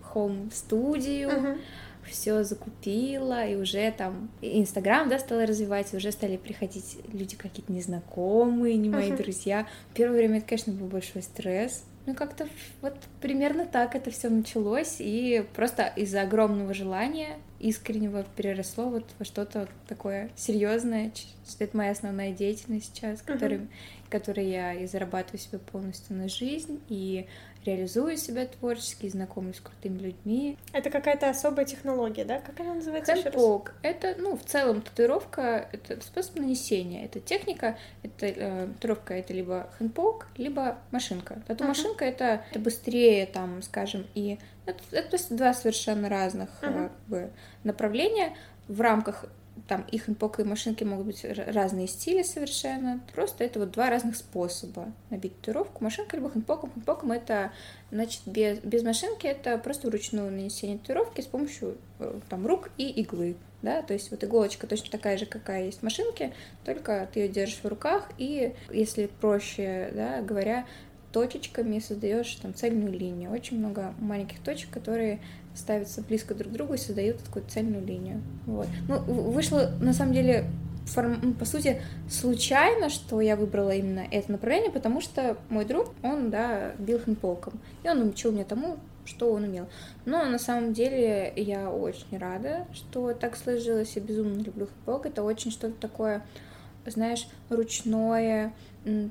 хоум-студию. 0.02 1.30
Uh-huh 1.30 1.58
все 2.06 2.44
закупила, 2.44 3.46
и 3.48 3.56
уже 3.56 3.92
там 3.98 4.30
Инстаграм, 4.42 5.08
да, 5.10 5.20
стала 5.20 5.46
развивать, 5.46 5.94
и 5.94 5.98
уже 5.98 6.12
стали 6.12 6.38
приходить 6.38 6.98
люди 7.12 7.36
какие-то 7.36 7.72
незнакомые, 7.72 8.76
не 8.76 8.90
мои 8.90 9.12
uh-huh. 9.12 9.18
друзья. 9.18 9.68
Первое 9.94 10.18
время 10.18 10.40
это, 10.40 10.48
конечно, 10.48 10.74
был 10.74 10.88
большой 10.88 11.22
стресс, 11.22 11.86
ну, 12.06 12.14
как-то 12.14 12.48
вот 12.82 12.96
примерно 13.22 13.66
так 13.66 13.96
это 13.96 14.12
все 14.12 14.30
началось, 14.30 14.98
и 15.00 15.46
просто 15.56 15.86
из-за 15.96 16.22
огромного 16.22 16.74
желания 16.74 17.38
искреннего 17.60 18.26
переросло 18.36 18.90
вот 18.90 19.06
во 19.20 19.26
что-то 19.26 19.70
такое 19.88 20.30
серьезное, 20.36 21.12
что 21.48 21.64
это 21.64 21.78
моя 21.78 21.92
основная 21.92 22.34
деятельность 22.34 22.92
сейчас, 22.94 23.22
которой, 23.22 23.60
uh-huh. 23.60 23.70
которой 24.10 24.50
я 24.50 24.74
и 24.74 24.86
зарабатываю 24.86 25.40
себе 25.40 25.60
полностью 25.60 26.16
на 26.18 26.28
жизнь, 26.28 26.82
и 26.90 27.26
реализую 27.66 28.18
себя 28.18 28.46
творчески, 28.46 29.08
знакомлюсь 29.08 29.58
с 29.58 29.62
крутыми 29.62 29.98
людьми. 30.00 30.58
Это 30.72 30.90
какая-то 30.90 31.30
особая 31.30 31.66
технология, 31.66 32.26
да? 32.26 32.40
Как 32.40 32.60
она 32.60 32.76
называется? 32.76 33.14
Хэндпок. 33.14 33.76
Это, 33.82 34.16
ну, 34.18 34.38
в 34.38 34.44
целом 34.44 34.82
татуировка— 34.82 35.70
это 35.72 36.02
способ 36.02 36.38
нанесения. 36.38 37.06
Это 37.06 37.20
техника, 37.20 37.78
это 38.02 38.28
э, 38.28 38.68
татуировка— 38.76 39.14
это 39.16 39.34
либо 39.34 39.70
хэндпок, 39.78 40.28
либо 40.38 40.78
машинка. 40.92 41.42
Тату-машинка 41.48 42.06
uh-huh. 42.06 42.10
это, 42.10 42.46
это 42.52 42.60
быстрее, 42.60 43.26
там, 43.26 43.62
скажем, 43.62 44.08
и 44.14 44.40
это, 44.66 44.80
это 44.92 45.18
два 45.36 45.54
совершенно 45.54 46.10
разных 46.10 46.50
uh-huh. 46.62 46.92
бы, 47.08 47.32
направления. 47.64 48.36
В 48.68 48.80
рамках 48.80 49.26
там 49.68 49.86
и 49.92 49.98
хэнпок, 49.98 50.40
и 50.40 50.44
машинки 50.44 50.84
могут 50.84 51.06
быть 51.06 51.26
разные 51.26 51.88
стили 51.88 52.24
совершенно. 52.24 53.02
Просто 53.14 53.44
это 53.44 53.60
вот 53.60 53.72
два 53.72 53.90
разных 53.90 54.16
способа 54.16 54.92
набить 55.10 55.36
татуировку. 55.38 55.84
Машинка 55.84 56.18
либо 56.18 56.30
хэнпоком. 56.30 56.72
Хэнпоком 56.72 57.12
это, 57.12 57.52
значит, 57.92 58.22
без, 58.26 58.60
без 58.60 58.84
машинки 58.84 59.28
это 59.28 59.58
просто 59.58 59.88
вручную 59.88 60.32
нанесение 60.32 60.78
татуировки 60.78 61.22
с 61.22 61.26
помощью 61.26 61.78
э, 62.00 62.20
там 62.30 62.46
рук 62.46 62.70
и 62.78 62.90
иглы. 62.90 63.36
Да, 63.62 63.82
то 63.82 63.94
есть 63.94 64.12
вот 64.12 64.22
иголочка 64.22 64.68
точно 64.68 64.92
такая 64.92 65.18
же, 65.18 65.26
какая 65.26 65.68
есть 65.68 65.80
в 65.80 65.84
машинке, 65.84 66.34
только 66.66 67.08
ты 67.14 67.22
ее 67.22 67.28
держишь 67.30 67.62
в 67.64 67.66
руках, 67.66 68.10
и 68.18 68.54
если 68.70 69.06
проще, 69.06 69.90
да, 69.96 70.22
говоря, 70.22 70.66
точечками 71.14 71.80
создаешь 71.80 72.36
там 72.42 72.54
цельную 72.54 72.92
линию. 72.92 73.32
Очень 73.32 73.60
много 73.60 73.94
маленьких 74.00 74.40
точек, 74.40 74.70
которые 74.72 75.22
ставятся 75.56 76.02
близко 76.02 76.34
друг 76.36 76.52
к 76.52 76.56
другу 76.56 76.74
и 76.74 76.78
создают 76.78 77.24
такую 77.24 77.46
цельную 77.48 77.86
линию. 77.86 78.22
Вот. 78.46 78.68
Ну, 78.88 79.00
вышло, 79.00 79.72
на 79.80 79.94
самом 79.94 80.14
деле, 80.14 80.46
форм... 80.86 81.34
По 81.34 81.46
сути, 81.46 81.82
случайно, 82.10 82.90
что 82.90 83.22
я 83.22 83.36
выбрала 83.36 83.72
именно 83.72 84.06
это 84.12 84.32
направление, 84.32 84.72
потому 84.72 85.02
что 85.02 85.38
мой 85.50 85.66
друг, 85.66 85.94
он, 86.02 86.30
да, 86.30 86.74
бил 86.80 87.00
хэнполком, 87.00 87.60
и 87.84 87.90
он 87.90 88.10
учил 88.10 88.32
меня 88.32 88.46
тому, 88.46 88.78
что 89.06 89.32
он 89.34 89.44
умел. 89.44 89.68
Но 90.06 90.24
на 90.26 90.40
самом 90.40 90.74
деле 90.74 91.34
я 91.36 91.70
очень 91.70 92.18
рада, 92.18 92.68
что 92.74 93.14
так 93.14 93.36
сложилось. 93.36 93.96
Я 93.96 94.02
безумно 94.02 94.42
люблю 94.42 94.68
хэнполк. 94.68 95.06
Это 95.06 95.24
очень 95.24 95.52
что-то 95.52 95.76
такое, 95.80 96.26
знаешь, 96.86 97.28
ручное, 97.50 98.54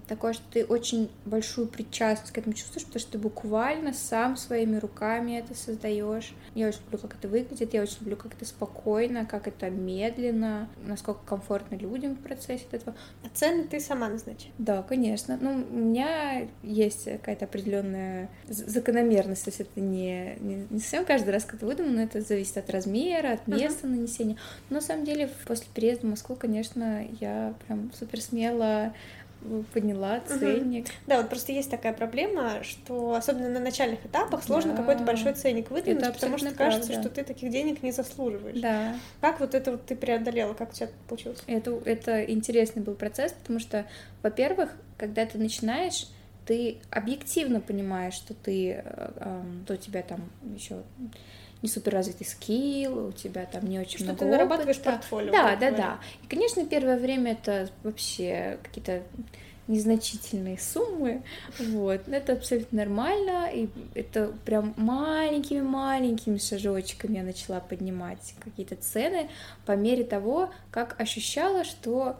такое, 0.07 0.33
что 0.35 0.43
ты 0.53 0.65
очень 0.65 1.11
большую 1.25 1.67
причастность 1.67 2.33
к 2.33 2.39
этому 2.39 2.55
чувствуешь, 2.55 2.85
потому 2.85 3.01
что 3.01 3.13
ты 3.13 3.19
буквально 3.19 3.93
сам 3.93 4.37
своими 4.37 4.77
руками 4.77 5.39
это 5.39 5.55
создаешь. 5.55 6.35
Я 6.55 6.69
очень 6.69 6.81
люблю, 6.85 6.99
как 6.99 7.15
это 7.15 7.29
выглядит, 7.29 7.73
я 7.73 7.83
очень 7.83 7.99
люблю, 8.01 8.17
как 8.17 8.35
это 8.35 8.45
спокойно, 8.45 9.25
как 9.25 9.49
это 9.49 9.71
медленно, 9.71 10.69
насколько 10.85 11.21
комфортно 11.25 11.77
людям 11.77 12.15
в 12.15 12.21
процессе 12.21 12.65
этого. 12.71 12.95
А 13.25 13.29
цены 13.33 13.65
ты 13.65 13.81
сама 13.81 14.09
назначаешь? 14.09 14.53
Да, 14.59 14.83
конечно. 14.83 15.39
Ну, 15.41 15.65
у 15.71 15.77
меня 15.77 16.49
есть 16.63 17.05
какая-то 17.05 17.47
определенная 17.47 18.29
закономерность, 18.49 19.45
то 19.45 19.51
есть 19.51 19.61
это 19.61 19.81
не, 19.81 20.37
не, 20.41 20.67
не 20.69 20.81
совсем 20.81 21.05
каждый 21.05 21.31
раз 21.31 21.45
как-то 21.45 21.67
выдумано, 21.67 22.01
это 22.01 22.21
зависит 22.21 22.59
от 22.59 22.71
размера, 22.71 23.33
от 23.33 23.47
места 23.47 23.87
uh-huh. 23.87 23.91
нанесения. 23.91 24.37
Но 24.69 24.77
на 24.77 24.83
самом 24.83 25.05
деле 25.05 25.31
после 25.47 25.67
переезда 25.75 26.07
в 26.07 26.11
Москву, 26.11 26.37
конечно, 26.37 27.07
я 27.21 27.55
прям 27.67 27.91
супер 27.93 28.21
смело 28.21 28.93
подняла 29.73 30.21
ценник. 30.21 30.85
Угу. 30.85 30.93
Да, 31.07 31.17
вот 31.19 31.29
просто 31.29 31.53
есть 31.53 31.71
такая 31.71 31.93
проблема, 31.93 32.63
что 32.63 33.15
особенно 33.15 33.49
на 33.49 33.61
начальных 33.61 34.05
этапах 34.05 34.43
сложно 34.45 34.73
да. 34.73 34.79
какой-то 34.79 35.03
большой 35.05 35.35
ценник 35.35 35.71
выдвинуть, 35.71 36.15
потому 36.15 36.39
что 36.39 36.47
правда. 36.47 36.65
кажется, 36.65 36.93
что 36.93 37.09
ты 37.09 37.23
таких 37.23 37.51
денег 37.51 37.83
не 37.83 37.93
заслуживаешь. 37.93 38.61
Да. 38.61 38.97
Как 39.21 39.41
вот 39.41 39.55
это 39.55 39.73
вот 39.73 39.87
ты 39.87 39.97
преодолела, 39.97 40.55
как 40.55 40.71
у 40.71 40.73
тебя 40.73 40.89
получилось? 41.09 41.43
Это, 41.47 41.81
это 41.85 42.25
интересный 42.25 42.83
был 42.83 42.95
процесс, 42.95 43.33
потому 43.33 43.59
что, 43.59 43.87
во-первых, 44.23 44.71
когда 44.97 45.27
ты 45.27 45.39
начинаешь, 45.39 46.07
ты 46.47 46.79
объективно 46.91 47.61
понимаешь, 47.61 48.15
что 48.15 48.35
ты, 48.35 48.73
э, 48.73 48.83
э, 48.85 49.43
то 49.67 49.77
тебя 49.77 50.03
там 50.03 50.21
еще 50.55 50.83
не 51.63 51.69
супер 51.69 51.93
развитый 51.93 52.27
скилл, 52.27 53.09
у 53.09 53.13
тебя 53.13 53.47
там 53.47 53.67
не 53.67 53.79
очень 53.79 53.99
что 53.99 54.07
много 54.07 54.19
ты 54.19 54.25
нарабатываешь 54.27 54.77
опыта. 54.77 54.91
портфолио. 54.93 55.33
Да, 55.33 55.57
да, 55.57 55.71
да. 55.71 56.01
И, 56.23 56.27
конечно, 56.27 56.67
первое 56.67 56.99
время 56.99 57.33
это 57.33 57.71
вообще 57.85 58.59
какие-то 58.63 59.03
незначительные 59.69 60.59
суммы, 60.59 61.23
вот, 61.59 62.09
это 62.09 62.33
абсолютно 62.33 62.79
нормально, 62.79 63.49
и 63.53 63.69
это 63.95 64.33
прям 64.45 64.75
маленькими-маленькими 64.77 66.39
шажочками 66.39 67.19
я 67.19 67.23
начала 67.23 67.61
поднимать 67.61 68.35
какие-то 68.41 68.75
цены 68.75 69.31
по 69.65 69.73
мере 69.73 70.03
того, 70.03 70.51
как 70.73 71.01
ощущала, 71.01 71.65
что 71.65 72.17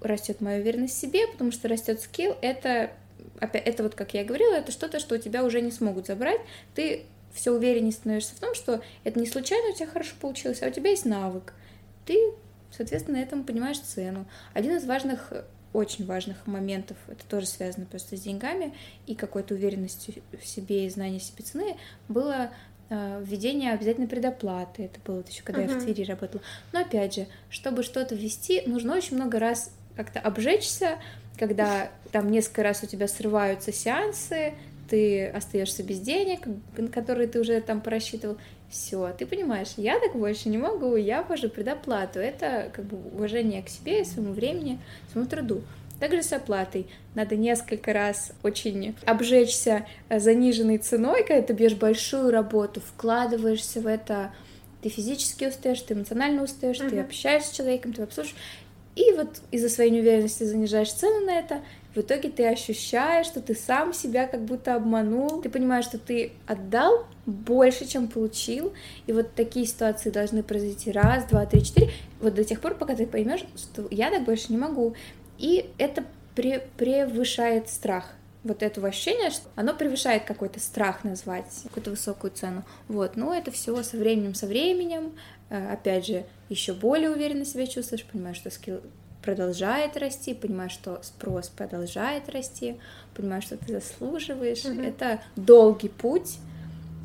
растет 0.00 0.40
моя 0.40 0.58
уверенность 0.60 0.96
в 0.96 1.00
себе, 1.00 1.26
потому 1.28 1.52
что 1.52 1.68
растет 1.68 2.00
скилл, 2.00 2.34
это 2.40 2.90
опять, 3.40 3.66
это 3.66 3.82
вот, 3.82 3.94
как 3.94 4.14
я 4.14 4.22
и 4.22 4.24
говорила, 4.24 4.54
это 4.54 4.72
что-то, 4.72 4.98
что 4.98 5.16
у 5.16 5.18
тебя 5.18 5.44
уже 5.44 5.60
не 5.60 5.70
смогут 5.70 6.06
забрать, 6.06 6.40
ты 6.74 7.04
все 7.36 7.52
увереннее 7.52 7.92
становишься 7.92 8.34
в 8.34 8.40
том, 8.40 8.54
что 8.54 8.82
это 9.04 9.20
не 9.20 9.26
случайно 9.26 9.70
у 9.70 9.74
тебя 9.74 9.86
хорошо 9.86 10.14
получилось, 10.20 10.62
а 10.62 10.66
у 10.66 10.70
тебя 10.70 10.90
есть 10.90 11.04
навык. 11.04 11.52
Ты, 12.06 12.16
соответственно, 12.70 13.18
этому 13.18 13.44
понимаешь 13.44 13.78
цену. 13.78 14.26
Один 14.54 14.76
из 14.76 14.84
важных 14.84 15.32
очень 15.72 16.06
важных 16.06 16.46
моментов, 16.46 16.96
это 17.06 17.24
тоже 17.26 17.46
связано 17.46 17.84
просто 17.84 18.16
с 18.16 18.20
деньгами 18.22 18.72
и 19.06 19.14
какой-то 19.14 19.54
уверенностью 19.54 20.14
в 20.32 20.46
себе 20.46 20.86
и 20.86 20.88
знанием 20.88 21.20
себе 21.20 21.44
цены, 21.44 21.76
было 22.08 22.50
э, 22.88 23.22
введение 23.22 23.72
обязательной 23.72 24.08
предоплаты. 24.08 24.84
Это 24.84 24.98
было 25.04 25.22
еще 25.28 25.42
когда 25.42 25.62
uh-huh. 25.62 25.74
я 25.74 25.78
в 25.78 25.84
Твери 25.84 26.04
работала. 26.04 26.42
Но 26.72 26.80
опять 26.80 27.16
же, 27.16 27.26
чтобы 27.50 27.82
что-то 27.82 28.14
ввести, 28.14 28.62
нужно 28.64 28.96
очень 28.96 29.16
много 29.16 29.38
раз 29.38 29.70
как-то 29.96 30.18
обжечься, 30.20 30.98
когда 31.38 31.90
там 32.10 32.30
несколько 32.30 32.62
раз 32.62 32.82
у 32.82 32.86
тебя 32.86 33.06
срываются 33.06 33.70
сеансы, 33.70 34.54
ты 34.88 35.26
остаешься 35.26 35.82
без 35.82 36.00
денег, 36.00 36.40
которые 36.92 37.28
ты 37.28 37.40
уже 37.40 37.60
там 37.60 37.80
просчитывал, 37.80 38.36
все, 38.68 39.14
ты 39.16 39.26
понимаешь, 39.26 39.74
я 39.76 39.98
так 40.00 40.16
больше 40.16 40.48
не 40.48 40.58
могу, 40.58 40.96
я 40.96 41.22
ввожу 41.22 41.48
предоплату. 41.48 42.18
Это 42.18 42.70
как 42.72 42.84
бы 42.84 42.96
уважение 43.14 43.62
к 43.62 43.68
себе, 43.68 44.04
своему 44.04 44.32
времени, 44.32 44.78
своему 45.12 45.28
труду. 45.28 45.62
Также 46.00 46.22
с 46.22 46.32
оплатой. 46.32 46.86
Надо 47.14 47.36
несколько 47.36 47.92
раз 47.92 48.32
очень 48.42 48.94
обжечься 49.06 49.86
э, 50.08 50.20
заниженной 50.20 50.78
ценой, 50.78 51.24
когда 51.24 51.42
ты 51.42 51.54
бьешь 51.54 51.74
большую 51.74 52.30
работу, 52.30 52.80
вкладываешься 52.80 53.80
в 53.80 53.86
это, 53.86 54.34
ты 54.82 54.90
физически 54.90 55.46
устаешь, 55.46 55.80
ты 55.80 55.94
эмоционально 55.94 56.42
устаешь, 56.42 56.78
uh-huh. 56.80 56.90
ты 56.90 57.00
общаешься 57.00 57.50
с 57.50 57.56
человеком, 57.56 57.94
ты 57.94 58.02
обслуживаешь. 58.02 58.36
И 58.94 59.12
вот 59.12 59.40
из-за 59.50 59.70
своей 59.70 59.90
неуверенности 59.90 60.44
занижаешь 60.44 60.92
цену 60.92 61.24
на 61.24 61.38
это, 61.38 61.62
в 61.96 62.00
итоге 62.00 62.28
ты 62.28 62.46
ощущаешь, 62.46 63.26
что 63.26 63.40
ты 63.40 63.54
сам 63.54 63.94
себя 63.94 64.26
как 64.26 64.44
будто 64.44 64.74
обманул, 64.74 65.40
ты 65.40 65.48
понимаешь, 65.48 65.86
что 65.86 65.98
ты 65.98 66.32
отдал 66.46 67.06
больше, 67.24 67.86
чем 67.86 68.08
получил, 68.08 68.74
и 69.06 69.12
вот 69.12 69.34
такие 69.34 69.64
ситуации 69.66 70.10
должны 70.10 70.42
произойти. 70.42 70.92
Раз, 70.92 71.24
два, 71.24 71.46
три, 71.46 71.64
четыре, 71.64 71.90
вот 72.20 72.34
до 72.34 72.44
тех 72.44 72.60
пор, 72.60 72.74
пока 72.74 72.94
ты 72.94 73.06
поймешь, 73.06 73.44
что 73.56 73.88
я 73.90 74.10
так 74.10 74.24
больше 74.24 74.52
не 74.52 74.58
могу, 74.58 74.94
и 75.38 75.70
это 75.78 76.04
пре 76.34 76.68
превышает 76.76 77.70
страх, 77.70 78.14
вот 78.44 78.62
этого 78.62 78.88
ощущения, 78.88 79.30
что 79.30 79.48
оно 79.56 79.74
превышает 79.74 80.24
какой-то 80.24 80.60
страх 80.60 81.02
назвать, 81.02 81.46
какую-то 81.64 81.90
высокую 81.90 82.30
цену. 82.30 82.62
Вот, 82.88 83.16
но 83.16 83.34
это 83.34 83.50
все 83.50 83.82
со 83.82 83.96
временем, 83.96 84.34
со 84.34 84.46
временем, 84.46 85.14
э, 85.48 85.72
опять 85.72 86.06
же, 86.06 86.26
еще 86.50 86.74
более 86.74 87.10
уверенно 87.10 87.46
себя 87.46 87.66
чувствуешь, 87.66 88.04
понимаешь, 88.04 88.36
что 88.36 88.50
скилл 88.50 88.80
продолжает 89.26 89.96
расти, 89.96 90.34
понимаешь, 90.34 90.70
что 90.70 91.00
спрос 91.02 91.48
продолжает 91.48 92.28
расти, 92.28 92.76
понимаешь, 93.12 93.42
что 93.42 93.56
ты 93.56 93.72
заслуживаешь. 93.72 94.64
Mm-hmm. 94.64 94.88
Это 94.88 95.20
долгий 95.34 95.88
путь, 95.88 96.38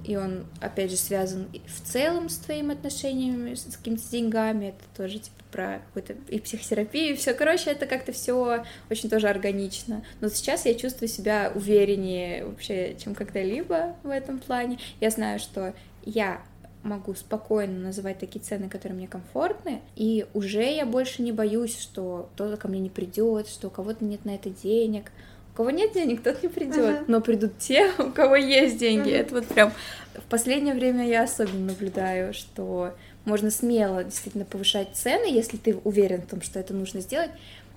и 0.06 0.16
он, 0.16 0.46
опять 0.60 0.92
же, 0.92 0.98
связан 0.98 1.48
в 1.66 1.82
целом 1.82 2.30
с 2.30 2.38
твоими 2.38 2.74
отношениями, 2.74 3.56
с 3.56 3.76
какими-то 3.76 4.08
деньгами, 4.12 4.68
это 4.68 4.84
тоже, 4.96 5.18
типа, 5.18 5.36
про 5.52 5.82
какую-то 5.88 6.14
и 6.32 6.40
психотерапию, 6.40 7.14
и 7.14 7.16
все. 7.16 7.34
Короче, 7.34 7.72
это 7.72 7.88
как-то 7.88 8.12
все 8.12 8.64
очень 8.92 9.10
тоже 9.10 9.28
органично. 9.28 10.06
Но 10.22 10.30
сейчас 10.30 10.66
я 10.68 10.76
чувствую 10.76 11.10
себя 11.10 11.52
увереннее 11.56 12.46
вообще, 12.46 12.96
чем 13.04 13.16
когда-либо 13.16 13.96
в 14.04 14.10
этом 14.10 14.38
плане. 14.38 14.78
Я 15.00 15.10
знаю, 15.10 15.40
что 15.40 15.74
я 16.06 16.42
могу 16.84 17.14
спокойно 17.14 17.80
называть 17.80 18.20
такие 18.20 18.42
цены, 18.42 18.70
которые 18.70 18.98
мне 18.98 19.08
комфортны, 19.08 19.82
и 19.96 20.26
уже 20.34 20.64
я 20.64 20.86
больше 20.86 21.22
не 21.22 21.32
боюсь, 21.32 21.78
что 21.80 22.30
кто-то 22.34 22.58
ко 22.58 22.68
мне 22.68 22.80
не 22.80 22.90
придет, 22.90 23.48
что 23.48 23.68
у 23.68 23.70
кого-то 23.70 24.04
нет 24.04 24.26
на 24.26 24.36
это 24.36 24.50
денег, 24.50 25.12
у 25.54 25.58
кого 25.58 25.70
нет 25.70 25.94
денег, 25.94 26.24
тот 26.24 26.42
не 26.42 26.50
придет, 26.50 26.78
uh-huh. 26.78 27.06
но 27.08 27.22
придут 27.22 27.58
те, 27.60 27.92
у 28.00 28.12
кого 28.12 28.36
есть 28.36 28.78
деньги. 28.78 29.10
Uh-huh. 29.10 29.18
Это 29.18 29.36
вот 29.36 29.48
прям 29.48 29.74
в 30.16 30.24
последнее 30.30 30.74
время 30.74 31.08
я 31.08 31.24
особенно 31.24 31.68
наблюдаю, 31.68 32.34
что 32.34 32.96
можно 33.26 33.52
смело 33.52 34.04
действительно 34.04 34.46
повышать 34.46 34.90
цены, 34.94 35.26
если 35.26 35.58
ты 35.58 35.76
уверен 35.84 36.22
в 36.22 36.28
том, 36.28 36.42
что 36.42 36.60
это 36.60 36.74
нужно 36.74 37.02
сделать, 37.02 37.32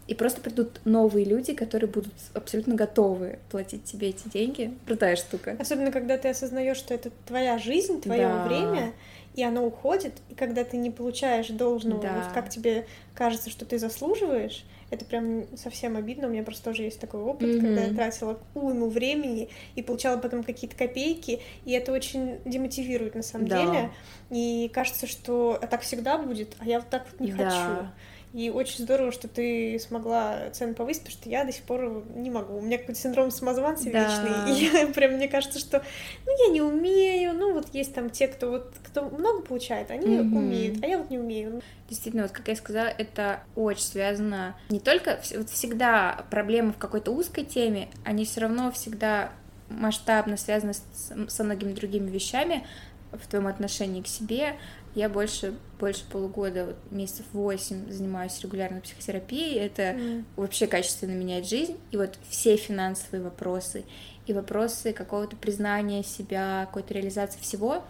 и 0.06 0.14
просто 0.14 0.40
придут 0.40 0.80
новые 0.84 1.24
люди, 1.24 1.54
которые 1.54 1.88
будут 1.88 2.12
абсолютно 2.34 2.74
готовы 2.74 3.38
платить 3.50 3.84
тебе 3.84 4.10
эти 4.10 4.28
деньги. 4.28 4.74
Крутая 4.86 5.16
штука. 5.16 5.56
Особенно, 5.58 5.90
когда 5.90 6.18
ты 6.18 6.28
осознаешь, 6.28 6.76
что 6.76 6.94
это 6.94 7.10
твоя 7.26 7.58
жизнь, 7.58 8.00
твое 8.00 8.28
да. 8.28 8.46
время, 8.46 8.92
и 9.34 9.42
оно 9.42 9.66
уходит, 9.66 10.12
и 10.28 10.34
когда 10.34 10.62
ты 10.64 10.76
не 10.76 10.90
получаешь 10.90 11.48
должного, 11.48 12.02
да. 12.02 12.22
вот 12.22 12.32
как 12.32 12.50
тебе 12.50 12.86
кажется, 13.14 13.50
что 13.50 13.64
ты 13.64 13.78
заслуживаешь, 13.78 14.64
это 14.90 15.04
прям 15.04 15.44
совсем 15.56 15.96
обидно. 15.96 16.28
У 16.28 16.30
меня 16.30 16.42
просто 16.42 16.64
тоже 16.64 16.82
есть 16.82 17.00
такой 17.00 17.20
опыт, 17.20 17.48
mm-hmm. 17.48 17.60
когда 17.60 17.80
я 17.84 17.94
тратила 17.94 18.38
уйму 18.54 18.88
времени 18.88 19.48
и 19.74 19.82
получала 19.82 20.18
потом 20.18 20.44
какие-то 20.44 20.76
копейки, 20.76 21.40
и 21.64 21.72
это 21.72 21.92
очень 21.92 22.38
демотивирует 22.44 23.14
на 23.14 23.22
самом 23.22 23.48
да. 23.48 23.64
деле. 23.64 23.90
И 24.30 24.70
кажется, 24.72 25.06
что 25.06 25.58
так 25.68 25.80
всегда 25.80 26.18
будет, 26.18 26.54
а 26.58 26.66
я 26.66 26.78
вот 26.78 26.88
так 26.90 27.06
вот 27.10 27.20
не 27.20 27.32
да. 27.32 27.50
хочу. 27.50 27.88
И 28.34 28.50
очень 28.50 28.82
здорово, 28.82 29.12
что 29.12 29.28
ты 29.28 29.78
смогла 29.78 30.50
цены 30.50 30.74
повысить, 30.74 31.04
потому 31.04 31.20
что 31.20 31.30
я 31.30 31.44
до 31.44 31.52
сих 31.52 31.62
пор 31.62 32.04
не 32.16 32.30
могу. 32.30 32.58
У 32.58 32.60
меня 32.60 32.78
какой-то 32.78 33.00
синдром 33.00 33.30
самозванца 33.30 33.88
да. 33.92 34.00
вечный. 34.00 34.50
И 34.58 34.76
я, 34.76 34.86
прям 34.88 35.12
мне 35.12 35.28
кажется, 35.28 35.60
что 35.60 35.84
ну 36.26 36.46
я 36.48 36.52
не 36.52 36.60
умею. 36.60 37.32
Ну 37.32 37.52
вот 37.52 37.72
есть 37.72 37.94
там 37.94 38.10
те, 38.10 38.26
кто 38.26 38.50
вот 38.50 38.74
кто 38.84 39.08
много 39.08 39.42
получает, 39.42 39.92
они 39.92 40.16
mm-hmm. 40.16 40.36
умеют, 40.36 40.82
а 40.82 40.86
я 40.88 40.98
вот 40.98 41.10
не 41.10 41.18
умею. 41.18 41.62
Действительно, 41.88 42.24
вот 42.24 42.32
как 42.32 42.48
я 42.48 42.56
сказала, 42.56 42.88
это 42.88 43.44
очень 43.54 43.84
связано 43.84 44.56
не 44.68 44.80
только 44.80 45.20
вот 45.36 45.48
всегда 45.50 46.24
проблемы 46.28 46.72
в 46.72 46.78
какой-то 46.78 47.12
узкой 47.12 47.44
теме, 47.44 47.88
они 48.04 48.24
все 48.24 48.40
равно 48.40 48.72
всегда 48.72 49.30
масштабно 49.68 50.36
связаны 50.36 50.74
с, 50.74 51.12
со 51.28 51.44
многими 51.44 51.72
другими 51.72 52.10
вещами 52.10 52.66
в 53.12 53.28
твоем 53.28 53.46
отношении 53.46 54.02
к 54.02 54.08
себе, 54.08 54.56
я 54.94 55.08
больше, 55.08 55.54
больше 55.80 56.04
полугода, 56.10 56.66
вот, 56.66 56.76
месяцев 56.90 57.26
восемь 57.32 57.90
занимаюсь 57.90 58.40
регулярной 58.40 58.80
психотерапией. 58.80 59.58
Это 59.58 59.82
mm. 59.82 60.24
вообще 60.36 60.66
качественно 60.66 61.12
меняет 61.12 61.46
жизнь. 61.46 61.76
И 61.90 61.96
вот 61.96 62.16
все 62.28 62.56
финансовые 62.56 63.22
вопросы 63.22 63.84
и 64.26 64.32
вопросы 64.32 64.92
какого-то 64.92 65.36
признания 65.36 66.02
себя, 66.02 66.66
какой-то 66.66 66.94
реализации 66.94 67.38
всего, 67.40 67.82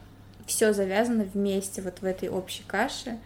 все 0.46 0.72
завязано 0.72 1.24
вместе 1.24 1.82
вот 1.82 2.00
в 2.00 2.04
этой 2.04 2.28
общей 2.28 2.64
каше. 2.66 3.18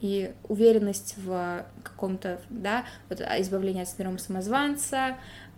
И 0.00 0.32
уверенность 0.46 1.14
в 1.16 1.64
каком-то, 1.82 2.38
да, 2.50 2.84
вот 3.08 3.20
избавление 3.20 3.84
от 3.84 3.88
синдрома 3.88 4.18
самозванца, 4.18 5.16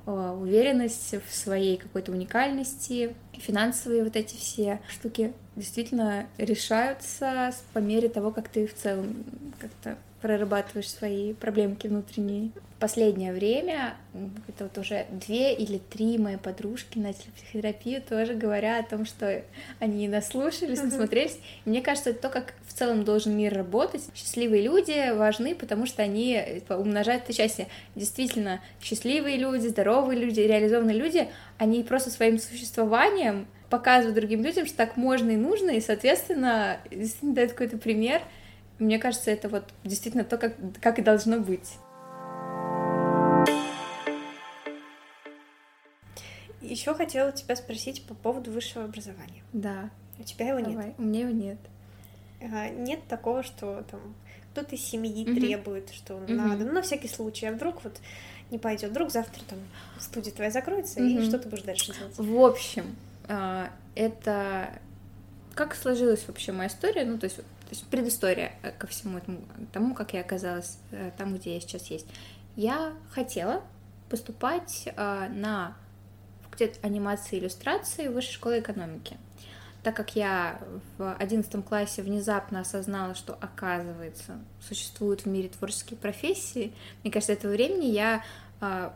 Э, 0.09 0.31
уверенность 0.31 1.16
в 1.29 1.35
своей 1.35 1.77
какой-то 1.77 2.12
уникальности, 2.12 3.14
финансовые 3.35 4.05
вот 4.05 4.16
эти 4.16 4.37
все 4.37 4.81
штуки 4.89 5.35
действительно 5.59 6.27
решаются 6.39 7.53
по 7.73 7.79
мере 7.79 8.09
того, 8.09 8.31
как 8.31 8.49
ты 8.49 8.67
в 8.67 8.75
целом 8.75 9.25
как-то 9.59 9.97
прорабатываешь 10.21 10.91
свои 10.91 11.33
проблемки 11.35 11.87
внутренние 11.87 12.51
последнее 12.79 13.33
время, 13.33 13.97
это 14.47 14.65
вот 14.65 14.79
уже 14.79 15.07
две 15.11 15.53
или 15.55 15.79
три 15.79 16.17
мои 16.17 16.37
подружки 16.37 16.99
начали 16.99 17.31
психотерапию, 17.37 18.01
тоже 18.01 18.35
говоря 18.35 18.79
о 18.79 18.83
том, 18.85 19.05
что 19.05 19.43
они 19.81 20.07
наслушались, 20.07 20.83
насмотрелись. 20.83 21.39
И 21.65 21.71
мне 21.71 21.83
кажется, 21.83 22.11
это 22.11 22.23
то, 22.23 22.29
как 22.29 22.55
в 22.67 22.73
целом 22.73 23.05
должен 23.05 23.37
мир 23.37 23.55
работать. 23.55 24.03
Счастливые 24.15 24.63
люди 24.63 25.13
важны, 25.13 25.55
потому 25.55 25.87
что 25.87 26.03
они 26.03 26.41
типа, 26.55 26.75
умножают 26.75 27.25
это 27.25 27.33
счастье. 27.33 27.67
Действительно, 27.97 28.61
счастливые 28.81 29.39
люди, 29.39 29.67
здоровые 29.67 30.19
люди, 30.21 30.41
реализованные 30.41 30.97
люди, 30.97 31.29
они 31.59 31.83
просто 31.83 32.11
своим 32.11 32.39
существованием 32.39 33.47
показывают 33.71 34.16
другим 34.16 34.43
людям, 34.43 34.66
что 34.66 34.77
так 34.77 34.97
можно 34.97 35.31
и 35.31 35.37
нужно, 35.37 35.71
и, 35.71 35.81
соответственно, 35.81 36.79
действительно 36.91 37.35
дают 37.35 37.53
какой-то 37.53 37.79
пример. 37.79 38.23
Мне 38.79 38.99
кажется, 38.99 39.31
это 39.31 39.49
вот 39.49 39.64
действительно 39.85 40.25
то, 40.25 40.39
как, 40.39 40.55
как 40.81 40.99
и 40.99 41.03
должно 41.03 41.39
быть. 41.39 41.75
Еще 46.61 46.95
хотела 46.95 47.33
тебя 47.33 47.57
спросить 47.57 48.05
по 48.05 48.14
поводу 48.14 48.51
высшего 48.51 48.85
образования. 48.85 49.43
Да. 49.53 49.91
У 50.19 50.23
тебя 50.23 50.49
его 50.49 50.61
Давай. 50.61 50.87
нет? 50.87 50.95
У 50.99 51.03
меня 51.03 51.21
его 51.21 51.31
нет. 51.31 51.59
А, 52.41 52.69
нет 52.69 53.01
такого, 53.09 53.43
что 53.43 53.85
там 53.91 54.01
кто-то 54.53 54.75
из 54.75 54.85
семьи 54.85 55.25
угу. 55.25 55.39
требует, 55.39 55.91
что 55.91 56.16
угу. 56.16 56.33
надо. 56.33 56.64
Ну, 56.64 56.73
на 56.73 56.83
всякий 56.83 57.09
случай. 57.09 57.47
А 57.47 57.53
вдруг 57.53 57.85
вот 57.85 57.99
не 58.51 58.59
пойдет, 58.59 58.91
вдруг 58.91 59.11
завтра 59.11 59.43
там 59.49 59.59
студия 59.99 60.33
твоя 60.33 60.51
закроется, 60.51 61.01
угу. 61.01 61.09
и 61.09 61.25
что 61.25 61.39
ты 61.39 61.49
будешь 61.49 61.64
дальше 61.64 61.93
делать? 61.93 62.16
В 62.16 62.45
общем, 62.45 62.97
это 63.95 64.79
как 65.59 65.74
сложилась 65.74 66.24
вообще 66.29 66.53
моя 66.53 66.68
история, 66.68 67.05
ну, 67.05 67.18
то 67.18 67.24
есть, 67.24 67.37
то 67.37 67.70
есть 67.70 67.85
предыстория 67.89 68.53
э, 68.62 68.70
ко 68.70 68.87
всему 68.87 69.18
этому, 69.18 69.41
тому, 69.72 69.93
как 69.93 70.12
я 70.12 70.20
оказалась 70.20 70.79
э, 70.93 71.11
там, 71.18 71.35
где 71.35 71.55
я 71.55 71.61
сейчас 71.61 71.89
есть. 71.89 72.07
Я 72.55 72.93
хотела 73.11 73.64
поступать 74.09 74.89
а, 74.97 75.29
на 75.29 75.76
факультет 76.43 76.79
анимации 76.83 77.37
и 77.37 77.41
иллюстрации 77.41 78.09
Высшей 78.09 78.35
школы 78.35 78.61
экономики. 78.61 79.16
Так 79.83 79.97
как 79.97 80.16
я 80.16 80.61
в 80.97 81.14
одиннадцатом 81.14 81.62
классе 81.62 82.03
внезапно 82.03 82.61
осознала, 82.61 83.14
что, 83.14 83.37
оказывается, 83.41 84.39
существуют 84.61 85.22
в 85.22 85.26
мире 85.26 85.49
творческие 85.49 85.99
профессии, 85.99 86.72
мне 87.03 87.12
кажется, 87.12 87.33
этого 87.33 87.53
времени 87.53 87.87
я 87.87 88.24
э, 88.61 88.91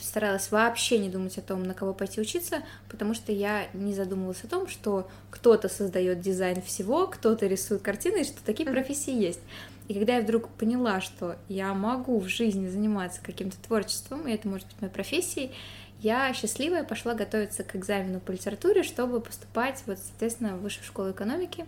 старалась 0.00 0.50
вообще 0.50 0.98
не 0.98 1.08
думать 1.08 1.38
о 1.38 1.42
том, 1.42 1.62
на 1.62 1.74
кого 1.74 1.94
пойти 1.94 2.20
учиться, 2.20 2.62
потому 2.88 3.14
что 3.14 3.32
я 3.32 3.66
не 3.72 3.94
задумывалась 3.94 4.44
о 4.44 4.48
том, 4.48 4.68
что 4.68 5.08
кто-то 5.30 5.68
создает 5.68 6.20
дизайн 6.20 6.62
всего, 6.62 7.06
кто-то 7.06 7.46
рисует 7.46 7.82
картины, 7.82 8.22
и 8.22 8.24
что 8.24 8.44
такие 8.44 8.68
профессии 8.68 9.14
есть. 9.14 9.40
И 9.88 9.94
когда 9.94 10.16
я 10.16 10.22
вдруг 10.22 10.48
поняла, 10.48 11.00
что 11.00 11.36
я 11.48 11.74
могу 11.74 12.18
в 12.20 12.28
жизни 12.28 12.68
заниматься 12.68 13.20
каким-то 13.22 13.56
творчеством, 13.58 14.26
и 14.28 14.32
это 14.32 14.48
может 14.48 14.66
быть 14.68 14.80
моей 14.80 14.92
профессией, 14.92 15.52
я 16.00 16.32
счастливая 16.34 16.82
пошла 16.82 17.14
готовиться 17.14 17.62
к 17.62 17.76
экзамену 17.76 18.20
по 18.20 18.32
литературе, 18.32 18.82
чтобы 18.82 19.20
поступать, 19.20 19.82
вот, 19.86 19.98
соответственно, 19.98 20.56
в 20.56 20.62
высшую 20.62 20.84
школу 20.84 21.10
экономики 21.12 21.64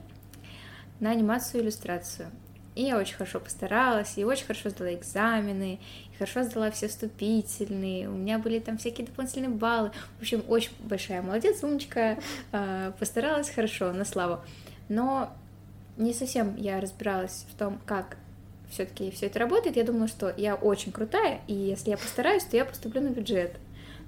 на 1.01 1.11
анимацию 1.11 1.61
и 1.61 1.65
иллюстрацию. 1.65 2.31
И 2.75 2.83
я 2.83 2.99
очень 2.99 3.15
хорошо 3.15 3.39
постаралась, 3.39 4.15
и 4.17 4.25
очень 4.25 4.47
хорошо 4.47 4.71
сдала 4.71 4.93
экзамены, 4.95 5.79
и 6.13 6.17
хорошо 6.17 6.43
сдала 6.43 6.71
все 6.73 6.89
вступительные, 6.89 8.09
у 8.09 8.13
меня 8.13 8.39
были 8.39 8.59
там 8.59 8.79
всякие 8.79 9.07
дополнительные 9.07 9.51
баллы. 9.51 9.93
В 10.19 10.23
общем, 10.23 10.43
очень 10.49 10.73
большая 10.81 11.23
молодец, 11.23 11.63
умничка, 11.63 12.19
а, 12.51 12.91
постаралась 12.99 13.49
хорошо, 13.49 13.93
на 13.93 14.05
славу. 14.05 14.41
Но 14.89 15.33
не 15.97 16.13
совсем 16.13 16.57
я 16.57 16.81
разбиралась 16.81 17.47
в 17.49 17.57
том, 17.57 17.79
как 17.87 18.17
все-таки 18.71 19.11
все 19.13 19.27
это 19.27 19.39
работает. 19.39 19.77
Я 19.77 19.85
думала, 19.85 20.09
что 20.09 20.35
я 20.37 20.57
очень 20.57 20.91
крутая, 20.91 21.41
и 21.47 21.55
если 21.55 21.91
я 21.91 21.97
постараюсь, 21.97 22.45
то 22.45 22.57
я 22.57 22.65
поступлю 22.65 23.01
на 23.01 23.11
бюджет. 23.11 23.57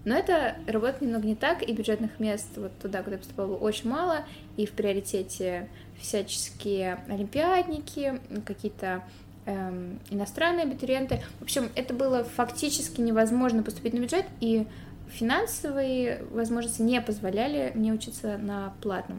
Но 0.06 0.14
это 0.14 0.54
работает 0.68 1.02
немного 1.02 1.26
не 1.26 1.34
так, 1.34 1.68
и 1.68 1.72
бюджетных 1.72 2.20
мест 2.20 2.46
вот 2.54 2.70
туда, 2.78 3.02
куда 3.02 3.16
я 3.16 3.18
поступала, 3.18 3.56
очень 3.56 3.90
мало, 3.90 4.24
и 4.56 4.64
в 4.64 4.70
приоритете 4.70 5.68
всяческие 6.00 7.00
олимпиадники, 7.08 8.20
какие-то 8.46 9.02
эм, 9.46 9.98
иностранные 10.08 10.62
абитуриенты. 10.62 11.24
В 11.40 11.42
общем, 11.42 11.70
это 11.74 11.92
было 11.92 12.22
фактически 12.22 13.00
невозможно 13.00 13.64
поступить 13.64 13.94
на 13.94 13.98
бюджет, 13.98 14.26
и 14.40 14.68
финансовые 15.08 16.22
возможности 16.30 16.82
не 16.82 17.00
позволяли 17.00 17.72
мне 17.74 17.92
учиться 17.92 18.38
на 18.38 18.74
платном. 18.82 19.18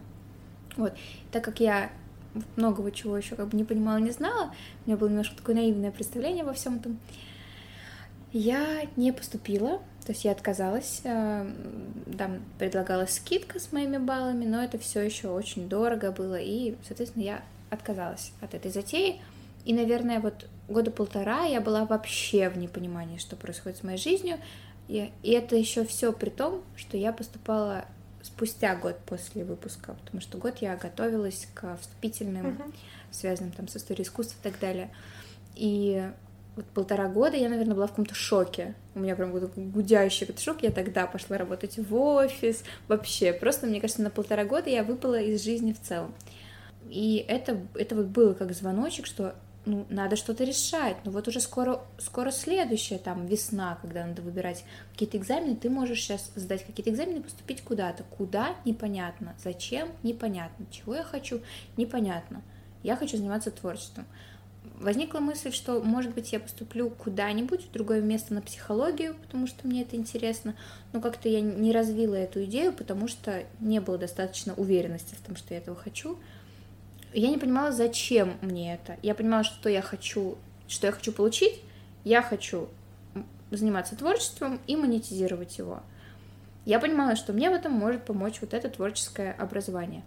Вот. 0.78 0.94
Так 1.34 1.44
как 1.44 1.60
я 1.60 1.92
многого 2.56 2.94
чего 2.94 3.18
еще 3.18 3.36
как 3.36 3.50
бы 3.50 3.58
не 3.58 3.66
понимала, 3.66 3.98
не 3.98 4.12
знала, 4.12 4.54
у 4.86 4.90
меня 4.90 4.96
было 4.98 5.10
немножко 5.10 5.36
такое 5.36 5.56
наивное 5.56 5.92
представление 5.92 6.46
во 6.46 6.54
всем 6.54 6.78
этом, 6.78 6.98
я 8.32 8.84
не 8.96 9.12
поступила, 9.12 9.82
То 10.08 10.14
есть 10.14 10.24
я 10.24 10.32
отказалась, 10.32 11.02
э, 11.04 11.52
там 12.18 12.40
предлагалась 12.58 13.16
скидка 13.16 13.60
с 13.60 13.74
моими 13.74 13.98
баллами, 13.98 14.46
но 14.46 14.64
это 14.64 14.78
все 14.78 15.02
еще 15.02 15.28
очень 15.28 15.68
дорого 15.68 16.14
было, 16.14 16.40
и, 16.40 16.78
соответственно, 16.88 17.24
я 17.24 17.44
отказалась 17.70 18.32
от 18.40 18.54
этой 18.54 18.72
затеи. 18.72 19.20
И, 19.66 19.74
наверное, 19.74 20.22
вот 20.22 20.48
года 20.70 20.92
полтора 20.92 21.44
я 21.44 21.60
была 21.60 21.84
вообще 21.84 22.48
в 22.48 22.58
непонимании, 22.58 23.18
что 23.18 23.36
происходит 23.36 23.80
с 23.80 23.84
моей 23.84 23.98
жизнью. 23.98 24.38
И, 24.88 25.12
и 25.24 25.32
это 25.32 25.58
еще 25.58 25.84
все 25.84 26.14
при 26.14 26.30
том, 26.30 26.64
что 26.78 26.96
я 26.96 27.12
поступала 27.12 27.84
спустя 28.22 28.78
год 28.78 28.98
после 29.06 29.44
выпуска, 29.44 29.94
потому 30.06 30.22
что 30.22 30.38
год 30.38 30.60
я 30.62 30.78
готовилась 30.78 31.50
к 31.54 31.78
вступительным, 31.82 32.46
uh-huh. 32.46 32.74
связанным 33.12 33.52
там 33.52 33.68
с 33.68 33.76
историей 33.76 34.06
искусства 34.06 34.38
и 34.40 34.52
так 34.52 34.58
далее. 34.62 34.90
И 35.54 36.10
вот 36.58 36.66
полтора 36.66 37.08
года 37.08 37.38
я, 37.38 37.50
наверное, 37.50 37.76
была 37.76 37.88
в 37.88 37.92
каком-то 37.92 38.16
шоке. 38.16 38.76
У 38.96 39.00
меня 39.00 39.16
прям 39.16 39.32
такой 39.40 39.64
гудящий 39.64 40.26
этот 40.26 40.40
шок. 40.40 40.64
Я 40.64 40.72
тогда 40.72 41.06
пошла 41.06 41.38
работать 41.38 41.78
в 41.78 41.96
офис. 41.96 42.64
Вообще, 42.88 43.32
просто, 43.32 43.68
мне 43.68 43.80
кажется, 43.80 44.02
на 44.02 44.10
полтора 44.10 44.44
года 44.44 44.70
я 44.70 44.84
выпала 44.84 45.22
из 45.22 45.44
жизни 45.44 45.72
в 45.72 45.80
целом. 45.80 46.14
И 46.90 47.24
это, 47.28 47.60
это 47.76 47.96
вот 47.96 48.08
было 48.08 48.34
как 48.34 48.54
звоночек, 48.54 49.06
что 49.06 49.36
ну, 49.66 49.86
надо 49.90 50.16
что-то 50.16 50.46
решать. 50.46 50.98
Ну 51.04 51.12
вот 51.12 51.28
уже 51.28 51.40
скоро, 51.40 51.82
скоро 52.00 52.32
следующая 52.32 52.98
там 52.98 53.28
весна, 53.28 53.78
когда 53.82 54.06
надо 54.06 54.22
выбирать 54.22 54.64
какие-то 54.94 55.18
экзамены, 55.18 55.56
ты 55.56 55.70
можешь 55.70 56.02
сейчас 56.02 56.32
сдать 56.36 56.66
какие-то 56.66 56.90
экзамены 56.90 57.22
поступить 57.22 57.62
куда-то. 57.62 58.04
Куда? 58.18 58.56
Непонятно. 58.66 59.36
Зачем? 59.44 59.90
Непонятно. 60.04 60.66
Чего 60.72 60.96
я 60.96 61.04
хочу? 61.04 61.42
Непонятно. 61.76 62.42
Я 62.82 62.96
хочу 62.96 63.18
заниматься 63.18 63.52
творчеством 63.52 64.06
возникла 64.80 65.20
мысль, 65.20 65.52
что, 65.52 65.82
может 65.82 66.14
быть, 66.14 66.34
я 66.34 66.40
поступлю 66.40 66.90
куда-нибудь, 66.90 67.66
в 67.66 67.72
другое 67.72 68.02
место 68.02 68.34
на 68.34 68.42
психологию, 68.42 69.16
потому 69.16 69.48
что 69.48 69.68
мне 69.68 69.82
это 69.82 69.96
интересно, 69.96 70.56
но 70.94 71.02
как-то 71.02 71.30
я 71.30 71.42
не 71.42 71.72
развила 71.72 72.16
эту 72.16 72.44
идею, 72.46 72.74
потому 72.74 73.08
что 73.08 73.44
не 73.60 73.80
было 73.80 73.98
достаточно 73.98 74.54
уверенности 74.54 75.16
в 75.16 75.26
том, 75.26 75.36
что 75.36 75.54
я 75.54 75.60
этого 75.60 75.76
хочу. 75.76 76.18
Я 77.14 77.30
не 77.30 77.38
понимала, 77.38 77.72
зачем 77.72 78.38
мне 78.42 78.74
это. 78.74 78.98
Я 79.02 79.16
понимала, 79.16 79.44
что 79.44 79.70
я 79.70 79.82
хочу, 79.82 80.38
что 80.68 80.88
я 80.88 80.94
хочу 80.94 81.12
получить. 81.12 81.62
Я 82.04 82.22
хочу 82.22 82.70
заниматься 83.50 83.96
творчеством 83.96 84.60
и 84.68 84.76
монетизировать 84.76 85.58
его. 85.58 85.82
Я 86.66 86.80
понимала, 86.80 87.16
что 87.16 87.34
мне 87.34 87.50
в 87.50 87.54
этом 87.54 87.72
может 87.72 88.04
помочь 88.04 88.42
вот 88.42 88.54
это 88.54 88.70
творческое 88.70 89.32
образование. 89.32 90.04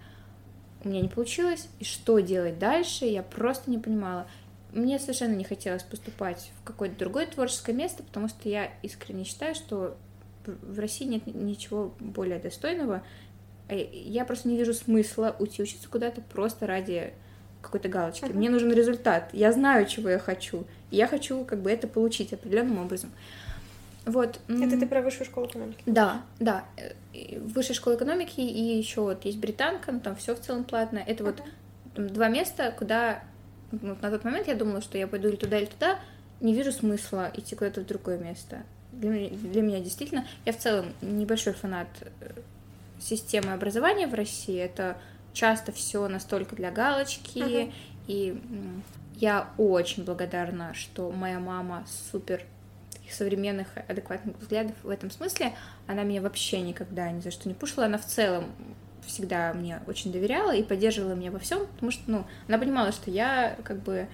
У 0.85 0.89
меня 0.89 1.01
не 1.01 1.09
получилось, 1.09 1.69
и 1.79 1.85
что 1.85 2.21
делать 2.21 2.59
дальше, 2.59 3.07
я 3.07 3.23
просто 3.23 3.71
не 3.71 3.79
понимала 3.79 4.27
мне 4.73 4.99
совершенно 4.99 5.35
не 5.35 5.45
хотелось 5.45 5.83
поступать 5.83 6.51
в 6.61 6.65
какое-то 6.65 6.99
другое 6.99 7.27
творческое 7.27 7.73
место, 7.73 8.03
потому 8.03 8.29
что 8.29 8.49
я 8.49 8.71
искренне 8.83 9.25
считаю, 9.25 9.55
что 9.55 9.97
в 10.47 10.79
России 10.79 11.05
нет 11.05 11.27
ничего 11.27 11.95
более 12.01 12.39
достойного. 12.39 13.03
А 13.69 13.75
я 13.75 14.25
просто 14.25 14.49
не 14.49 14.57
вижу 14.57 14.75
смысла 14.75 15.37
уйти 15.39 15.63
учиться 15.63 15.89
куда-то 15.89 16.21
просто 16.21 16.67
ради 16.67 17.13
какой-то 17.63 17.89
галочки. 17.89 18.25
Uh-huh. 18.25 18.35
Мне 18.35 18.51
нужен 18.51 18.73
результат. 18.73 19.31
Я 19.33 19.53
знаю, 19.53 19.87
чего 19.87 20.09
я 20.09 20.19
хочу. 20.19 20.65
И 20.91 20.97
я 20.97 21.07
хочу 21.07 21.45
как 21.45 21.61
бы 21.61 21.71
это 21.71 21.87
получить 21.87 22.33
определенным 22.33 22.79
образом. 22.79 23.11
Вот. 24.07 24.41
Это 24.49 24.79
ты 24.79 24.87
про 24.87 25.03
высшую 25.03 25.27
школу 25.27 25.47
экономики? 25.47 25.83
Да, 25.87 26.23
да. 26.39 26.65
Высшая 27.39 27.75
школа 27.75 27.97
экономики 27.97 28.41
и 28.41 28.79
еще 28.79 29.03
вот 29.03 29.25
есть 29.25 29.39
британка, 29.39 29.93
ну 29.93 30.01
там 30.01 30.17
все 30.17 30.35
в 30.35 30.41
целом 30.41 30.65
платно. 30.65 30.99
Это 31.07 31.23
uh-huh. 31.23 31.27
вот 31.27 31.43
там, 31.95 32.09
два 32.09 32.29
места, 32.29 32.75
куда 32.77 33.23
ну, 33.73 33.97
на 34.01 34.11
тот 34.11 34.25
момент 34.25 34.49
я 34.49 34.55
думала, 34.55 34.81
что 34.81 34.99
я 34.99 35.07
пойду 35.07 35.29
или 35.29 35.37
туда, 35.37 35.59
или 35.59 35.67
туда, 35.67 35.99
не 36.41 36.55
вижу 36.55 36.73
смысла 36.73 37.31
идти 37.35 37.55
куда-то 37.55 37.83
в 37.83 37.87
другое 37.87 38.19
место. 38.19 38.63
Для 38.93 39.11
меня, 39.11 39.29
для 39.31 39.63
меня 39.63 39.81
действительно, 39.81 40.27
я 40.45 40.53
в 40.53 40.59
целом 40.59 40.93
небольшой 41.01 41.53
фанат 41.53 41.89
э, 42.21 42.31
системы 43.01 43.53
образования 43.53 44.07
в 44.07 44.15
России. 44.15 44.59
Это 44.59 44.97
часто 45.33 45.73
все 45.73 46.09
настолько 46.09 46.57
для 46.57 46.71
галочки, 46.71 47.39
uh-huh. 47.39 47.73
и 48.09 48.41
я 49.17 49.51
очень 49.59 50.05
благодарна, 50.05 50.75
что 50.75 51.11
моя 51.13 51.39
мама 51.39 51.85
супер 52.11 52.43
современных 53.11 53.69
адекватных 53.89 54.39
взглядов 54.39 54.77
в 54.83 54.89
этом 54.89 55.11
смысле. 55.11 55.53
Она 55.87 56.03
меня 56.03 56.23
вообще 56.23 56.61
никогда 56.61 57.11
ни 57.11 57.21
за 57.21 57.31
что 57.31 57.49
не 57.49 57.55
пушила. 57.55 57.87
Она 57.87 57.99
в 57.99 58.07
целом 58.07 58.47
всегда 59.11 59.53
мне 59.53 59.81
очень 59.87 60.13
доверяла 60.13 60.55
и 60.55 60.63
поддерживала 60.63 61.15
меня 61.15 61.31
во 61.31 61.39
всем, 61.39 61.67
потому 61.67 61.93
что, 61.93 62.03
ну, 62.07 62.25
она 62.49 62.59
понимала, 62.59 62.93
что 62.93 63.11
я 63.11 63.57
как 63.65 63.83
бы 63.83 64.09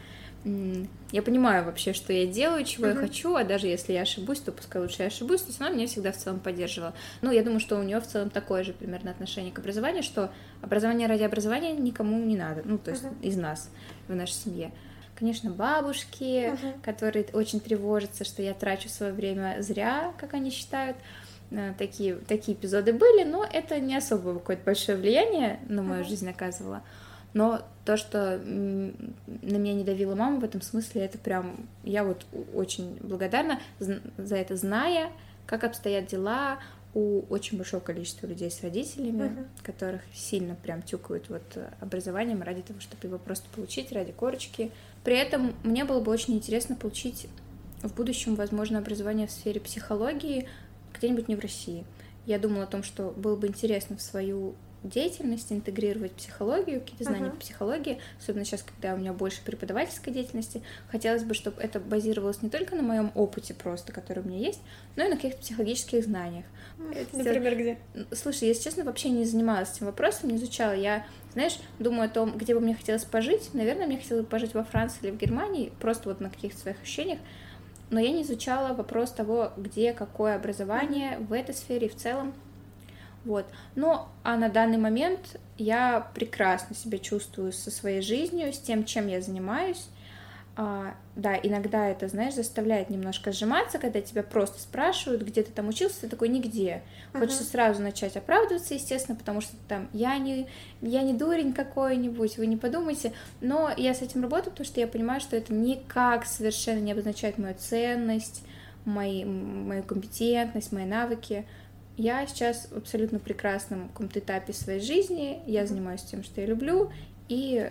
я 1.11 1.23
понимаю 1.23 1.65
вообще, 1.65 1.93
что 1.93 2.13
я 2.13 2.25
делаю, 2.25 2.65
чего 2.65 2.87
mm-hmm. 2.87 2.95
я 2.95 3.01
хочу, 3.01 3.35
а 3.35 3.43
даже 3.43 3.67
если 3.67 3.93
я 3.93 4.03
ошибусь, 4.03 4.39
то 4.39 4.53
пускай 4.53 4.81
лучше 4.81 5.03
я 5.03 5.09
ошибусь, 5.09 5.41
то 5.41 5.49
есть 5.49 5.61
она 5.61 5.71
меня 5.71 5.89
всегда 5.89 6.13
в 6.13 6.17
целом 6.17 6.39
поддерживала. 6.39 6.95
Ну, 7.21 7.33
я 7.33 7.43
думаю, 7.43 7.59
что 7.59 7.77
у 7.77 7.83
нее 7.83 8.01
в 8.01 8.07
целом 8.07 8.31
такое 8.31 8.63
же 8.63 8.73
примерно 8.73 9.11
отношение 9.11 9.53
к 9.53 9.59
образованию, 9.59 10.05
что 10.05 10.31
образование 10.63 11.09
ради 11.09 11.25
образования 11.25 11.73
никому 11.73 12.25
не 12.25 12.37
надо, 12.37 12.63
ну, 12.65 12.79
то 12.79 12.93
есть 12.93 13.03
mm-hmm. 13.03 13.23
из 13.23 13.37
нас 13.37 13.71
в 14.07 14.15
нашей 14.15 14.35
семье. 14.35 14.73
Конечно, 15.17 15.51
бабушки, 15.51 16.53
uh-huh. 16.53 16.83
которые 16.83 17.25
очень 17.33 17.59
тревожатся, 17.59 18.25
что 18.25 18.43
я 18.43 18.53
трачу 18.53 18.91
свое 18.91 19.15
время 19.15 19.57
зря, 19.61 20.13
как 20.19 20.35
они 20.35 20.51
считают. 20.51 20.99
Такие, 21.79 22.17
такие 22.17 22.57
эпизоды 22.57 22.93
были, 22.93 23.25
но 23.25 23.45
это 23.45 23.79
не 23.81 23.97
особо 23.97 24.35
какое-то 24.35 24.65
большое 24.65 24.99
влияние 24.99 25.61
на 25.69 25.83
мою 25.83 26.03
uh-huh. 26.03 26.09
жизнь 26.09 26.29
оказывало. 26.29 26.83
Но 27.35 27.63
то, 27.85 27.97
что 27.97 28.39
на 28.39 28.93
меня 29.57 29.75
не 29.75 29.85
давила 29.85 30.15
мама 30.15 30.41
в 30.41 30.45
этом 30.45 30.63
смысле, 30.63 31.03
это 31.03 31.19
прям... 31.19 31.69
Я 31.85 32.03
вот 32.03 32.25
очень 32.55 32.97
благодарна 33.01 33.61
за 33.79 34.37
это, 34.37 34.57
зная, 34.57 35.11
как 35.47 35.65
обстоят 35.65 36.07
дела 36.07 36.59
у 36.95 37.25
очень 37.29 37.59
большого 37.59 37.81
количества 37.81 38.27
людей 38.27 38.51
с 38.51 38.63
родителями, 38.63 39.25
uh-huh. 39.25 39.47
которых 39.63 40.01
сильно 40.15 40.55
прям 40.55 40.81
тюкают 40.81 41.29
вот 41.29 41.43
образованием 41.81 42.43
ради 42.43 42.63
того, 42.63 42.81
чтобы 42.81 43.07
его 43.07 43.19
просто 43.19 43.47
получить, 43.55 43.93
ради 43.93 44.13
корочки. 44.13 44.73
При 45.05 45.17
этом 45.17 45.55
мне 45.63 45.85
было 45.85 46.01
бы 46.01 46.11
очень 46.11 46.35
интересно 46.35 46.75
получить 46.75 47.29
в 47.83 47.95
будущем, 47.95 48.35
возможно, 48.35 48.79
образование 48.79 49.27
в 49.27 49.31
сфере 49.31 49.61
психологии, 49.61 50.49
где-нибудь 50.97 51.29
не 51.29 51.37
в 51.37 51.41
России. 51.41 51.85
Я 52.27 52.39
думала 52.39 52.65
о 52.65 52.67
том, 52.67 52.83
что 52.83 53.13
было 53.17 53.37
бы 53.37 53.47
интересно 53.47 53.97
в 53.97 54.03
свою 54.03 54.55
деятельность 54.83 55.53
интегрировать 55.53 56.13
психологию, 56.13 56.81
какие-то 56.81 57.05
знания 57.05 57.27
uh-huh. 57.27 57.33
по 57.33 57.37
психологии, 57.39 57.99
особенно 58.21 58.45
сейчас, 58.45 58.63
когда 58.63 58.95
у 58.95 58.99
меня 58.99 59.13
больше 59.13 59.43
преподавательской 59.43 60.13
деятельности. 60.13 60.63
Хотелось 60.89 61.25
бы, 61.25 61.35
чтобы 61.35 61.61
это 61.61 61.81
базировалось 61.81 62.43
не 62.43 62.51
только 62.51 62.77
на 62.77 62.83
моем 62.83 63.11
опыте 63.15 63.55
просто, 63.55 63.93
который 63.93 64.23
у 64.23 64.29
меня 64.29 64.39
есть, 64.39 64.61
но 64.97 65.05
и 65.05 65.09
на 65.09 65.17
каких-то 65.17 65.41
психологических 65.41 66.05
знаниях. 66.05 66.45
Например, 67.13 67.55
где? 67.55 67.79
Слушай, 68.13 68.49
если 68.49 68.65
честно, 68.65 68.85
вообще 68.85 69.11
не 69.11 69.25
занималась 69.25 69.73
этим 69.73 69.87
вопросом, 69.87 70.31
не 70.31 70.37
изучала. 70.37 70.73
Я, 70.73 71.07
знаешь, 71.33 71.59
думаю 71.79 72.07
о 72.07 72.09
том, 72.09 72.37
где 72.37 72.55
бы 72.55 72.61
мне 72.61 72.75
хотелось 72.75 73.05
пожить. 73.05 73.55
Наверное, 73.55 73.87
мне 73.87 73.99
хотелось 73.99 74.27
пожить 74.27 74.55
во 74.55 74.65
Франции 74.65 74.99
или 75.03 75.11
в 75.11 75.17
Германии, 75.17 75.73
просто 75.81 76.09
вот 76.09 76.21
на 76.21 76.31
каких-то 76.31 76.61
своих 76.61 76.81
ощущениях 76.83 77.19
но 77.91 78.01
я 78.01 78.11
не 78.11 78.23
изучала 78.23 78.75
вопрос 78.75 79.13
того, 79.13 79.53
где 79.57 79.93
какое 79.93 80.37
образование 80.37 81.19
в 81.19 81.33
этой 81.33 81.55
сфере 81.55 81.87
и 81.87 81.91
в 81.91 81.97
целом. 81.97 82.35
Вот. 83.25 83.47
Но 83.75 84.09
а 84.23 84.37
на 84.37 84.49
данный 84.49 84.79
момент 84.79 85.41
я 85.59 86.11
прекрасно 86.15 86.77
себя 86.77 86.99
чувствую 86.99 87.53
со 87.53 87.71
своей 87.71 88.01
жизнью, 88.01 88.53
с 88.53 88.59
тем, 88.59 88.85
чем 88.85 89.09
я 89.09 89.21
занимаюсь. 89.21 89.89
А, 90.59 90.95
да, 91.17 91.37
иногда 91.37 91.87
это, 91.87 92.09
знаешь, 92.09 92.35
заставляет 92.35 92.89
немножко 92.89 93.31
сжиматься, 93.31 93.79
когда 93.79 94.01
тебя 94.01 94.23
просто 94.23 94.59
спрашивают, 94.59 95.23
где 95.23 95.43
ты 95.43 95.53
там 95.53 95.69
учился, 95.69 96.01
ты 96.03 96.09
такой 96.09 96.29
нигде. 96.29 96.83
Uh-huh. 97.13 97.21
Хочется 97.21 97.45
сразу 97.45 97.83
начать 97.83 98.17
оправдываться, 98.17 98.73
естественно, 98.73 99.19
потому 99.19 99.43
что 99.43 99.55
там 99.69 99.91
я 99.93 100.17
не, 100.17 100.49
я 100.81 101.03
не 101.03 101.13
дурень 101.13 101.53
какой-нибудь, 101.53 102.39
вы 102.39 102.47
не 102.47 102.57
подумайте. 102.57 103.13
Но 103.43 103.71
я 103.77 103.93
с 103.93 104.01
этим 104.01 104.23
работаю, 104.23 104.53
потому 104.53 104.67
что 104.67 104.81
я 104.81 104.87
понимаю, 104.87 105.21
что 105.21 105.37
это 105.37 105.53
никак 105.53 106.25
совершенно 106.25 106.81
не 106.81 106.93
обозначает 106.93 107.37
мою 107.37 107.55
ценность, 107.55 108.43
мои, 108.87 109.27
мою 109.27 109.83
компетентность, 109.83 110.73
мои 110.73 110.87
навыки. 110.87 111.45
Я 111.99 112.27
сейчас 112.27 112.69
в 112.71 112.79
абсолютно 112.79 113.19
прекрасном 113.19 113.89
каком-то 113.89 114.21
этапе 114.21 114.55
своей 114.55 114.81
жизни, 114.81 115.43
я 115.47 115.67
занимаюсь 115.67 116.03
тем, 116.03 116.23
что 116.25 116.41
я 116.41 116.47
люблю, 116.47 116.91
и 117.29 117.71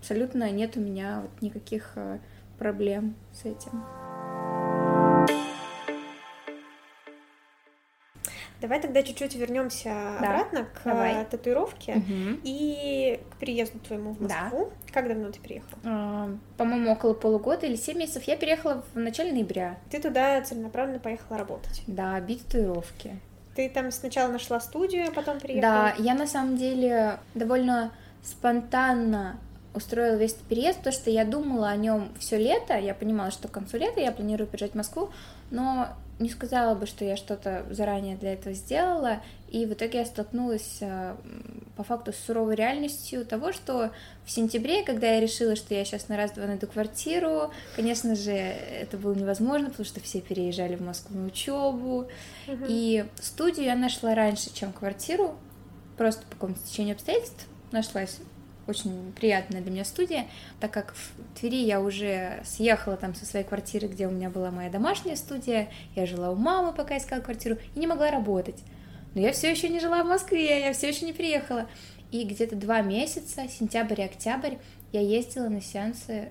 абсолютно 0.00 0.50
нет 0.50 0.76
у 0.76 0.80
меня 0.80 1.20
вот 1.22 1.42
никаких 1.42 1.92
э, 1.94 2.18
проблем 2.58 3.14
с 3.32 3.44
этим. 3.44 3.84
Давай 8.60 8.78
тогда 8.78 9.02
чуть-чуть 9.02 9.34
вернемся 9.36 9.88
да, 10.20 10.32
обратно 10.32 10.64
к 10.66 10.84
давай. 10.84 11.24
татуировке 11.24 11.94
угу. 11.94 12.40
и 12.44 13.18
к 13.30 13.36
приезду 13.36 13.78
твоему 13.78 14.12
в 14.12 14.20
Москву. 14.20 14.70
Да. 14.86 14.92
Как 14.92 15.08
давно 15.08 15.30
ты 15.30 15.40
приехала? 15.40 15.80
А, 15.82 16.30
по-моему, 16.58 16.92
около 16.92 17.14
полугода 17.14 17.66
или 17.66 17.76
7 17.76 17.96
месяцев. 17.96 18.24
Я 18.24 18.36
переехала 18.36 18.84
в 18.92 18.98
начале 18.98 19.32
ноября. 19.32 19.78
Ты 19.90 19.98
туда 19.98 20.42
целенаправленно 20.42 20.98
поехала 20.98 21.38
работать? 21.38 21.82
Да, 21.86 22.20
бить 22.20 22.44
татуировки. 22.44 23.18
Ты 23.56 23.70
там 23.70 23.90
сначала 23.90 24.30
нашла 24.30 24.60
студию, 24.60 25.08
а 25.08 25.10
потом 25.10 25.40
приехала? 25.40 25.94
Да, 25.96 26.02
я 26.02 26.14
на 26.14 26.26
самом 26.26 26.58
деле 26.58 27.18
довольно 27.34 27.92
спонтанно 28.22 29.38
устроила 29.74 30.16
весь 30.16 30.32
этот 30.32 30.44
переезд, 30.44 30.78
потому 30.78 30.94
что 30.94 31.10
я 31.10 31.24
думала 31.24 31.68
о 31.68 31.76
нем 31.76 32.10
все 32.18 32.38
лето, 32.38 32.76
я 32.76 32.94
понимала, 32.94 33.30
что 33.30 33.48
к 33.48 33.52
концу 33.52 33.78
лета 33.78 34.00
я 34.00 34.12
планирую 34.12 34.48
приезжать 34.48 34.72
в 34.72 34.76
Москву, 34.76 35.10
но 35.50 35.88
не 36.20 36.28
сказала 36.28 36.74
бы, 36.74 36.86
что 36.86 37.04
я 37.04 37.16
что-то 37.16 37.64
заранее 37.70 38.16
для 38.16 38.34
этого 38.34 38.54
сделала, 38.54 39.22
и 39.48 39.64
в 39.64 39.72
итоге 39.72 40.00
я 40.00 40.04
столкнулась 40.04 40.78
э, 40.80 41.16
по 41.76 41.82
факту 41.82 42.12
с 42.12 42.16
суровой 42.16 42.56
реальностью 42.56 43.24
того, 43.24 43.52
что 43.52 43.90
в 44.26 44.30
сентябре, 44.30 44.82
когда 44.84 45.14
я 45.14 45.20
решила, 45.20 45.56
что 45.56 45.74
я 45.74 45.84
сейчас 45.84 46.08
на 46.08 46.18
раз-два 46.18 46.46
найду 46.46 46.66
квартиру, 46.66 47.50
конечно 47.74 48.14
же, 48.14 48.32
это 48.32 48.98
было 48.98 49.14
невозможно, 49.14 49.70
потому 49.70 49.86
что 49.86 50.00
все 50.00 50.20
переезжали 50.20 50.76
в 50.76 50.82
Москву 50.82 51.18
на 51.18 51.26
учебу, 51.26 52.08
угу. 52.46 52.64
и 52.68 53.06
студию 53.20 53.66
я 53.66 53.74
нашла 53.74 54.14
раньше, 54.14 54.52
чем 54.52 54.72
квартиру, 54.72 55.36
просто 55.96 56.22
по 56.26 56.34
какому-то 56.34 56.60
течению 56.66 56.96
обстоятельств 56.96 57.46
нашлась 57.72 58.18
очень 58.70 59.12
приятная 59.12 59.60
для 59.60 59.70
меня 59.70 59.84
студия, 59.84 60.26
так 60.60 60.70
как 60.70 60.94
в 60.94 61.38
Твери 61.38 61.62
я 61.64 61.80
уже 61.80 62.40
съехала 62.44 62.96
там 62.96 63.14
со 63.14 63.26
своей 63.26 63.44
квартиры, 63.44 63.88
где 63.88 64.06
у 64.06 64.10
меня 64.10 64.30
была 64.30 64.50
моя 64.50 64.70
домашняя 64.70 65.16
студия, 65.16 65.68
я 65.94 66.06
жила 66.06 66.30
у 66.30 66.36
мамы, 66.36 66.72
пока 66.72 66.96
искала 66.96 67.20
квартиру, 67.20 67.58
и 67.74 67.78
не 67.78 67.86
могла 67.86 68.10
работать. 68.10 68.62
Но 69.14 69.20
я 69.20 69.32
все 69.32 69.50
еще 69.50 69.68
не 69.68 69.80
жила 69.80 70.02
в 70.02 70.06
Москве, 70.06 70.60
я 70.60 70.72
все 70.72 70.88
еще 70.88 71.04
не 71.04 71.12
приехала. 71.12 71.66
И 72.12 72.24
где-то 72.24 72.56
два 72.56 72.80
месяца, 72.80 73.48
сентябрь 73.48 74.00
и 74.00 74.04
октябрь, 74.04 74.54
я 74.92 75.00
ездила 75.00 75.48
на 75.48 75.60
сеансы 75.60 76.30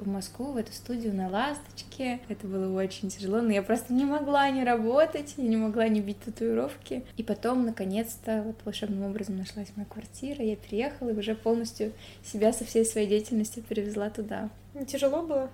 в 0.00 0.08
Москву, 0.08 0.52
в 0.52 0.56
эту 0.56 0.72
студию 0.72 1.14
на 1.14 1.28
«Ласточке». 1.28 2.20
Это 2.28 2.46
было 2.46 2.80
очень 2.80 3.10
тяжело, 3.10 3.40
но 3.40 3.52
я 3.52 3.62
просто 3.62 3.92
не 3.92 4.04
могла 4.04 4.48
не 4.50 4.64
работать, 4.64 5.34
я 5.36 5.44
не 5.44 5.56
могла 5.56 5.88
не 5.88 6.00
бить 6.00 6.20
татуировки. 6.20 7.04
И 7.16 7.22
потом, 7.22 7.64
наконец-то, 7.64 8.42
вот 8.42 8.56
волшебным 8.64 9.04
образом 9.04 9.36
нашлась 9.36 9.68
моя 9.76 9.86
квартира, 9.88 10.44
я 10.44 10.56
приехала 10.56 11.10
и 11.10 11.14
уже 11.16 11.34
полностью 11.34 11.92
себя 12.24 12.52
со 12.52 12.64
всей 12.64 12.84
своей 12.84 13.08
деятельностью 13.08 13.62
перевезла 13.62 14.10
туда. 14.10 14.50
Тяжело 14.86 15.22
было? 15.22 15.50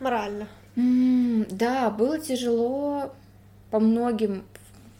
Морально? 0.00 0.48
Mm, 0.76 1.54
да, 1.54 1.90
было 1.90 2.18
тяжело 2.18 3.12
по 3.70 3.80
многим 3.80 4.44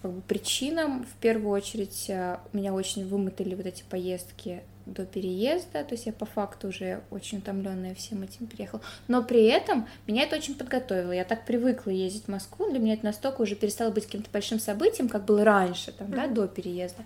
как 0.02 0.12
бы, 0.12 0.20
причинам. 0.22 1.04
В 1.04 1.20
первую 1.20 1.50
очередь 1.50 2.06
э, 2.08 2.38
меня 2.52 2.72
очень 2.74 3.06
вымотали 3.08 3.54
вот 3.54 3.66
эти 3.66 3.82
поездки 3.88 4.62
до 4.86 5.04
переезда, 5.04 5.84
то 5.84 5.92
есть 5.92 6.06
я 6.06 6.12
по 6.12 6.26
факту 6.26 6.68
уже 6.68 7.02
очень 7.10 7.38
утомленная 7.38 7.94
всем 7.94 8.22
этим 8.22 8.46
переехала. 8.46 8.82
Но 9.08 9.22
при 9.22 9.44
этом 9.44 9.86
меня 10.06 10.24
это 10.24 10.36
очень 10.36 10.54
подготовило. 10.54 11.12
Я 11.12 11.24
так 11.24 11.44
привыкла 11.44 11.90
ездить 11.90 12.24
в 12.24 12.28
Москву, 12.28 12.70
для 12.70 12.78
меня 12.78 12.94
это 12.94 13.04
настолько 13.04 13.42
уже 13.42 13.54
перестало 13.54 13.90
быть 13.90 14.06
каким-то 14.06 14.30
большим 14.30 14.58
событием, 14.58 15.08
как 15.08 15.24
было 15.24 15.44
раньше, 15.44 15.92
там, 15.92 16.10
да, 16.10 16.26
до 16.26 16.48
переезда, 16.48 17.04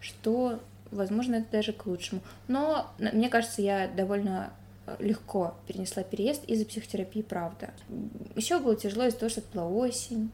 что, 0.00 0.60
возможно, 0.90 1.36
это 1.36 1.46
даже 1.52 1.72
к 1.72 1.86
лучшему. 1.86 2.20
Но 2.48 2.90
мне 2.98 3.28
кажется, 3.28 3.62
я 3.62 3.88
довольно 3.88 4.52
легко 4.98 5.54
перенесла 5.66 6.02
переезд 6.02 6.44
из-за 6.44 6.64
психотерапии, 6.64 7.22
правда. 7.22 7.70
Еще 8.36 8.58
было 8.58 8.76
тяжело 8.76 9.04
из-за 9.04 9.18
того, 9.18 9.30
что 9.30 9.40
это 9.40 9.48
была 9.52 9.66
осень, 9.68 10.30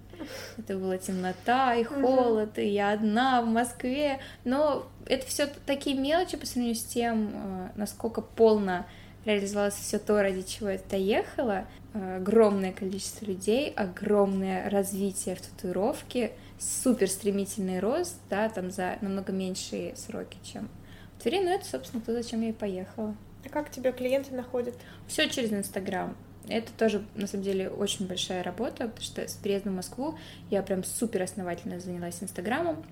это 0.57 0.77
была 0.77 0.99
темнота 0.99 1.75
и 1.75 1.85
холод, 1.85 2.59
и 2.59 2.69
я 2.69 2.93
одна 2.93 3.43
в 3.43 3.47
Москве, 3.47 4.21
но 4.45 4.87
это 5.07 5.27
все 5.27 5.49
такие 5.67 5.97
мелочи 5.97 6.37
по 6.37 6.47
сравнению 6.47 6.77
с 6.77 6.85
тем, 6.85 7.31
э, 7.33 7.69
насколько 7.77 8.21
полно 8.21 8.87
реализовалось 9.25 9.75
все 9.75 9.99
то, 9.99 10.23
ради 10.23 10.43
чего 10.43 10.71
я 10.71 10.79
туда 10.79 10.97
ехала. 10.97 11.67
Огромное 11.93 12.73
количество 12.73 13.25
людей, 13.25 13.73
огромное 13.75 14.69
развитие 14.71 15.35
в 15.35 15.41
татуировке, 15.41 16.33
супер 16.59 17.09
стремительный 17.09 17.81
рост, 17.81 18.17
да, 18.31 18.49
там 18.49 18.71
за 18.71 18.99
намного 19.01 19.33
меньшие 19.33 19.97
сроки, 19.97 20.39
чем 20.43 20.69
в 21.17 21.23
Твери, 21.23 21.43
но 21.43 21.51
это, 21.51 21.65
собственно, 21.65 22.03
то, 22.03 22.13
зачем 22.13 22.43
я 22.43 22.51
и 22.51 22.53
поехала. 22.53 23.15
А 23.45 23.49
как 23.49 23.71
тебя 23.71 23.93
клиенты 23.93 24.35
находят? 24.35 24.75
Все 25.07 25.29
через 25.29 25.53
Инстаграм. 25.53 26.17
Это 26.49 26.73
тоже, 26.73 27.05
на 27.15 27.27
самом 27.27 27.45
деле, 27.45 27.69
очень 27.69 28.07
большая 28.07 28.43
работа, 28.43 28.89
потому 28.89 29.03
что 29.03 29.27
с 29.29 29.35
приездом 29.35 29.75
в 29.75 29.77
Москву 29.77 30.19
я 30.51 30.63
прям 30.63 30.83
супер 30.83 31.23
основательно 31.23 31.79
занялась 31.79 32.23
Инстаграмом. 32.23 32.85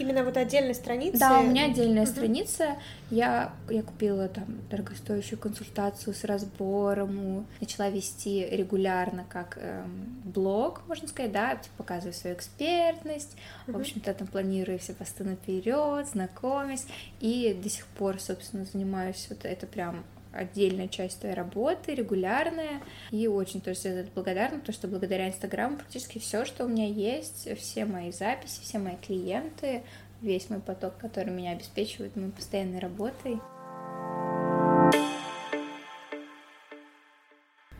Именно 0.00 0.24
вот 0.24 0.36
отдельная 0.38 0.72
страница? 0.72 1.18
Да, 1.18 1.40
у 1.40 1.42
меня 1.42 1.66
отдельная 1.66 2.04
uh-huh. 2.04 2.10
страница. 2.10 2.76
Я, 3.10 3.52
я 3.68 3.82
купила 3.82 4.28
там 4.28 4.46
дорогостоящую 4.70 5.38
консультацию 5.38 6.14
с 6.14 6.24
разбором, 6.24 7.46
начала 7.60 7.90
вести 7.90 8.46
регулярно 8.50 9.26
как 9.28 9.58
эм, 9.60 10.22
блог, 10.24 10.82
можно 10.88 11.06
сказать, 11.06 11.32
да, 11.32 11.56
типа, 11.56 11.74
показываю 11.78 12.14
свою 12.14 12.34
экспертность, 12.36 13.36
uh-huh. 13.66 13.72
в 13.72 13.76
общем-то 13.80 14.14
там 14.14 14.26
планирую 14.26 14.78
все 14.78 14.94
посты 14.94 15.22
наперед, 15.24 16.08
знакомясь, 16.08 16.86
и 17.20 17.58
до 17.62 17.68
сих 17.68 17.86
пор, 17.86 18.18
собственно, 18.20 18.64
занимаюсь 18.64 19.26
вот 19.28 19.44
это 19.44 19.66
прям 19.66 20.04
отдельная 20.32 20.88
часть 20.88 21.20
твоей 21.20 21.34
работы, 21.34 21.94
регулярная, 21.94 22.80
и 23.10 23.26
очень 23.26 23.60
тоже 23.60 23.80
за 23.80 23.88
это 23.88 24.10
благодарна, 24.14 24.58
потому 24.60 24.74
что 24.74 24.88
благодаря 24.88 25.28
Инстаграму 25.28 25.76
практически 25.76 26.18
все, 26.18 26.44
что 26.44 26.64
у 26.64 26.68
меня 26.68 26.86
есть, 26.86 27.48
все 27.58 27.84
мои 27.84 28.12
записи, 28.12 28.60
все 28.62 28.78
мои 28.78 28.96
клиенты, 28.96 29.82
весь 30.20 30.50
мой 30.50 30.60
поток, 30.60 30.96
который 30.98 31.32
меня 31.32 31.52
обеспечивает 31.52 32.16
моей 32.16 32.30
постоянной 32.30 32.78
работой. 32.78 33.40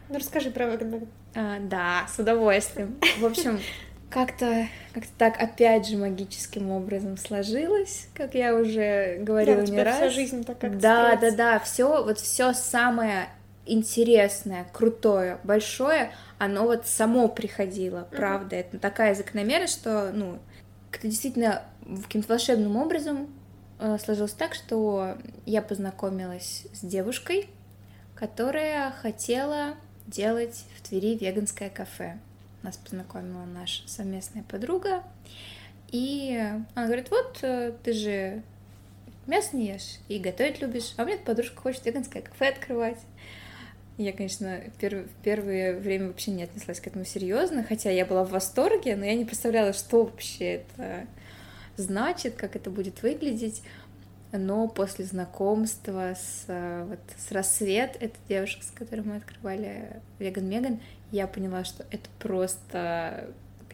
Ну, 0.09 0.19
расскажи 0.19 0.51
про 0.51 0.67
Вагнер. 0.67 1.07
А, 1.37 1.61
да, 1.61 2.07
с 2.09 2.19
удовольствием. 2.19 2.99
В 3.21 3.25
общем, 3.27 3.61
как-то 4.11 4.67
как 4.93 5.07
так 5.17 5.41
опять 5.41 5.87
же 5.87 5.97
магическим 5.97 6.71
образом 6.71 7.17
сложилось, 7.17 8.09
как 8.13 8.35
я 8.35 8.55
уже 8.57 9.19
говорила 9.21 9.63
да, 9.63 9.73
не 9.73 9.83
раз. 9.83 9.97
Вся 9.97 10.11
жизнь 10.11 10.45
так 10.45 10.59
как 10.59 10.79
Да, 10.79 11.17
да, 11.17 11.31
да, 11.31 11.59
все 11.61 12.03
вот 12.03 12.19
все 12.19 12.53
самое 12.53 13.29
интересное, 13.67 14.67
крутое, 14.73 15.39
большое, 15.45 16.11
оно 16.39 16.65
вот 16.65 16.87
само 16.87 17.29
приходило, 17.29 18.09
правда. 18.11 18.57
Uh-huh. 18.57 18.61
Это 18.61 18.79
такая 18.79 19.15
закономерность, 19.15 19.75
что, 19.75 20.11
ну, 20.13 20.41
это 20.93 21.07
действительно 21.07 21.63
каким-то 22.03 22.29
волшебным 22.29 22.77
образом 22.77 23.29
э, 23.79 23.97
сложилось 24.03 24.33
так, 24.33 24.55
что 24.55 25.19
я 25.47 25.63
познакомилась 25.63 26.67
с 26.73 26.81
девушкой, 26.81 27.49
которая 28.17 28.91
хотела 28.91 29.77
делать 30.09 30.65
в 30.77 30.89
Твери 30.89 31.17
веганское 31.17 31.71
кафе 31.71 32.19
нас 32.63 32.77
познакомила 32.77 33.45
наша 33.45 33.87
совместная 33.89 34.43
подруга. 34.43 35.03
И 35.89 36.39
она 36.75 36.87
говорит, 36.87 37.11
вот 37.11 37.39
э, 37.43 37.73
ты 37.83 37.93
же 37.93 38.43
мясо 39.27 39.57
не 39.57 39.69
ешь 39.69 39.99
и 40.09 40.19
готовить 40.19 40.61
любишь, 40.61 40.95
а 40.97 41.03
у 41.03 41.07
меня 41.07 41.19
подружка 41.19 41.61
хочет 41.61 41.85
веганское 41.85 42.23
кафе 42.23 42.49
открывать. 42.49 42.99
Я, 43.97 44.13
конечно, 44.13 44.61
перв, 44.79 45.07
в 45.07 45.23
первое 45.23 45.79
время 45.79 46.09
вообще 46.09 46.31
не 46.31 46.45
отнеслась 46.45 46.81
к 46.81 46.87
этому 46.87 47.05
серьезно, 47.05 47.63
хотя 47.63 47.91
я 47.91 48.07
была 48.07 48.25
в 48.25 48.31
восторге, 48.31 48.97
но 48.97 49.05
я 49.05 49.15
не 49.15 49.25
представляла, 49.25 49.73
что 49.73 50.05
вообще 50.05 50.55
это 50.55 51.07
значит, 51.77 52.37
как 52.37 52.57
это 52.57 52.71
будет 52.71 53.03
выглядеть. 53.03 53.63
Но 54.33 54.69
после 54.69 55.05
знакомства 55.05 56.15
с, 56.15 56.45
э, 56.47 56.85
вот, 56.89 57.01
с 57.17 57.33
Рассвет, 57.33 57.97
эта 57.99 58.17
девушка, 58.29 58.63
с 58.65 58.71
которой 58.71 59.01
мы 59.01 59.17
открывали 59.17 60.01
Веган 60.19 60.49
Меган, 60.49 60.81
я 61.11 61.27
поняла, 61.27 61.65
что 61.65 61.85
это 61.91 62.09
просто 62.21 63.29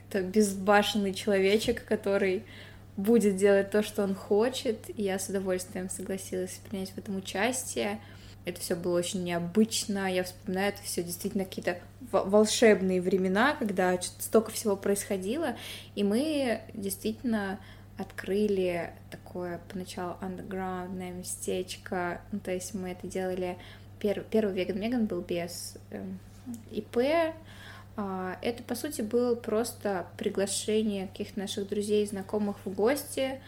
это 0.09 0.23
безбашенный 0.23 1.13
человечек, 1.13 1.85
который 1.85 2.45
будет 2.97 3.37
делать 3.37 3.71
то, 3.71 3.83
что 3.83 4.03
он 4.03 4.15
хочет, 4.15 4.89
и 4.89 5.03
я 5.03 5.19
с 5.19 5.29
удовольствием 5.29 5.91
согласилась 5.91 6.61
принять 6.69 6.91
в 6.91 6.99
этом 6.99 7.17
участие. 7.17 8.01
Это 8.45 8.61
все 8.61 8.77
было 8.77 8.97
очень 8.97 9.25
необычно, 9.25 10.11
я 10.13 10.23
вспоминаю 10.23 10.73
это 10.73 10.83
все 10.83 11.03
действительно 11.03 11.45
какие-то 11.45 11.79
волшебные 12.13 13.03
времена, 13.03 13.57
когда 13.59 14.01
столько 14.01 14.53
всего 14.53 14.77
происходило, 14.77 15.57
и 15.97 16.05
мы 16.05 16.61
действительно 16.73 17.59
открыли 17.99 18.93
такое 19.11 19.61
поначалу 19.71 20.17
андеграундное 20.21 21.13
местечко, 21.13 22.21
ну, 22.33 22.41
то 22.41 22.51
есть 22.53 22.75
мы 22.75 22.91
это 22.91 23.07
делали, 23.07 23.57
первый, 23.99 24.25
первый 24.25 24.55
веган 24.55 24.79
Меган 24.79 25.07
был 25.07 25.23
без 25.23 25.77
эм, 25.91 26.19
ИП. 26.71 26.99
А, 27.97 28.39
это, 28.43 28.63
по 28.63 28.75
сути, 28.75 29.01
было 29.01 29.35
просто 29.35 30.07
приглашение 30.19 31.07
каких-то 31.07 31.41
наших 31.41 31.69
друзей 31.69 32.05
и 32.05 32.09
знакомых 32.09 32.57
в 32.65 32.73
гости 32.73 33.41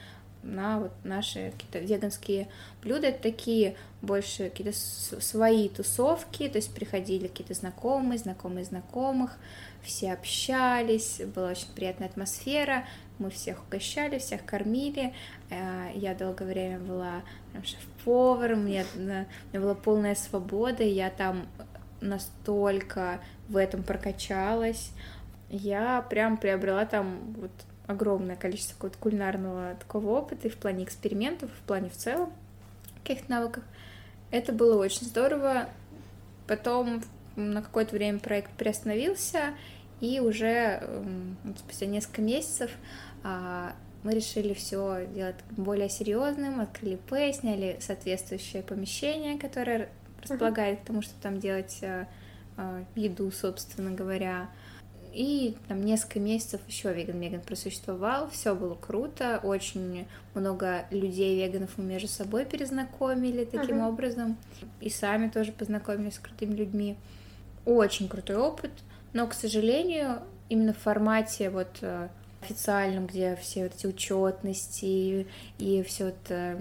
на 0.42 0.80
вот 0.80 0.92
наши 1.04 1.52
какие-то 1.52 1.78
веганские 1.78 2.48
блюда. 2.82 3.08
Это 3.08 3.22
такие 3.22 3.76
больше 4.02 4.50
какие-то 4.50 4.76
свои 4.76 5.68
тусовки, 5.68 6.48
то 6.48 6.56
есть 6.56 6.74
приходили 6.74 7.26
какие-то 7.26 7.54
знакомые, 7.54 8.18
знакомые 8.18 8.64
знакомых, 8.64 9.36
все 9.82 10.12
общались, 10.12 11.20
была 11.34 11.50
очень 11.50 11.68
приятная 11.74 12.08
атмосфера, 12.08 12.84
мы 13.18 13.30
всех 13.30 13.62
угощали, 13.64 14.18
всех 14.18 14.44
кормили. 14.44 15.12
Э, 15.50 15.90
я 15.94 16.14
долгое 16.14 16.44
время 16.46 16.78
была 16.78 17.22
шеф-поваром, 17.64 18.60
у 18.60 18.62
меня, 18.62 18.84
у 18.94 19.00
меня 19.00 19.26
была 19.52 19.74
полная 19.74 20.14
свобода, 20.14 20.84
я 20.84 21.10
там 21.10 21.46
настолько 22.00 23.20
в 23.48 23.56
этом 23.56 23.82
прокачалась. 23.82 24.92
Я 25.50 26.02
прям 26.02 26.36
приобрела 26.36 26.84
там 26.84 27.34
вот 27.38 27.50
огромное 27.88 28.36
количество 28.36 28.74
какого-то 28.74 28.98
кулинарного 28.98 29.74
такого 29.74 30.10
опыта 30.18 30.46
и 30.46 30.50
в 30.50 30.56
плане 30.56 30.84
экспериментов, 30.84 31.50
и 31.50 31.54
в 31.54 31.66
плане 31.66 31.88
в 31.88 31.96
целом 31.96 32.32
каких-то 33.02 33.30
навыков. 33.30 33.64
Это 34.30 34.52
было 34.52 34.78
очень 34.78 35.06
здорово. 35.06 35.68
Потом 36.46 37.02
на 37.34 37.62
какое-то 37.62 37.96
время 37.96 38.18
проект 38.18 38.52
приостановился, 38.52 39.54
И 40.00 40.20
уже 40.20 40.82
спустя 41.58 41.86
несколько 41.86 42.22
месяцев 42.22 42.70
а, 43.24 43.72
мы 44.02 44.14
решили 44.14 44.54
все 44.54 45.08
делать 45.12 45.36
более 45.50 45.88
серьезным, 45.88 46.60
открыли 46.60 46.96
П, 46.96 47.32
сняли 47.32 47.78
соответствующее 47.80 48.62
помещение, 48.62 49.38
которое 49.38 49.88
располагает 50.22 50.80
к 50.80 50.84
тому, 50.84 51.02
что 51.02 51.14
там 51.20 51.40
делать 51.40 51.80
а, 51.82 52.06
а, 52.56 52.84
еду, 52.94 53.30
собственно 53.30 53.90
говоря. 53.90 54.50
И 55.12 55.56
там 55.68 55.82
несколько 55.84 56.20
месяцев 56.20 56.60
еще 56.68 56.92
веган 56.92 57.18
Меган 57.18 57.40
просуществовал, 57.40 58.28
все 58.30 58.54
было 58.54 58.74
круто, 58.74 59.40
очень 59.42 60.06
много 60.34 60.84
людей 60.90 61.36
веганов 61.44 61.70
мы 61.76 61.84
между 61.84 62.08
собой 62.08 62.44
перезнакомили 62.44 63.44
таким 63.44 63.80
uh-huh. 63.80 63.88
образом, 63.88 64.36
и 64.80 64.90
сами 64.90 65.28
тоже 65.28 65.52
познакомились 65.52 66.14
с 66.14 66.18
крутыми 66.18 66.54
людьми. 66.54 66.96
Очень 67.64 68.08
крутой 68.08 68.36
опыт, 68.36 68.72
но, 69.12 69.26
к 69.26 69.34
сожалению, 69.34 70.20
именно 70.48 70.72
в 70.72 70.78
формате 70.78 71.50
вот 71.50 71.78
э, 71.80 72.08
официальном, 72.40 73.06
где 73.06 73.36
все 73.36 73.64
вот 73.64 73.74
эти 73.74 73.86
учетности 73.86 75.26
и 75.58 75.82
все 75.82 76.08
это 76.08 76.58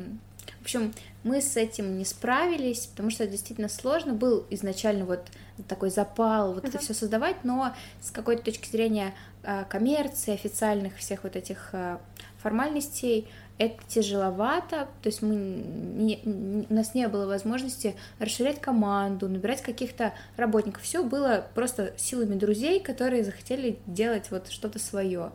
в 0.60 0.62
общем, 0.62 0.94
мы 1.24 1.42
с 1.42 1.58
этим 1.58 1.98
не 1.98 2.06
справились, 2.06 2.88
потому 2.88 3.10
что 3.10 3.24
это 3.24 3.34
действительно 3.34 3.70
сложно. 3.70 4.14
Был 4.14 4.46
изначально 4.50 5.06
вот 5.06 5.22
такой 5.68 5.90
запал 5.90 6.54
вот 6.54 6.64
uh-huh. 6.64 6.70
это 6.70 6.80
все 6.80 6.94
создавать, 6.94 7.44
но 7.44 7.74
с 8.02 8.12
какой-то 8.12 8.44
точки 8.44 8.70
зрения 8.70 9.14
э, 9.44 9.66
коммерции, 9.70 10.34
официальных 10.34 10.98
всех 10.98 11.24
вот 11.24 11.36
этих 11.36 11.70
э, 11.74 11.98
формальностей, 12.42 13.28
это 13.58 13.76
тяжеловато, 13.88 14.88
то 15.02 15.08
есть 15.10 15.22
мы 15.22 15.36
не, 15.36 16.22
у 16.70 16.74
нас 16.74 16.94
не 16.94 17.08
было 17.08 17.26
возможности 17.26 17.96
расширять 18.20 18.62
команду, 18.62 19.28
набирать 19.28 19.62
каких-то 19.62 20.14
работников. 20.36 20.84
Все 20.84 21.04
было 21.04 21.46
просто 21.56 21.94
силами 21.98 22.36
друзей, 22.36 22.80
которые 22.80 23.24
захотели 23.24 23.80
делать 23.88 24.30
вот 24.30 24.50
что-то 24.50 24.78
свое. 24.78 25.32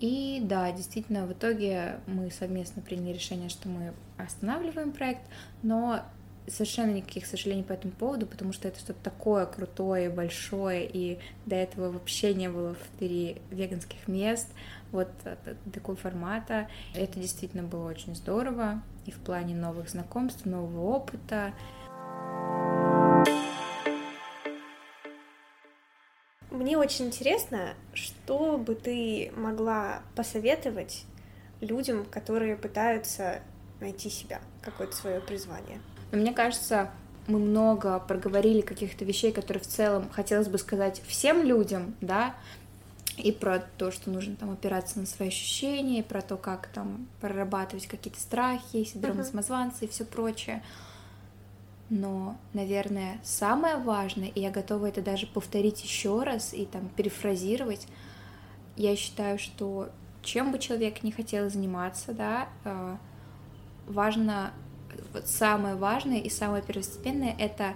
И 0.00 0.40
да, 0.42 0.70
действительно, 0.72 1.26
в 1.26 1.32
итоге 1.32 2.00
мы 2.06 2.30
совместно 2.30 2.82
приняли 2.82 3.14
решение, 3.14 3.48
что 3.48 3.68
мы 3.68 3.94
останавливаем 4.18 4.92
проект, 4.92 5.22
но 5.62 6.02
совершенно 6.48 6.92
никаких 6.92 7.26
сожалений 7.26 7.64
по 7.64 7.72
этому 7.72 7.92
поводу, 7.92 8.26
потому 8.26 8.52
что 8.52 8.68
это 8.68 8.78
что-то 8.78 9.02
такое 9.02 9.46
крутое, 9.46 10.10
большое, 10.10 10.88
и 10.88 11.18
до 11.44 11.56
этого 11.56 11.90
вообще 11.90 12.34
не 12.34 12.48
было 12.48 12.74
в 12.74 12.98
три 12.98 13.38
веганских 13.50 14.06
мест, 14.06 14.48
вот 14.92 15.08
такого 15.72 15.96
формата. 15.96 16.68
Это 16.94 17.18
действительно 17.18 17.62
было 17.62 17.88
очень 17.88 18.14
здорово, 18.14 18.82
и 19.06 19.10
в 19.10 19.18
плане 19.18 19.54
новых 19.54 19.88
знакомств, 19.88 20.44
нового 20.44 20.96
опыта. 20.96 21.52
Мне 26.56 26.78
очень 26.78 27.06
интересно, 27.06 27.74
что 27.92 28.56
бы 28.56 28.74
ты 28.74 29.30
могла 29.36 30.00
посоветовать 30.14 31.04
людям, 31.60 32.06
которые 32.06 32.56
пытаются 32.56 33.40
найти 33.80 34.08
себя, 34.08 34.40
какое-то 34.62 34.96
свое 34.96 35.20
призвание. 35.20 35.80
Но 36.12 36.18
мне 36.18 36.32
кажется, 36.32 36.90
мы 37.26 37.38
много 37.38 37.98
проговорили 38.00 38.62
каких-то 38.62 39.04
вещей, 39.04 39.32
которые 39.32 39.62
в 39.62 39.66
целом 39.66 40.08
хотелось 40.10 40.48
бы 40.48 40.58
сказать 40.58 41.02
всем 41.06 41.42
людям, 41.42 41.94
да, 42.00 42.34
и 43.16 43.32
про 43.32 43.60
то, 43.78 43.90
что 43.90 44.10
нужно 44.10 44.36
там 44.36 44.50
опираться 44.50 44.98
на 44.98 45.06
свои 45.06 45.28
ощущения, 45.28 46.00
и 46.00 46.02
про 46.02 46.22
то, 46.22 46.36
как 46.36 46.68
там 46.68 47.06
прорабатывать 47.20 47.86
какие-то 47.86 48.20
страхи, 48.20 48.84
синдром 48.84 49.18
uh-huh. 49.18 49.24
самозванца 49.24 49.84
и 49.84 49.88
все 49.88 50.04
прочее. 50.04 50.62
Но, 51.88 52.36
наверное, 52.52 53.20
самое 53.22 53.76
важное, 53.76 54.28
и 54.28 54.40
я 54.40 54.50
готова 54.50 54.86
это 54.86 55.02
даже 55.02 55.26
повторить 55.26 55.82
еще 55.84 56.22
раз 56.24 56.52
и 56.52 56.66
там 56.66 56.88
перефразировать, 56.88 57.86
я 58.76 58.96
считаю, 58.96 59.38
что 59.38 59.90
чем 60.22 60.50
бы 60.50 60.58
человек 60.58 61.04
не 61.04 61.12
хотел 61.12 61.48
заниматься, 61.48 62.12
да, 62.12 62.48
э, 62.64 62.96
важно, 63.86 64.52
вот 65.12 65.28
самое 65.28 65.76
важное 65.76 66.18
и 66.18 66.28
самое 66.28 66.62
первостепенное— 66.62 67.36
это 67.38 67.74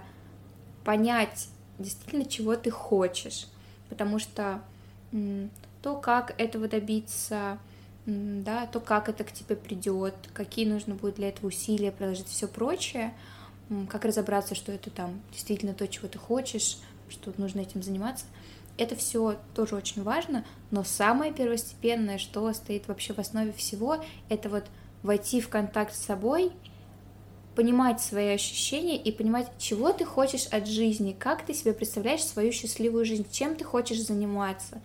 понять 0.83 1.47
действительно, 1.79 2.25
чего 2.25 2.55
ты 2.55 2.69
хочешь, 2.69 3.47
потому 3.89 4.19
что 4.19 4.61
то, 5.81 5.95
как 5.95 6.39
этого 6.39 6.67
добиться, 6.67 7.57
да, 8.05 8.65
то, 8.67 8.79
как 8.79 9.09
это 9.09 9.23
к 9.23 9.31
тебе 9.31 9.55
придет, 9.55 10.15
какие 10.33 10.65
нужно 10.65 10.95
будет 10.95 11.15
для 11.15 11.29
этого 11.29 11.47
усилия 11.47 11.91
приложить, 11.91 12.27
все 12.27 12.47
прочее, 12.47 13.13
как 13.89 14.05
разобраться, 14.05 14.55
что 14.55 14.71
это 14.71 14.89
там 14.89 15.21
действительно 15.31 15.73
то, 15.73 15.87
чего 15.87 16.07
ты 16.07 16.17
хочешь, 16.19 16.77
что 17.09 17.33
нужно 17.37 17.61
этим 17.61 17.81
заниматься. 17.81 18.25
Это 18.77 18.95
все 18.95 19.37
тоже 19.53 19.75
очень 19.75 20.03
важно, 20.03 20.45
но 20.71 20.83
самое 20.83 21.33
первостепенное, 21.33 22.17
что 22.17 22.51
стоит 22.53 22.87
вообще 22.87 23.13
в 23.13 23.19
основе 23.19 23.51
всего, 23.51 24.03
это 24.29 24.49
вот 24.49 24.65
войти 25.03 25.41
в 25.41 25.49
контакт 25.49 25.93
с 25.93 25.99
собой, 25.99 26.51
понимать 27.55 28.01
свои 28.01 28.29
ощущения 28.29 28.97
и 28.97 29.11
понимать, 29.11 29.51
чего 29.57 29.91
ты 29.91 30.05
хочешь 30.05 30.47
от 30.47 30.67
жизни, 30.67 31.15
как 31.17 31.45
ты 31.45 31.53
себе 31.53 31.73
представляешь 31.73 32.23
свою 32.23 32.51
счастливую 32.51 33.05
жизнь, 33.05 33.27
чем 33.29 33.55
ты 33.55 33.65
хочешь 33.65 34.01
заниматься. 34.01 34.81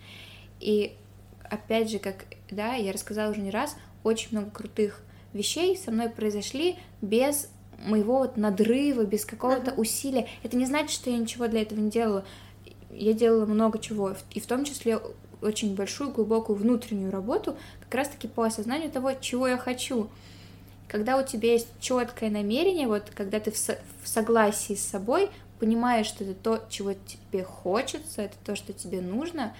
И 0.59 0.95
опять 1.43 1.89
же, 1.89 1.99
как 1.99 2.25
да, 2.51 2.73
я 2.73 2.91
рассказала 2.91 3.31
уже 3.31 3.41
не 3.41 3.51
раз, 3.51 3.75
очень 4.03 4.29
много 4.31 4.51
крутых 4.51 5.01
вещей 5.33 5.77
со 5.77 5.91
мной 5.91 6.09
произошли 6.09 6.77
без 7.01 7.49
моего 7.85 8.19
вот 8.19 8.37
надрыва, 8.37 9.03
без 9.03 9.25
какого-то 9.25 9.71
uh-huh. 9.71 9.79
усилия. 9.79 10.27
Это 10.43 10.57
не 10.57 10.65
значит, 10.65 10.91
что 10.91 11.09
я 11.09 11.17
ничего 11.17 11.47
для 11.47 11.61
этого 11.61 11.79
не 11.79 11.89
делала. 11.89 12.25
Я 12.89 13.13
делала 13.13 13.45
много 13.45 13.79
чего, 13.79 14.15
и 14.31 14.39
в 14.39 14.45
том 14.47 14.65
числе 14.65 14.99
очень 15.41 15.75
большую, 15.75 16.11
глубокую 16.11 16.57
внутреннюю 16.57 17.11
работу, 17.11 17.57
как 17.81 17.95
раз-таки 17.95 18.27
по 18.27 18.45
осознанию 18.45 18.89
того, 18.89 19.13
чего 19.13 19.47
я 19.47 19.57
хочу. 19.57 20.09
Когда 20.87 21.17
у 21.17 21.25
тебя 21.25 21.51
есть 21.51 21.67
четкое 21.79 22.29
намерение, 22.29 22.87
вот 22.87 23.11
когда 23.13 23.39
ты 23.39 23.51
в, 23.51 23.57
со- 23.57 23.77
в 24.01 24.07
согласии 24.07 24.73
с 24.73 24.83
собой, 24.83 25.29
понимаешь, 25.59 26.07
что 26.07 26.23
это 26.23 26.33
то, 26.33 26.63
чего 26.69 26.93
тебе 26.93 27.43
хочется, 27.43 28.23
это 28.23 28.35
то, 28.45 28.55
что 28.55 28.73
тебе 28.73 29.01
нужно, 29.01 29.53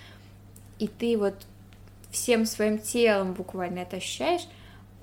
и 0.80 0.88
ты 0.88 1.18
вот 1.18 1.36
всем 2.12 2.46
своим 2.46 2.80
телом 2.80 3.34
буквально 3.34 3.80
это 3.80 3.98
ощущаешь, 3.98 4.48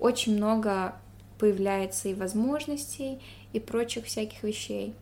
очень 0.01 0.37
много 0.37 0.97
появляется 1.39 2.09
и 2.09 2.14
возможностей, 2.14 3.20
и 3.53 3.61
прочих 3.61 4.07
всяких 4.07 4.43
вещей. 4.43 4.95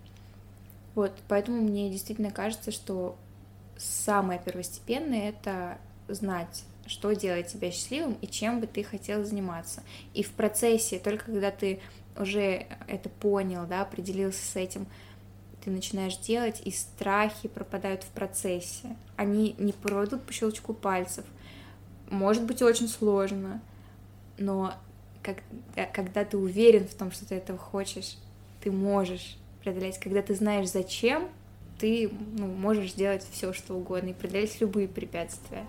Вот, 0.94 1.12
поэтому 1.28 1.62
мне 1.62 1.90
действительно 1.90 2.30
кажется, 2.30 2.70
что 2.70 3.16
самое 3.76 4.40
первостепенное— 4.44 5.28
это 5.30 5.78
знать, 6.08 6.64
что 6.86 7.12
делает 7.12 7.46
тебя 7.46 7.70
счастливым 7.70 8.14
и 8.20 8.26
чем 8.26 8.60
бы 8.60 8.66
ты 8.66 8.82
хотел 8.84 9.24
заниматься. 9.24 9.82
И 10.14 10.22
в 10.22 10.30
процессе, 10.32 10.98
только 10.98 11.26
когда 11.26 11.50
ты 11.50 11.80
уже 12.18 12.66
это 12.88 13.08
понял, 13.08 13.66
да, 13.66 13.82
определился 13.82 14.44
с 14.44 14.56
этим, 14.56 14.86
ты 15.64 15.70
начинаешь 15.70 16.16
делать, 16.16 16.60
и 16.64 16.70
страхи 16.70 17.48
пропадают 17.48 18.02
в 18.02 18.08
процессе. 18.08 18.96
Они 19.16 19.54
не 19.58 19.72
пройдут 19.72 20.24
по 20.24 20.32
щелчку 20.32 20.74
пальцев. 20.74 21.24
Может 22.10 22.44
быть 22.44 22.62
очень 22.62 22.88
сложно, 22.88 23.62
но 24.38 24.74
как, 25.22 25.38
э, 25.76 25.86
когда 25.92 26.24
ты 26.24 26.36
уверен 26.36 26.86
в 26.86 26.94
том, 26.94 27.12
что 27.12 27.26
ты 27.26 27.36
этого 27.36 27.58
хочешь, 27.58 28.16
ты 28.62 28.70
можешь 28.70 29.36
преодолеть. 29.62 29.98
Когда 29.98 30.22
ты 30.22 30.34
знаешь 30.34 30.70
зачем, 30.70 31.28
ты 31.78 32.10
ну, 32.36 32.46
можешь 32.46 32.92
сделать 32.92 33.26
все, 33.30 33.52
что 33.52 33.74
угодно 33.74 34.10
и 34.10 34.12
преодолеть 34.12 34.60
любые 34.60 34.88
препятствия. 34.88 35.64